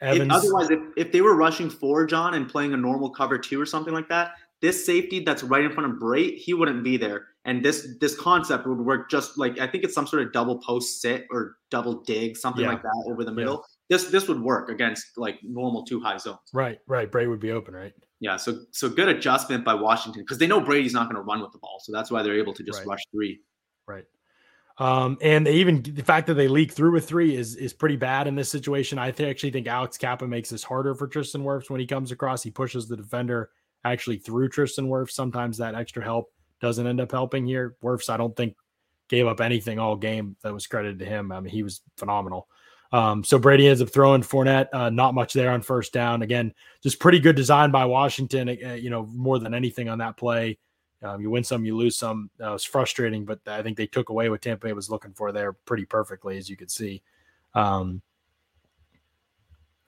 [0.00, 0.22] Evans.
[0.22, 3.60] If, otherwise, if, if they were rushing for John and playing a normal cover two
[3.60, 4.32] or something like that,
[4.62, 7.28] this safety that's right in front of Brate, he wouldn't be there.
[7.46, 10.58] And this this concept would work just like I think it's some sort of double
[10.58, 12.70] post sit or double dig, something yeah.
[12.70, 13.64] like that over the middle.
[13.88, 13.96] Yeah.
[13.96, 16.38] This this would work against like normal two high zones.
[16.52, 17.10] Right, right.
[17.10, 17.94] Brate would be open, right?
[18.20, 18.36] Yeah.
[18.36, 21.52] So so good adjustment by Washington because they know Brady's not going to run with
[21.52, 22.88] the ball, so that's why they're able to just right.
[22.88, 23.40] rush three.
[23.86, 24.04] Right.
[24.80, 27.96] Um, and they even the fact that they leak through with three is is pretty
[27.96, 28.98] bad in this situation.
[28.98, 32.12] I th- actually think Alex Cappa makes this harder for Tristan Wirfs when he comes
[32.12, 32.42] across.
[32.42, 33.50] He pushes the defender
[33.84, 35.10] actually through Tristan Wirfs.
[35.10, 37.76] Sometimes that extra help doesn't end up helping here.
[37.82, 38.56] Wirfs, I don't think
[39.08, 41.32] gave up anything all game that was credited to him.
[41.32, 42.48] I mean, he was phenomenal.
[42.92, 46.22] Um, so Brady ends up throwing Fournette, uh, not much there on first down.
[46.22, 48.48] Again, just pretty good design by Washington.
[48.48, 50.58] Uh, you know, more than anything on that play.
[51.02, 52.30] Um, you win some, you lose some.
[52.38, 55.32] That was frustrating, but I think they took away what Tampa Bay was looking for
[55.32, 57.02] there pretty perfectly, as you could see.
[57.54, 58.02] Um,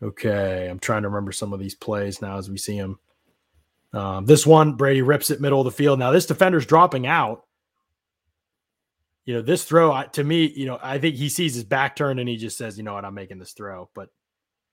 [0.02, 2.98] okay, I'm trying to remember some of these plays now as we see them.
[3.92, 5.98] Um, this one, Brady rips it middle of the field.
[5.98, 7.44] Now this defender's dropping out.
[9.24, 12.18] You know, this throw to me, you know, I think he sees his back turn
[12.18, 14.08] and he just says, "You know what, I'm making this throw." But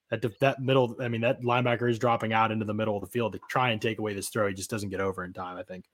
[0.09, 3.09] that that middle, I mean, that linebacker is dropping out into the middle of the
[3.09, 4.47] field to try and take away this throw.
[4.47, 5.57] He just doesn't get over in time.
[5.57, 5.85] I think.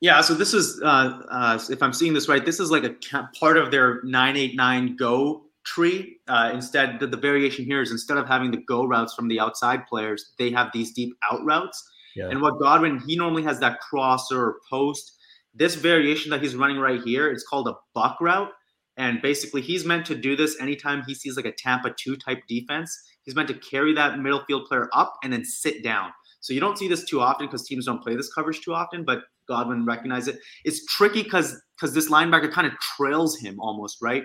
[0.00, 2.94] Yeah, so this is, uh, uh, if I'm seeing this right, this is like a
[3.38, 6.18] part of their 989 go tree.
[6.28, 9.40] Uh, instead, the, the, variation here is instead of having the go routes from the
[9.40, 11.90] outside players, they have these deep out routes.
[12.18, 12.30] Yeah.
[12.30, 15.12] And what Godwin, he normally has that crosser or post.
[15.54, 18.50] This variation that he's running right here, it's called a buck route.
[18.96, 22.42] And basically, he's meant to do this anytime he sees like a Tampa 2 type
[22.48, 22.96] defense.
[23.22, 26.10] He's meant to carry that middle field player up and then sit down.
[26.40, 29.04] So you don't see this too often because teams don't play this coverage too often,
[29.04, 30.38] but Godwin recognized it.
[30.64, 34.24] It's tricky because because this linebacker kind of trails him almost, right?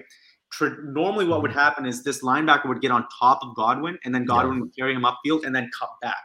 [0.62, 1.60] normally, what would mm-hmm.
[1.60, 4.62] happen is this linebacker would get on top of Godwin, and then Godwin yeah.
[4.62, 6.16] would carry him upfield and then cut back.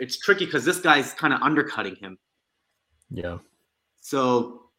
[0.00, 2.18] It's tricky because this guy's kind of undercutting him.
[3.10, 3.38] Yeah.
[4.00, 4.70] So,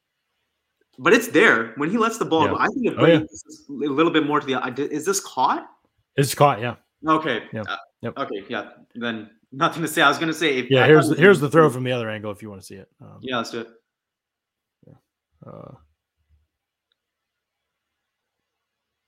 [1.00, 2.46] but it's there when he lets the ball.
[2.46, 2.56] Yeah.
[2.56, 3.20] I think oh, yeah.
[3.70, 4.90] a little bit more to the.
[4.92, 5.66] Is this caught?
[6.16, 6.60] It's caught.
[6.60, 6.76] Yeah.
[7.08, 7.44] Okay.
[7.54, 7.64] Yeah.
[7.68, 8.18] Uh, yep.
[8.18, 8.44] Okay.
[8.50, 8.70] Yeah.
[8.96, 10.02] Then nothing to say.
[10.02, 10.58] I was going to say.
[10.58, 12.62] If, yeah, I here's the, here's the throw from the other angle if you want
[12.62, 12.90] to see it.
[13.02, 13.68] Um, yeah, let's do it.
[14.88, 14.94] Yeah.
[15.46, 15.72] Uh,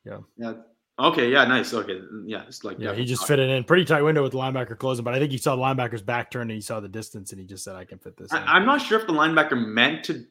[0.05, 0.17] yeah.
[0.37, 0.53] Yeah.
[0.99, 1.31] Okay.
[1.31, 1.45] Yeah.
[1.45, 1.73] Nice.
[1.73, 1.99] Okay.
[2.25, 2.43] Yeah.
[2.47, 2.93] It's like yeah.
[2.93, 5.31] He just fit it in pretty tight window with the linebacker closing, but I think
[5.31, 7.75] he saw the linebacker's back turn and he saw the distance and he just said,
[7.75, 10.25] "I can fit this." I, am not sure if the linebacker meant to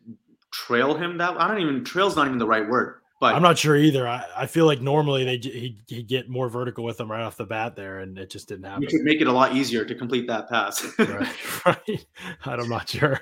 [0.52, 1.40] trail him that.
[1.40, 3.01] I don't even trail's not even the right word.
[3.18, 4.06] But I'm not sure either.
[4.06, 7.36] I, I feel like normally they he he get more vertical with them right off
[7.36, 8.82] the bat there, and it just didn't happen.
[8.82, 10.84] You could make it a lot easier to complete that pass.
[10.98, 12.06] right, right.
[12.44, 13.20] I'm not sure.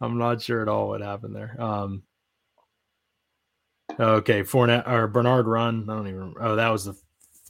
[0.00, 1.60] I'm not sure at all what happened there.
[1.60, 2.02] Um.
[3.98, 5.88] Okay, Fournette or Bernard run.
[5.88, 6.34] I don't even.
[6.40, 6.96] Oh, that was the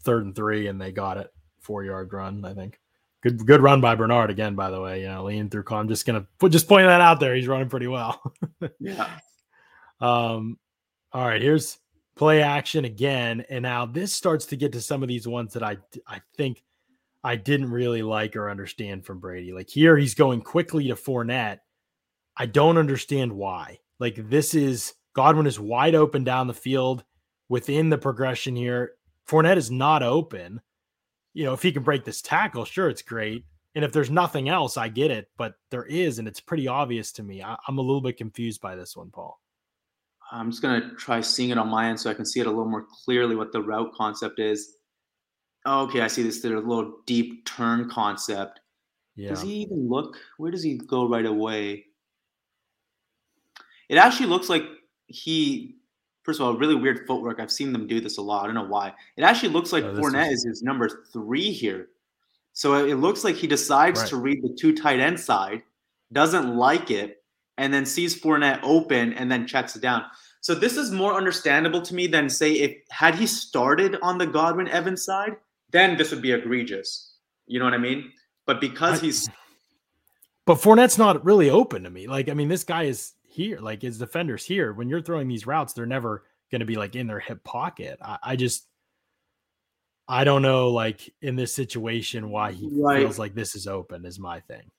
[0.02, 1.32] third and three, and they got it.
[1.60, 2.78] Four yard run, I think.
[3.22, 4.54] Good, good run by Bernard again.
[4.54, 5.64] By the way, you know, leaning through.
[5.70, 7.34] I'm just gonna put just point that out there.
[7.34, 8.22] He's running pretty well.
[8.78, 9.18] yeah.
[10.00, 10.58] Um.
[11.12, 11.78] All right, here's
[12.14, 15.64] play action again, and now this starts to get to some of these ones that
[15.64, 16.62] I I think
[17.24, 19.52] I didn't really like or understand from Brady.
[19.52, 21.58] Like here, he's going quickly to Fournette.
[22.36, 23.80] I don't understand why.
[23.98, 27.02] Like this is Godwin is wide open down the field
[27.48, 28.92] within the progression here.
[29.26, 30.60] Fournette is not open.
[31.32, 33.46] You know, if he can break this tackle, sure, it's great.
[33.74, 35.30] And if there's nothing else, I get it.
[35.38, 37.42] But there is, and it's pretty obvious to me.
[37.42, 39.40] I, am a little bit confused by this one, Paul.
[40.30, 42.50] I'm just gonna try seeing it on my end so I can see it a
[42.50, 44.76] little more clearly what the route concept is.
[45.64, 46.42] Oh, okay, I see this.
[46.42, 48.60] There's a little deep turn concept.
[49.14, 49.30] Yeah.
[49.30, 50.18] Does he even look?
[50.36, 51.86] Where does he go right away?
[53.88, 54.64] It actually looks like
[55.06, 55.76] he.
[56.22, 57.38] First of all, really weird footwork.
[57.38, 58.42] I've seen them do this a lot.
[58.42, 58.92] I don't know why.
[59.16, 61.88] It actually looks like oh, Fournette is his number three here.
[62.52, 64.08] So it looks like he decides right.
[64.08, 65.62] to read the two tight end side,
[66.12, 67.22] doesn't like it,
[67.58, 70.04] and then sees Fournette open and then checks it down.
[70.40, 74.26] So this is more understandable to me than say if had he started on the
[74.26, 75.36] Godwin Evans side,
[75.70, 77.14] then this would be egregious.
[77.46, 78.10] You know what I mean?
[78.46, 79.28] But because he's
[80.46, 82.06] but Fournette's not really open to me.
[82.06, 84.72] Like, I mean, this guy is here, like his defenders here.
[84.72, 87.98] When you're throwing these routes, they're never going to be like in their hip pocket.
[88.02, 88.66] I, I, just,
[90.08, 93.00] I don't know, like in this situation, why he right.
[93.00, 94.70] feels like this is open is my thing.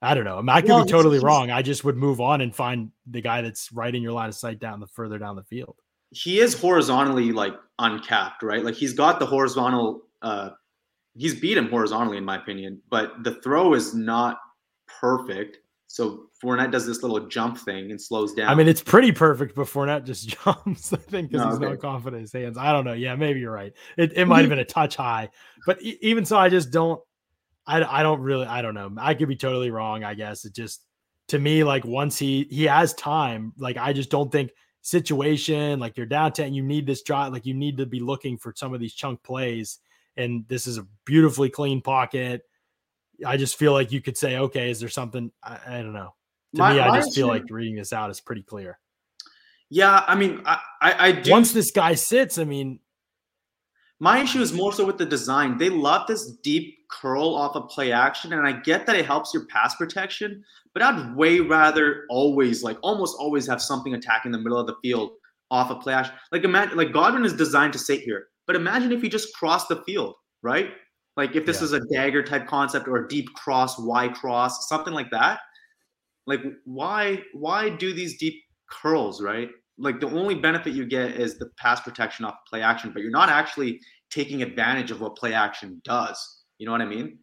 [0.00, 0.38] I don't know.
[0.38, 1.50] I, mean, I could well, be totally wrong.
[1.50, 4.34] I just would move on and find the guy that's right in your line of
[4.36, 5.76] sight down the further down the field.
[6.10, 8.64] He is horizontally like uncapped, right?
[8.64, 10.02] Like he's got the horizontal.
[10.22, 10.50] uh
[11.16, 14.38] He's beat him horizontally, in my opinion, but the throw is not
[15.00, 15.58] perfect.
[15.88, 18.48] So Fournette does this little jump thing and slows down.
[18.48, 20.92] I mean, it's pretty perfect, but Fournette just jumps.
[20.92, 21.70] I think because no, he's okay.
[21.70, 22.56] not confident in his hands.
[22.56, 22.92] I don't know.
[22.92, 23.72] Yeah, maybe you're right.
[23.96, 25.30] It, it might have been a touch high,
[25.66, 27.00] but even so, I just don't.
[27.66, 28.90] I, I don't really I don't know.
[28.98, 30.02] I could be totally wrong.
[30.02, 30.82] I guess it just
[31.28, 34.50] to me like once he he has time, like I just don't think
[34.88, 38.38] situation like you're down 10 you need this drive like you need to be looking
[38.38, 39.80] for some of these chunk plays
[40.16, 42.42] and this is a beautifully clean pocket
[43.26, 46.14] i just feel like you could say okay is there something i, I don't know
[46.54, 48.78] to my, me i just feel like reading this out is pretty clear
[49.70, 52.80] yeah i mean i i, I do, once this guy sits i mean
[54.00, 55.58] my issue is more so with the design.
[55.58, 59.34] They love this deep curl off of play action, and I get that it helps
[59.34, 64.38] your pass protection, but I'd way rather always, like almost always, have something attacking the
[64.38, 65.10] middle of the field
[65.50, 66.14] off of play action.
[66.30, 69.68] Like imagine, like Godwin is designed to sit here, but imagine if he just crossed
[69.68, 70.70] the field, right?
[71.16, 71.64] Like if this yeah.
[71.64, 75.40] is a dagger type concept or a deep cross, Y cross, something like that.
[76.28, 78.34] Like why why do these deep
[78.70, 79.48] curls, right?
[79.78, 83.10] like the only benefit you get is the pass protection off play action, but you're
[83.10, 83.80] not actually
[84.10, 86.42] taking advantage of what play action does.
[86.58, 87.18] You know what I mean?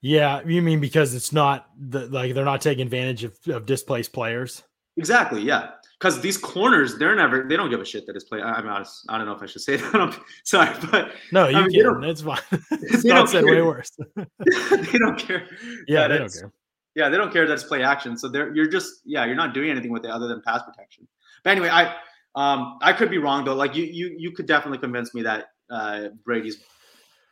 [0.00, 4.12] Yeah, you mean because it's not the like they're not taking advantage of, of displaced
[4.12, 4.62] players.
[4.96, 5.42] Exactly.
[5.42, 8.40] Yeah, because these corners, they're never they don't give a shit that is play.
[8.40, 9.94] I'm honest, I don't know if I should say that.
[9.94, 10.14] I'm
[10.44, 12.04] sorry, but no, you I mean, can.
[12.04, 12.38] It's fine.
[12.70, 13.90] it's not said way worse.
[14.16, 15.48] they don't care.
[15.88, 16.52] Yeah, they don't care.
[16.98, 18.18] Yeah, they don't care that it's play action.
[18.18, 21.06] So they're you're just yeah, you're not doing anything with it other than pass protection.
[21.44, 21.94] But anyway, I
[22.34, 23.54] um I could be wrong though.
[23.54, 26.58] Like you you you could definitely convince me that uh Brady's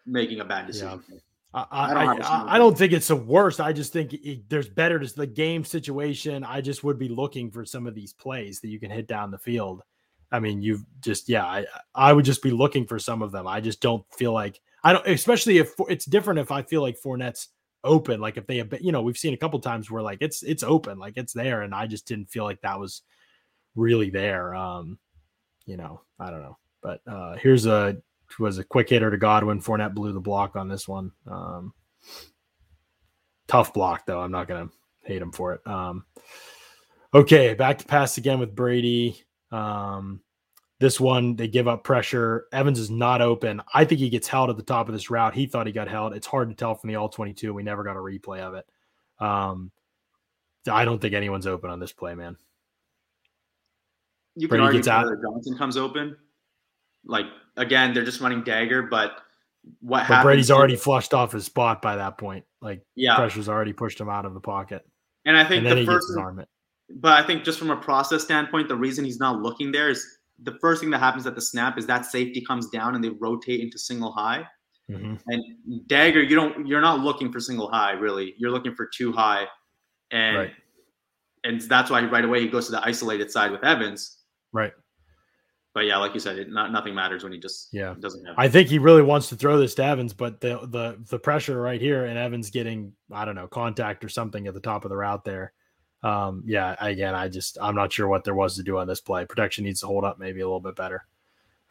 [0.06, 1.02] making a bad decision.
[1.09, 1.18] Yeah.
[1.52, 3.60] I, I, don't I, I, don't think it's the worst.
[3.60, 6.44] I just think it, there's better to the game situation.
[6.44, 9.30] I just would be looking for some of these plays that you can hit down
[9.30, 9.82] the field.
[10.30, 13.48] I mean, you've just yeah, I I would just be looking for some of them.
[13.48, 16.38] I just don't feel like I don't, especially if it's different.
[16.38, 17.48] If I feel like Fournette's
[17.85, 20.43] open, like if they have, you know, we've seen a couple times where like it's
[20.43, 23.03] it's open, like it's there, and I just didn't feel like that was
[23.74, 24.55] really there.
[24.55, 24.98] Um,
[25.66, 26.59] you know, I don't know.
[26.82, 27.97] But uh, here's a
[28.39, 29.61] was a quick hitter to Godwin.
[29.61, 31.12] Fournette blew the block on this one.
[31.27, 31.73] Um,
[33.47, 34.20] tough block though.
[34.20, 34.69] I'm not gonna
[35.05, 35.66] hate him for it.
[35.66, 36.05] Um,
[37.15, 39.23] okay, back to pass again with Brady.
[39.53, 40.20] Um,
[40.78, 42.47] this one they give up pressure.
[42.53, 43.62] Evans is not open.
[43.73, 45.35] I think he gets held at the top of this route.
[45.35, 46.15] He thought he got held.
[46.15, 47.55] It's hard to tell from the all 22.
[47.55, 48.66] We never got a replay of it.
[49.19, 49.70] Um,
[50.70, 52.36] I don't think anyone's open on this play, man.
[54.35, 55.07] You can Brady argue gets out.
[55.23, 56.16] Johnson comes open.
[57.07, 57.27] Like
[57.57, 59.12] again, they're just running dagger, but
[59.81, 60.23] what but?
[60.23, 62.44] Brady's already flushed off his spot by that point.
[62.61, 64.86] Like yeah, pressure's already pushed him out of the pocket.
[65.24, 66.12] And I think and the first
[66.90, 70.19] But I think just from a process standpoint, the reason he's not looking there is
[70.42, 73.10] the first thing that happens at the snap is that safety comes down and they
[73.10, 74.46] rotate into single high.
[74.90, 75.14] Mm-hmm.
[75.26, 78.34] And dagger, you don't you're not looking for single high really.
[78.38, 79.46] You're looking for two high,
[80.12, 80.52] and right.
[81.42, 84.16] and that's why right away he goes to the isolated side with Evans
[84.56, 84.72] Right.
[85.74, 88.34] But yeah, like you said, it, not nothing matters when he just yeah doesn't have.
[88.38, 91.60] I think he really wants to throw this to Evans, but the the the pressure
[91.60, 94.88] right here and Evans getting I don't know contact or something at the top of
[94.88, 95.52] the route there.
[96.07, 99.01] Um, yeah, again, I just I'm not sure what there was to do on this
[99.01, 99.24] play.
[99.24, 101.07] Protection needs to hold up maybe a little bit better.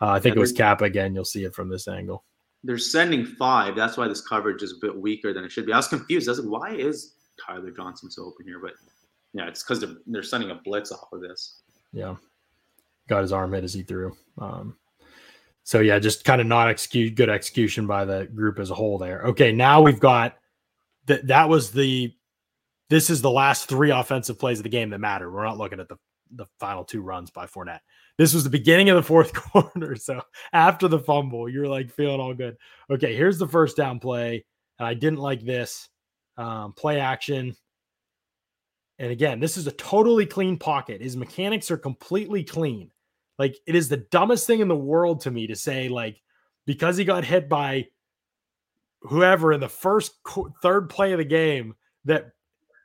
[0.02, 1.16] Uh, I think yeah, it was Cap again.
[1.16, 2.24] You'll see it from this angle.
[2.64, 3.76] They're sending five.
[3.76, 5.74] That's why this coverage is a bit weaker than it should be.
[5.74, 6.28] I was confused.
[6.28, 7.14] I was like, why is
[7.44, 8.60] Tyler Johnson so open here?
[8.60, 8.74] But
[9.34, 11.62] yeah, it's because they're, they're sending a blitz off of this.
[11.94, 12.16] Yeah
[13.08, 14.16] got his arm hit as he threw.
[14.38, 14.76] Um,
[15.64, 18.98] so yeah, just kind of not execute good execution by the group as a whole
[18.98, 19.22] there.
[19.24, 20.38] Okay, now we've got
[21.08, 21.28] that.
[21.28, 22.14] That was the.
[22.90, 25.32] This is the last three offensive plays of the game that matter.
[25.32, 25.98] We're not looking at the
[26.32, 27.82] the final two runs by Fournette.
[28.18, 29.96] This was the beginning of the fourth quarter.
[29.96, 30.22] So
[30.54, 32.58] after the fumble, you're like feeling all good.
[32.90, 34.46] Okay, here's the first down play,
[34.80, 35.90] and I didn't like this
[36.38, 37.56] um, play action.
[38.98, 41.02] And again, this is a totally clean pocket.
[41.02, 42.92] His mechanics are completely clean.
[43.38, 46.22] Like it is the dumbest thing in the world to me to say like
[46.66, 47.88] because he got hit by
[49.02, 50.14] whoever in the first
[50.62, 51.76] third play of the game
[52.06, 52.32] that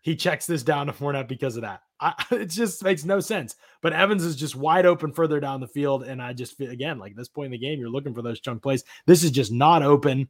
[0.03, 1.83] he checks this down to Fournette because of that.
[2.01, 3.57] I, it just makes no sense.
[3.83, 6.05] But Evans is just wide open further down the field.
[6.05, 8.41] And I just feel, again, like this point in the game, you're looking for those
[8.41, 8.85] chunk plays.
[9.07, 10.29] This is just not open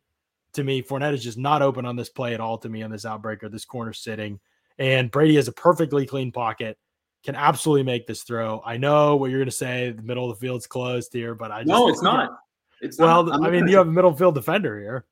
[0.55, 0.83] to me.
[0.83, 3.51] Fournette is just not open on this play at all to me on this outbreaker,
[3.51, 4.41] this corner sitting.
[4.79, 6.79] And Brady has a perfectly clean pocket,
[7.25, 8.63] can absolutely make this throw.
[8.65, 9.91] I know what you're going to say.
[9.91, 12.31] The middle of the field's closed here, but I just, no, it's not.
[12.81, 15.05] It's well, not, I mean, you have a middle field defender here.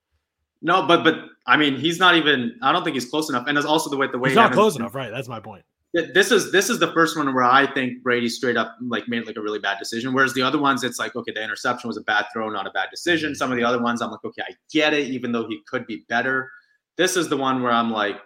[0.63, 1.17] No, but but
[1.49, 2.57] I mean, he's not even.
[2.63, 4.53] I don't think he's close enough, and it's also the way the way he's not
[4.53, 4.95] close enough.
[4.95, 5.65] Right, that's my point.
[5.95, 9.27] This is this is the first one where I think Brady straight up like made
[9.27, 10.13] like a really bad decision.
[10.13, 12.71] Whereas the other ones, it's like okay, the interception was a bad throw, not a
[12.71, 13.31] bad decision.
[13.31, 13.37] Mm-hmm.
[13.37, 15.87] Some of the other ones, I'm like, okay, I get it, even though he could
[15.87, 16.51] be better.
[16.99, 18.17] This is the one where I'm like,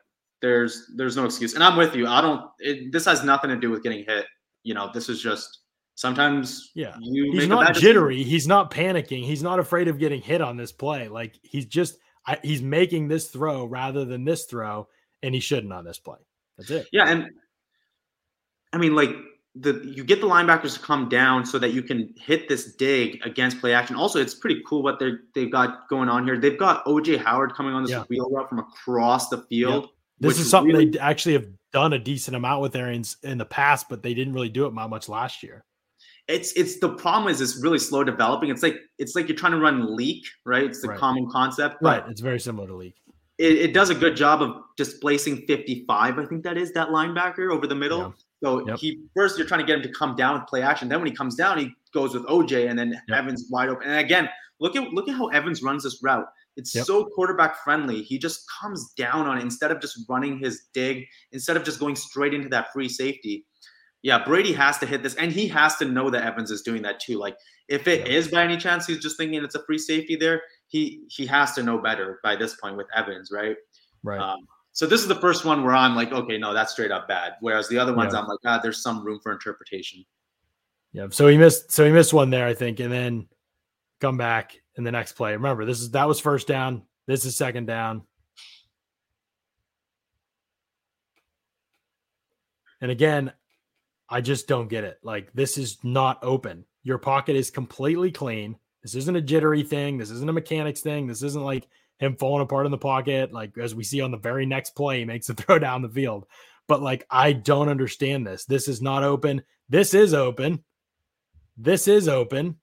[0.41, 2.09] there's there's no excuse, and I'm with you.
[2.09, 2.45] I don't.
[2.59, 4.27] It, this has nothing to do with getting hit.
[4.65, 5.61] You know, this is just
[5.95, 8.31] sometimes yeah he's not jittery decision.
[8.31, 11.99] he's not panicking he's not afraid of getting hit on this play like he's just
[12.27, 14.89] I, he's making this throw rather than this throw,
[15.23, 16.19] and he shouldn't on this play.
[16.59, 16.89] That's it.
[16.93, 17.31] Yeah, and
[18.73, 19.11] I mean, like
[19.55, 23.21] the you get the linebackers to come down so that you can hit this dig
[23.25, 23.97] against play action.
[23.97, 26.39] Also, it's pretty cool what they they've got going on here.
[26.39, 28.05] They've got OJ Howard coming on this yeah.
[28.09, 29.89] wheel route from across the field.
[30.21, 33.45] This is something really, they actually have done a decent amount with Arians in the
[33.45, 35.65] past, but they didn't really do it much last year
[36.33, 38.51] it's it's the problem is it's really slow developing.
[38.51, 40.65] It's like it's like you're trying to run leak, right?
[40.65, 40.99] It's the right.
[40.99, 41.77] common concept.
[41.83, 42.03] Right.
[42.09, 42.95] It's very similar to leak.
[43.39, 46.19] It, it, does a good job of displacing 55.
[46.19, 48.01] I think that is that linebacker over the middle.
[48.01, 48.11] Yeah.
[48.45, 48.79] So yep.
[48.79, 50.89] he first you're trying to get him to come down with play action.
[50.89, 53.19] Then when he comes down, he goes with OJ, and then yep.
[53.19, 53.89] Evans wide open.
[53.89, 54.29] And again,
[54.61, 56.27] look at look at how Evans runs this route.
[56.57, 56.85] It's yep.
[56.85, 58.03] so quarterback friendly.
[58.03, 61.81] He just comes down on it instead of just running his dig, instead of just
[61.81, 63.47] going straight into that free safety
[64.03, 66.83] yeah, Brady has to hit this, and he has to know that Evans is doing
[66.83, 67.19] that too.
[67.19, 67.37] Like,
[67.69, 68.15] if it yeah.
[68.15, 71.53] is by any chance he's just thinking it's a free safety there, he he has
[71.55, 73.57] to know better by this point with Evans, right?
[74.03, 74.21] Right.
[74.21, 74.41] Um,
[74.73, 77.35] so this is the first one where I'm like, okay, no, that's straight up bad.
[77.41, 78.21] Whereas the other ones, yeah.
[78.21, 80.05] I'm like, ah, there's some room for interpretation.
[80.93, 81.07] Yeah.
[81.11, 81.71] So he missed.
[81.71, 83.29] So he missed one there, I think, and then
[84.01, 85.33] come back in the next play.
[85.33, 86.83] Remember, this is that was first down.
[87.07, 88.03] This is second down.
[92.81, 93.33] And again,
[94.13, 94.99] I just don't get it.
[95.03, 96.67] Like this is not open.
[96.83, 98.57] Your pocket is completely clean.
[98.83, 99.97] This isn't a jittery thing.
[99.97, 101.07] This isn't a mechanics thing.
[101.07, 101.67] This isn't like
[101.99, 103.33] him falling apart in the pocket.
[103.33, 105.89] Like as we see on the very next play, he makes a throw down the
[105.89, 106.27] field.
[106.69, 108.45] But like I don't understand this.
[108.45, 109.45] This is not open.
[109.71, 110.63] This is open.
[111.57, 112.57] This is open.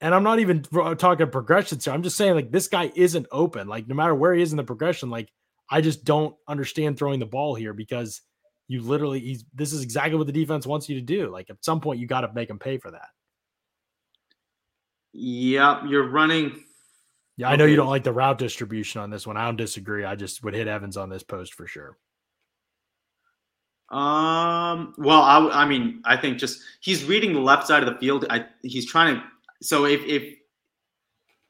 [0.00, 1.78] And I'm not even talking progression.
[1.78, 3.68] So I'm just saying like this guy isn't open.
[3.68, 5.30] Like no matter where he is in the progression, like
[5.70, 8.22] I just don't understand throwing the ball here because
[8.68, 11.30] you literally he's this is exactly what the defense wants you to do.
[11.30, 13.08] Like at some point you got to make him pay for that.
[15.12, 16.62] Yep, you're running.
[17.36, 19.36] Yeah, I know you don't like the route distribution on this one.
[19.36, 20.04] I don't disagree.
[20.04, 21.96] I just would hit Evans on this post for sure.
[23.90, 24.94] Um.
[24.98, 28.26] Well, I, I mean, I think just he's reading the left side of the field.
[28.30, 29.22] I he's trying to.
[29.62, 30.34] So if if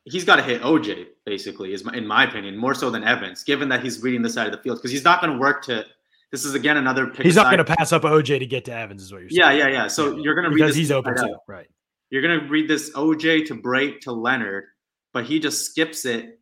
[0.04, 3.42] he's got to hit OJ, basically, is my, in my opinion, more so than Evans,
[3.42, 5.64] given that he's reading the side of the field because he's not going to work
[5.64, 5.84] to
[6.32, 7.06] this is again another.
[7.06, 7.24] Pick.
[7.24, 9.58] He's not going to pass up OJ to get to Evans, is what you're saying.
[9.58, 9.86] Yeah, yeah, yeah.
[9.88, 11.66] So you're going to read because he's open too, right?
[12.10, 14.64] You're going to read this OJ to Brate to Leonard,
[15.12, 16.38] but he just skips it,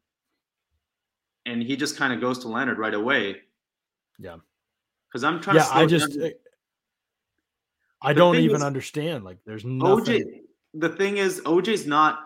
[1.47, 3.37] and he just kind of goes to Leonard right away.
[4.19, 4.37] Yeah,
[5.09, 5.59] because I'm trying.
[5.59, 6.19] To Yeah, I just.
[6.19, 6.33] Down.
[8.03, 9.25] I don't even is, understand.
[9.25, 10.23] Like, there's nothing.
[10.23, 10.41] OJ.
[10.75, 12.21] The thing is, OJ's not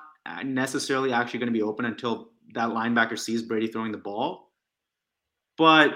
[0.45, 4.51] necessarily actually going to be open until that linebacker sees Brady throwing the ball.
[5.57, 5.93] But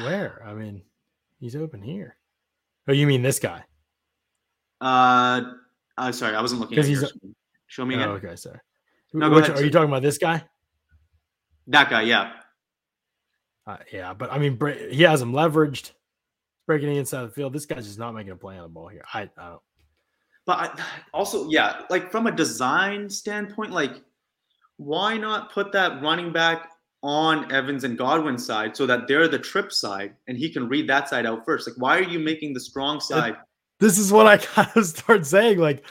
[0.00, 0.42] where?
[0.46, 0.82] I mean,
[1.40, 2.16] he's open here.
[2.88, 3.64] Oh, you mean this guy?
[4.80, 5.42] Uh,
[5.96, 6.76] I'm sorry, I wasn't looking.
[6.76, 7.10] Because he's a-
[7.66, 7.94] show me.
[7.94, 8.08] Again.
[8.08, 8.58] Oh, okay, sorry.
[9.12, 10.44] No, Which, are you talking about this guy?
[11.68, 12.32] That guy, yeah.
[13.66, 14.58] Uh, yeah, but I mean,
[14.90, 15.92] he has him leveraged,
[16.66, 17.52] breaking the inside of the field.
[17.52, 19.04] This guy's just not making a play on the ball here.
[19.14, 19.62] I, I don't.
[20.46, 20.84] But I,
[21.14, 24.02] also, yeah, like from a design standpoint, like
[24.76, 26.72] why not put that running back
[27.04, 30.88] on Evans and Godwin's side so that they're the trip side and he can read
[30.88, 31.68] that side out first.
[31.68, 33.36] Like, why are you making the strong side?
[33.78, 35.58] This is what I kind of start saying.
[35.58, 35.84] Like,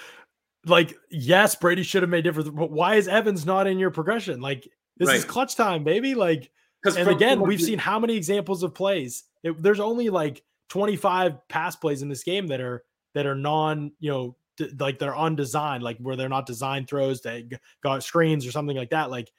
[0.65, 4.41] like yes, Brady should have made different, but why is Evans not in your progression?
[4.41, 4.67] Like,
[4.97, 5.17] this right.
[5.17, 6.15] is clutch time, baby.
[6.15, 6.49] Like,
[6.83, 9.23] and again, we've seen how many examples of plays.
[9.43, 12.83] It, there's only like 25 pass plays in this game that are
[13.13, 17.21] that are non, you know, d- like they're undesigned, like where they're not designed throws
[17.21, 17.43] that
[17.83, 19.11] got screens or something like that.
[19.11, 19.31] Like,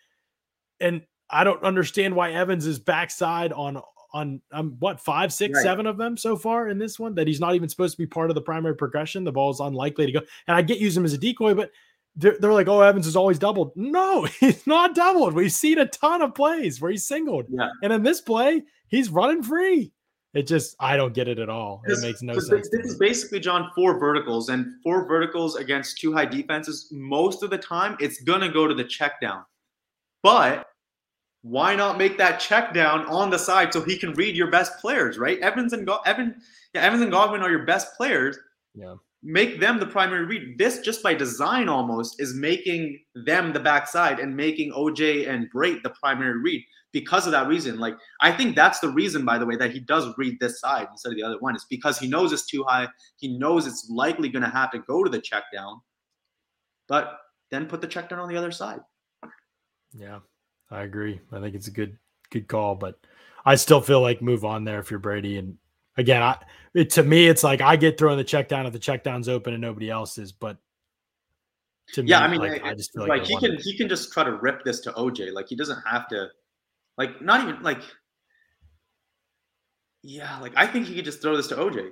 [0.81, 3.81] and I don't understand why Evans is backside on
[4.15, 5.63] on um, what five, six, right.
[5.63, 8.07] seven of them so far in this one that he's not even supposed to be
[8.07, 9.25] part of the primary progression.
[9.25, 11.73] The ball's unlikely to go, and I get use him as a decoy, but
[12.17, 13.73] they're, they're like, oh, Evans is always doubled.
[13.75, 15.35] No, he's not doubled.
[15.35, 17.71] We've seen a ton of plays where he's singled, yeah.
[17.83, 19.93] and in this play, he's running free.
[20.33, 21.83] It just I don't get it at all.
[21.87, 22.69] It makes no sense.
[22.71, 26.89] This is basically John four verticals and four verticals against two high defenses.
[26.91, 29.45] Most of the time, it's gonna go to the check down.
[30.25, 30.67] But
[31.45, 34.79] why not make that check down on the side so he can read your best
[34.81, 35.39] players, right?
[35.41, 36.41] Evans and Go- Evan,
[36.73, 38.39] yeah, Evans and Godwin are your best players.
[38.75, 38.95] Yeah.
[39.23, 40.57] Make them the primary read.
[40.57, 45.83] This just by design almost is making them the backside and making OJ and Brate
[45.83, 46.63] the primary read
[46.95, 47.79] because of that reason.
[47.79, 50.89] Like I think that's the reason, by the way, that he does read this side
[50.91, 51.55] instead of the other one.
[51.55, 52.89] It's because he knows it's two high.
[53.19, 55.83] He knows it's likely going to have to go to the check down,
[56.89, 57.19] but
[57.51, 58.81] then put the check down on the other side.
[59.93, 60.21] Yeah,
[60.75, 61.21] I agree.
[61.33, 61.97] I think it's a good
[62.31, 62.99] good call, but
[63.45, 65.39] I still feel like move on there if you're Brady.
[65.39, 65.57] And
[65.97, 66.39] again, I
[66.75, 69.29] it, to me, it's like I get throwing the check down if the check down's
[69.29, 70.59] open and nobody else is, but.
[71.93, 73.77] To yeah, me, I mean, like, I, I just feel like, like he can he
[73.77, 75.35] can just try to rip this to OJ.
[75.35, 76.29] Like he doesn't have to
[76.97, 77.83] like, not even like,
[80.03, 81.91] yeah, like I think he could just throw this to OJ.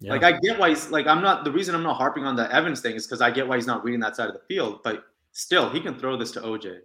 [0.00, 0.12] Yeah.
[0.12, 2.54] Like I get why he's like I'm not the reason I'm not harping on the
[2.54, 4.80] Evans thing is because I get why he's not reading that side of the field,
[4.82, 6.80] but still he can throw this to OJ.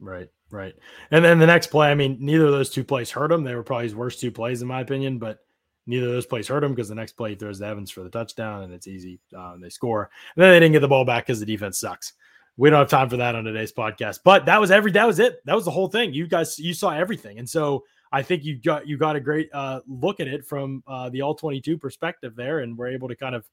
[0.00, 0.74] Right, right.
[1.10, 3.42] And then the next play, I mean, neither of those two plays hurt him.
[3.42, 5.38] They were probably his worst two plays in my opinion, but
[5.86, 8.02] neither of those plays hurt him because the next play he throws to Evans for
[8.02, 9.20] the touchdown and it's easy.
[9.36, 10.10] Uh, and they score.
[10.36, 12.12] And then they didn't get the ball back because the defense sucks
[12.58, 14.20] we don't have time for that on today's podcast.
[14.24, 15.42] But that was every that was it.
[15.46, 16.12] That was the whole thing.
[16.12, 17.38] You guys you saw everything.
[17.38, 20.82] And so I think you got you got a great uh, look at it from
[20.86, 23.48] uh, the all 22 perspective there and we're able to kind of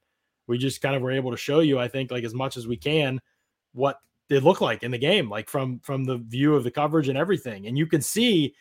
[0.48, 2.68] we just kind of were able to show you I think like as much as
[2.68, 3.22] we can
[3.74, 4.00] what
[4.30, 7.18] it looked like in the game like from from the view of the coverage and
[7.18, 7.68] everything.
[7.68, 8.54] And you can see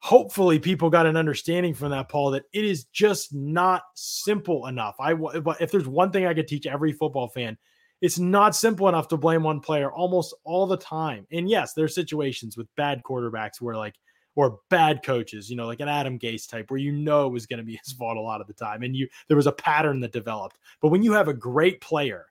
[0.00, 4.94] hopefully people got an understanding from that Paul that it is just not simple enough.
[5.00, 7.56] I but if there's one thing I could teach every football fan
[8.00, 11.26] it's not simple enough to blame one player almost all the time.
[11.32, 13.94] And yes, there are situations with bad quarterbacks where like
[14.36, 17.46] or bad coaches, you know, like an Adam Gase type where you know it was
[17.46, 19.52] going to be his fault a lot of the time and you there was a
[19.52, 20.58] pattern that developed.
[20.80, 22.26] But when you have a great player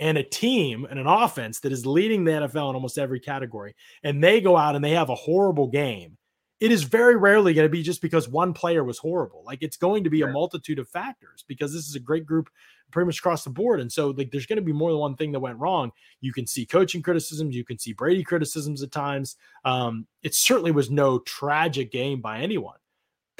[0.00, 3.76] and a team and an offense that is leading the NFL in almost every category
[4.02, 6.16] and they go out and they have a horrible game,
[6.58, 9.42] it is very rarely going to be just because one player was horrible.
[9.46, 12.50] Like it's going to be a multitude of factors because this is a great group
[12.90, 13.80] pretty much across the board.
[13.80, 15.92] And so like there's going to be more than one thing that went wrong.
[16.20, 19.36] You can see coaching criticisms, you can see Brady criticisms at times.
[19.64, 22.76] Um, it certainly was no tragic game by anyone.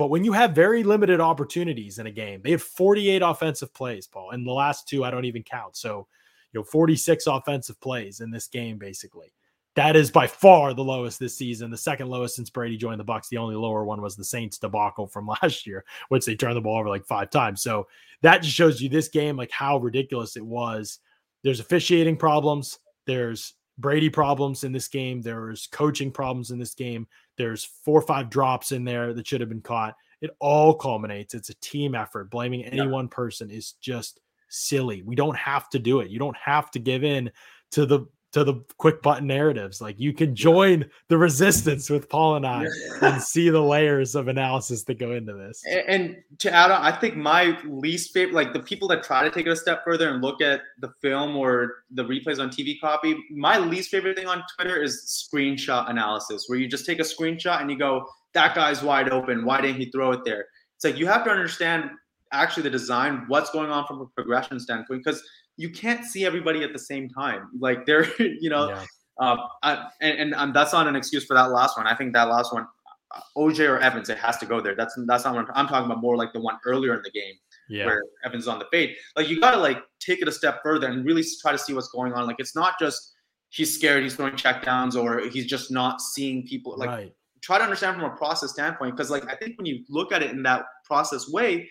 [0.01, 4.07] But when you have very limited opportunities in a game, they have 48 offensive plays,
[4.07, 5.77] Paul, and the last two I don't even count.
[5.77, 6.07] So,
[6.53, 9.33] you know, 46 offensive plays in this game, basically.
[9.77, 11.71] That is by far the lowest this season.
[11.71, 13.29] The second lowest since Brady joined the Bucs.
[13.29, 16.61] The only lower one was the Saints debacle from last year, which they turned the
[16.61, 17.63] ball over like five times.
[17.63, 17.87] So
[18.23, 20.99] that just shows you this game, like how ridiculous it was.
[21.45, 22.79] There's officiating problems.
[23.07, 25.23] There's Brady problems in this game.
[25.23, 27.07] There's coaching problems in this game.
[27.39, 29.95] There's four or five drops in there that should have been caught.
[30.21, 31.33] It all culminates.
[31.33, 32.31] It's a team effort.
[32.31, 32.87] Blaming any yeah.
[32.87, 34.21] one person is just
[34.51, 35.03] silly.
[35.03, 36.11] We don't have to do it.
[36.11, 37.31] You don't have to give in
[37.73, 39.81] to the to the quick button narratives.
[39.81, 42.67] Like you can join the resistance with Paul and I
[43.03, 45.63] and see the layers of analysis that go into this.
[45.89, 49.31] And to add on, I think my least favorite, like the people that try to
[49.31, 52.81] take it a step further and look at the film or the replays on TV
[52.81, 57.05] copy, my least favorite thing on Twitter is screenshot analysis, where you just take a
[57.05, 59.45] screenshot and you go, that guy's wide open.
[59.45, 60.47] Why didn't he throw it there?
[60.77, 61.91] It's like you have to understand
[62.33, 65.23] actually the design, what's going on from a progression standpoint, because–
[65.61, 67.51] you can't see everybody at the same time.
[67.59, 68.85] Like they're, you know, yeah.
[69.19, 71.87] uh, I, and, and, and that's not an excuse for that last one.
[71.87, 72.67] I think that last one,
[73.15, 74.75] uh, OJ or Evans, it has to go there.
[74.75, 76.01] That's that's not what I'm, I'm talking about.
[76.01, 77.35] More like the one earlier in the game
[77.69, 77.85] yeah.
[77.85, 78.97] where Evans on the fade.
[79.17, 81.75] Like you got to like take it a step further and really try to see
[81.75, 82.27] what's going on.
[82.27, 83.13] Like it's not just
[83.51, 86.75] he's scared, he's throwing checkdowns, or he's just not seeing people.
[86.79, 87.13] Like right.
[87.43, 90.23] try to understand from a process standpoint because like I think when you look at
[90.23, 91.69] it in that process way,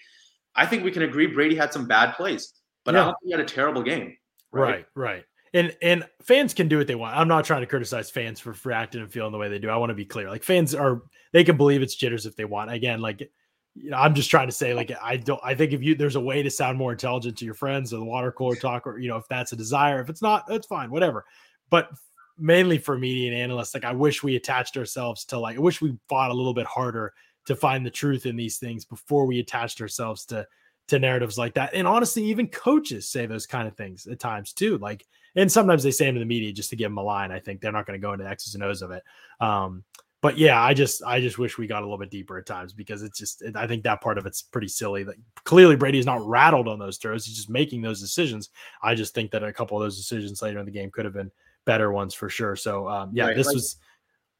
[0.59, 2.53] I think we can agree Brady had some bad plays
[2.89, 3.01] but yeah.
[3.01, 4.17] I don't think he had a terrible game.
[4.51, 4.71] Right?
[4.71, 5.23] right, right.
[5.53, 7.15] And and fans can do what they want.
[7.15, 9.69] I'm not trying to criticize fans for, for acting and feeling the way they do.
[9.69, 10.29] I want to be clear.
[10.29, 11.03] Like fans are
[11.33, 12.71] they can believe it's jitters if they want.
[12.71, 13.29] Again, like
[13.75, 16.15] you know, I'm just trying to say, like, I don't I think if you there's
[16.15, 18.99] a way to sound more intelligent to your friends or the water cooler talk, or
[18.99, 20.01] you know, if that's a desire.
[20.01, 21.25] If it's not, that's fine, whatever.
[21.69, 21.89] But
[22.37, 25.81] mainly for media and analysts, like I wish we attached ourselves to like I wish
[25.81, 27.13] we fought a little bit harder
[27.49, 30.45] to find the truth in these things before we attached ourselves to
[30.87, 31.71] to narratives like that.
[31.73, 34.77] And honestly, even coaches say those kind of things at times too.
[34.77, 35.03] Like,
[35.35, 37.31] and sometimes they say them to the media just to give them a line.
[37.31, 39.01] I think they're not going to go into X's and O's of it.
[39.39, 39.83] Um,
[40.21, 42.71] but yeah, I just I just wish we got a little bit deeper at times
[42.71, 45.03] because it's just I think that part of it's pretty silly.
[45.03, 48.49] That clearly Brady's not rattled on those throws; he's just making those decisions.
[48.83, 51.15] I just think that a couple of those decisions later in the game could have
[51.15, 51.31] been
[51.65, 52.55] better ones for sure.
[52.55, 53.35] So um, yeah, right.
[53.35, 53.77] this like, was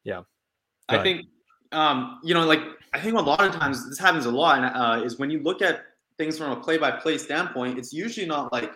[0.04, 0.22] yeah.
[0.88, 1.26] I think
[1.72, 2.60] um, you know, like
[2.92, 5.62] I think a lot of times this happens a lot, uh, is when you look
[5.62, 5.82] at
[6.18, 8.72] things from a play-by-play standpoint, it's usually not like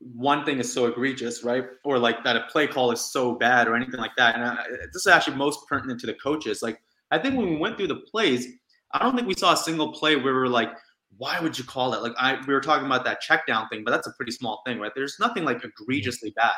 [0.00, 1.64] one thing is so egregious, right?
[1.84, 4.34] Or like that a play call is so bad or anything like that.
[4.34, 6.62] And I, this is actually most pertinent to the coaches.
[6.62, 6.80] Like
[7.10, 8.46] I think when we went through the plays,
[8.92, 10.70] I don't think we saw a single play where we were like,
[11.18, 12.02] why would you call that?
[12.02, 14.62] Like I we were talking about that check down thing, but that's a pretty small
[14.66, 14.92] thing, right?
[14.94, 16.52] There's nothing like egregiously bad.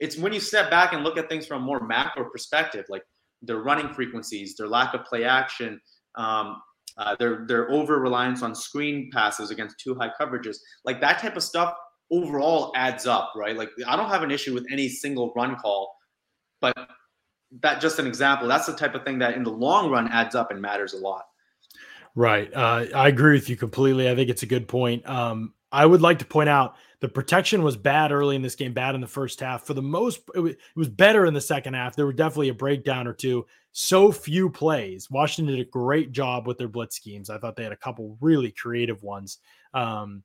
[0.00, 3.02] It's when you step back and look at things from a more macro perspective, like
[3.42, 5.80] their running frequencies, their lack of play action,
[6.16, 6.62] um,
[6.98, 11.36] uh, their their over reliance on screen passes against two high coverages, like that type
[11.36, 11.74] of stuff
[12.10, 13.56] overall adds up, right?
[13.56, 15.94] Like I don't have an issue with any single run call,
[16.60, 16.76] but
[17.60, 18.48] that just an example.
[18.48, 20.98] That's the type of thing that in the long run adds up and matters a
[20.98, 21.22] lot.
[22.14, 22.52] Right.
[22.52, 24.10] Uh, I agree with you completely.
[24.10, 25.08] I think it's a good point.
[25.08, 28.72] Um, I would like to point out the protection was bad early in this game,
[28.72, 29.66] bad in the first half.
[29.66, 31.96] For the most, it was, it was better in the second half.
[31.96, 33.44] There were definitely a breakdown or two.
[33.72, 35.10] So few plays.
[35.10, 37.28] Washington did a great job with their blitz schemes.
[37.28, 39.38] I thought they had a couple really creative ones.
[39.74, 40.22] Um,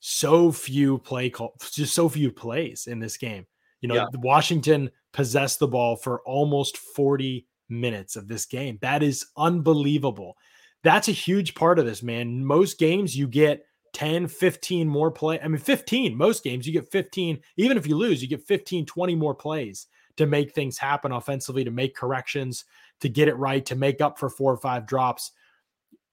[0.00, 3.44] so few play call, just so few plays in this game.
[3.82, 4.06] You know, yeah.
[4.14, 8.78] Washington possessed the ball for almost 40 minutes of this game.
[8.80, 10.38] That is unbelievable.
[10.84, 12.46] That's a huge part of this, man.
[12.46, 15.40] Most games you get 10, 15 more play.
[15.40, 17.40] I mean, 15, most games you get 15.
[17.56, 21.64] Even if you lose, you get 15, 20 more plays to make things happen offensively,
[21.64, 22.64] to make corrections,
[23.00, 25.32] to get it right, to make up for four or five drops.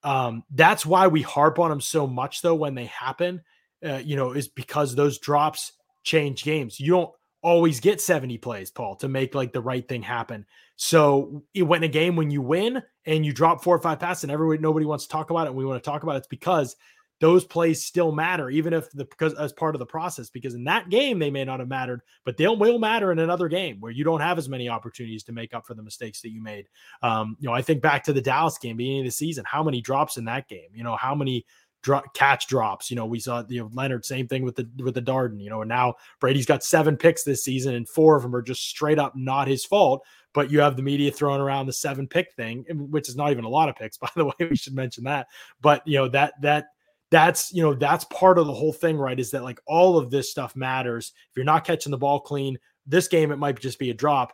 [0.04, 3.42] Um, that's why we harp on them so much, though, when they happen,
[3.86, 6.80] uh, you know, is because those drops change games.
[6.80, 7.12] You don't
[7.44, 10.46] always get 70 plays, Paul, to make like the right thing happen.
[10.76, 14.00] So it went in a game when you win and you drop four or five
[14.00, 16.16] passes and everybody nobody wants to talk about it and we want to talk about
[16.16, 16.76] it, it's because
[17.22, 20.30] those plays still matter, even if the because as part of the process.
[20.30, 23.48] Because in that game they may not have mattered, but they'll will matter in another
[23.48, 26.32] game where you don't have as many opportunities to make up for the mistakes that
[26.32, 26.68] you made.
[27.04, 29.64] Um, you know, I think back to the Dallas game, beginning of the season, how
[29.64, 30.70] many drops in that game?
[30.74, 31.46] You know, how many
[31.84, 32.90] drop, catch drops.
[32.90, 35.42] You know, we saw you know Leonard same thing with the with the Darden.
[35.42, 38.42] You know, and now Brady's got seven picks this season, and four of them are
[38.42, 40.04] just straight up not his fault.
[40.34, 43.44] But you have the media throwing around the seven pick thing, which is not even
[43.44, 44.34] a lot of picks, by the way.
[44.40, 45.28] We should mention that.
[45.62, 46.68] But you know that that
[47.12, 49.20] that's you know that's part of the whole thing, right?
[49.20, 51.14] Is that like all of this stuff matters.
[51.30, 52.58] If you're not catching the ball clean,
[52.88, 54.34] this game it might just be a drop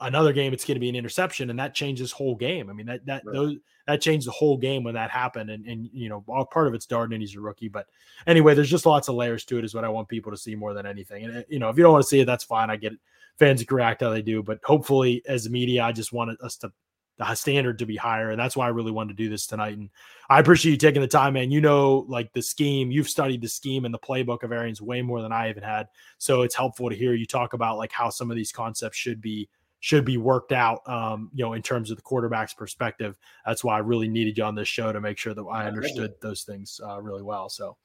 [0.00, 2.70] another game it's going to be an interception and that changes the whole game.
[2.70, 3.32] I mean that that right.
[3.32, 3.56] those
[3.86, 6.74] that changed the whole game when that happened and and you know all part of
[6.74, 7.86] it's Darden and he's a rookie but
[8.26, 10.54] anyway there's just lots of layers to it is what I want people to see
[10.54, 12.70] more than anything and you know if you don't want to see it that's fine
[12.70, 13.00] I get it
[13.38, 16.72] fans can react how they do but hopefully as media I just wanted us to
[17.18, 19.76] the standard to be higher and that's why I really wanted to do this tonight
[19.76, 19.90] and
[20.30, 23.48] I appreciate you taking the time man you know like the scheme you've studied the
[23.48, 25.88] scheme and the playbook of Arians way more than I even had
[26.18, 29.20] so it's helpful to hear you talk about like how some of these concepts should
[29.20, 29.48] be
[29.80, 33.16] should be worked out, um, you know, in terms of the quarterback's perspective.
[33.46, 36.14] That's why I really needed you on this show to make sure that I understood
[36.20, 37.48] those things uh, really well.
[37.48, 37.76] So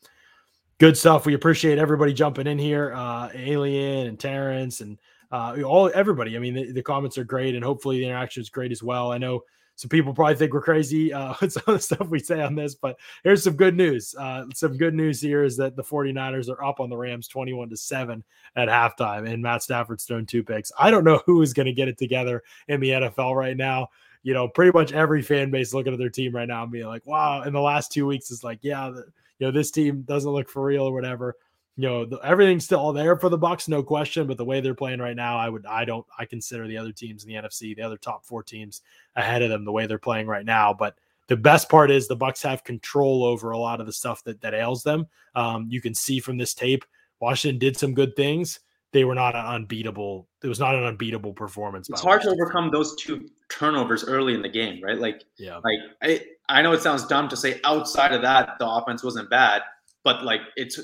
[0.79, 1.25] good stuff.
[1.25, 4.97] We appreciate everybody jumping in here, uh, Alien and Terrence and
[5.33, 6.35] uh, all everybody.
[6.35, 9.11] I mean, the, the comments are great, and hopefully the interaction is great as well.
[9.11, 9.41] I know
[9.73, 12.53] some people probably think we're crazy uh, with some of the stuff we say on
[12.53, 14.13] this, but here's some good news.
[14.13, 17.69] Uh, some good news here is that the 49ers are up on the Rams 21
[17.69, 18.23] to 7
[18.55, 20.71] at halftime, and Matt Stafford's thrown two picks.
[20.77, 23.89] I don't know who is going to get it together in the NFL right now.
[24.21, 26.85] You know, pretty much every fan base looking at their team right now and being
[26.85, 29.05] like, wow, in the last two weeks is like, yeah, the,
[29.39, 31.35] you know, this team doesn't look for real or whatever
[31.75, 34.75] you know the, everything's still there for the Bucs no question but the way they're
[34.75, 37.75] playing right now i would i don't i consider the other teams in the nfc
[37.75, 38.81] the other top four teams
[39.15, 40.95] ahead of them the way they're playing right now but
[41.27, 44.41] the best part is the Bucs have control over a lot of the stuff that
[44.41, 45.07] that ails them.
[45.35, 46.83] Um, you can see from this tape
[47.19, 48.59] washington did some good things.
[48.91, 52.37] They were not an unbeatable it was not an unbeatable performance it's hard washington.
[52.37, 54.99] to overcome those two turnovers early in the game right?
[54.99, 55.59] Like yeah.
[55.63, 59.31] like i i know it sounds dumb to say outside of that the offense wasn't
[59.31, 59.63] bad
[60.03, 60.79] but like it's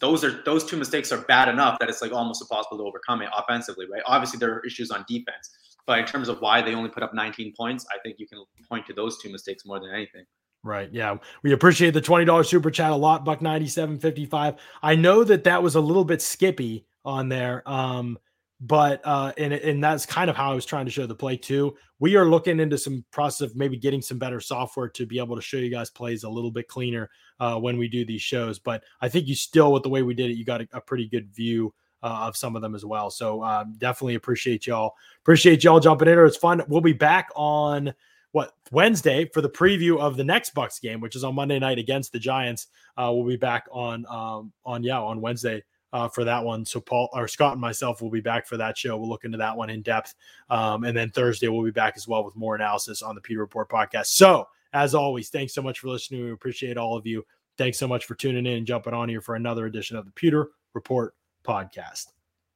[0.00, 3.22] those are those two mistakes are bad enough that it's like almost impossible to overcome
[3.22, 4.02] it offensively, right?
[4.06, 5.50] Obviously, there are issues on defense,
[5.86, 8.42] but in terms of why they only put up 19 points, I think you can
[8.68, 10.24] point to those two mistakes more than anything.
[10.62, 10.88] Right.
[10.92, 11.16] Yeah.
[11.42, 14.54] We appreciate the $20 super chat a lot, Buck 9755.
[14.82, 17.62] I know that that was a little bit skippy on there.
[17.66, 18.18] Um,
[18.60, 21.36] but uh and and that's kind of how I was trying to show the play
[21.36, 21.74] too.
[21.98, 25.36] We are looking into some process of maybe getting some better software to be able
[25.36, 27.10] to show you guys plays a little bit cleaner
[27.40, 28.58] uh when we do these shows.
[28.58, 30.80] But I think you still with the way we did it, you got a, a
[30.80, 31.74] pretty good view
[32.04, 33.10] uh, of some of them as well.
[33.10, 34.92] So um, definitely appreciate y'all.
[35.22, 36.18] Appreciate y'all jumping in.
[36.18, 36.62] It's fun.
[36.68, 37.94] We'll be back on
[38.32, 41.78] what Wednesday for the preview of the next Bucs game, which is on Monday night
[41.78, 42.66] against the Giants.
[42.96, 45.62] Uh, we'll be back on um, on yeah on Wednesday
[45.94, 46.64] uh, for that one.
[46.66, 48.96] So Paul or Scott and myself will be back for that show.
[48.96, 50.14] We'll look into that one in depth.
[50.50, 53.40] Um, and then Thursday we'll be back as well with more analysis on the Pewter
[53.40, 54.06] Report podcast.
[54.06, 56.24] So as always, thanks so much for listening.
[56.24, 57.24] We appreciate all of you.
[57.56, 60.10] Thanks so much for tuning in and jumping on here for another edition of the
[60.10, 61.14] Pewter Report
[61.46, 62.08] podcast.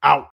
[0.02, 0.37] Out.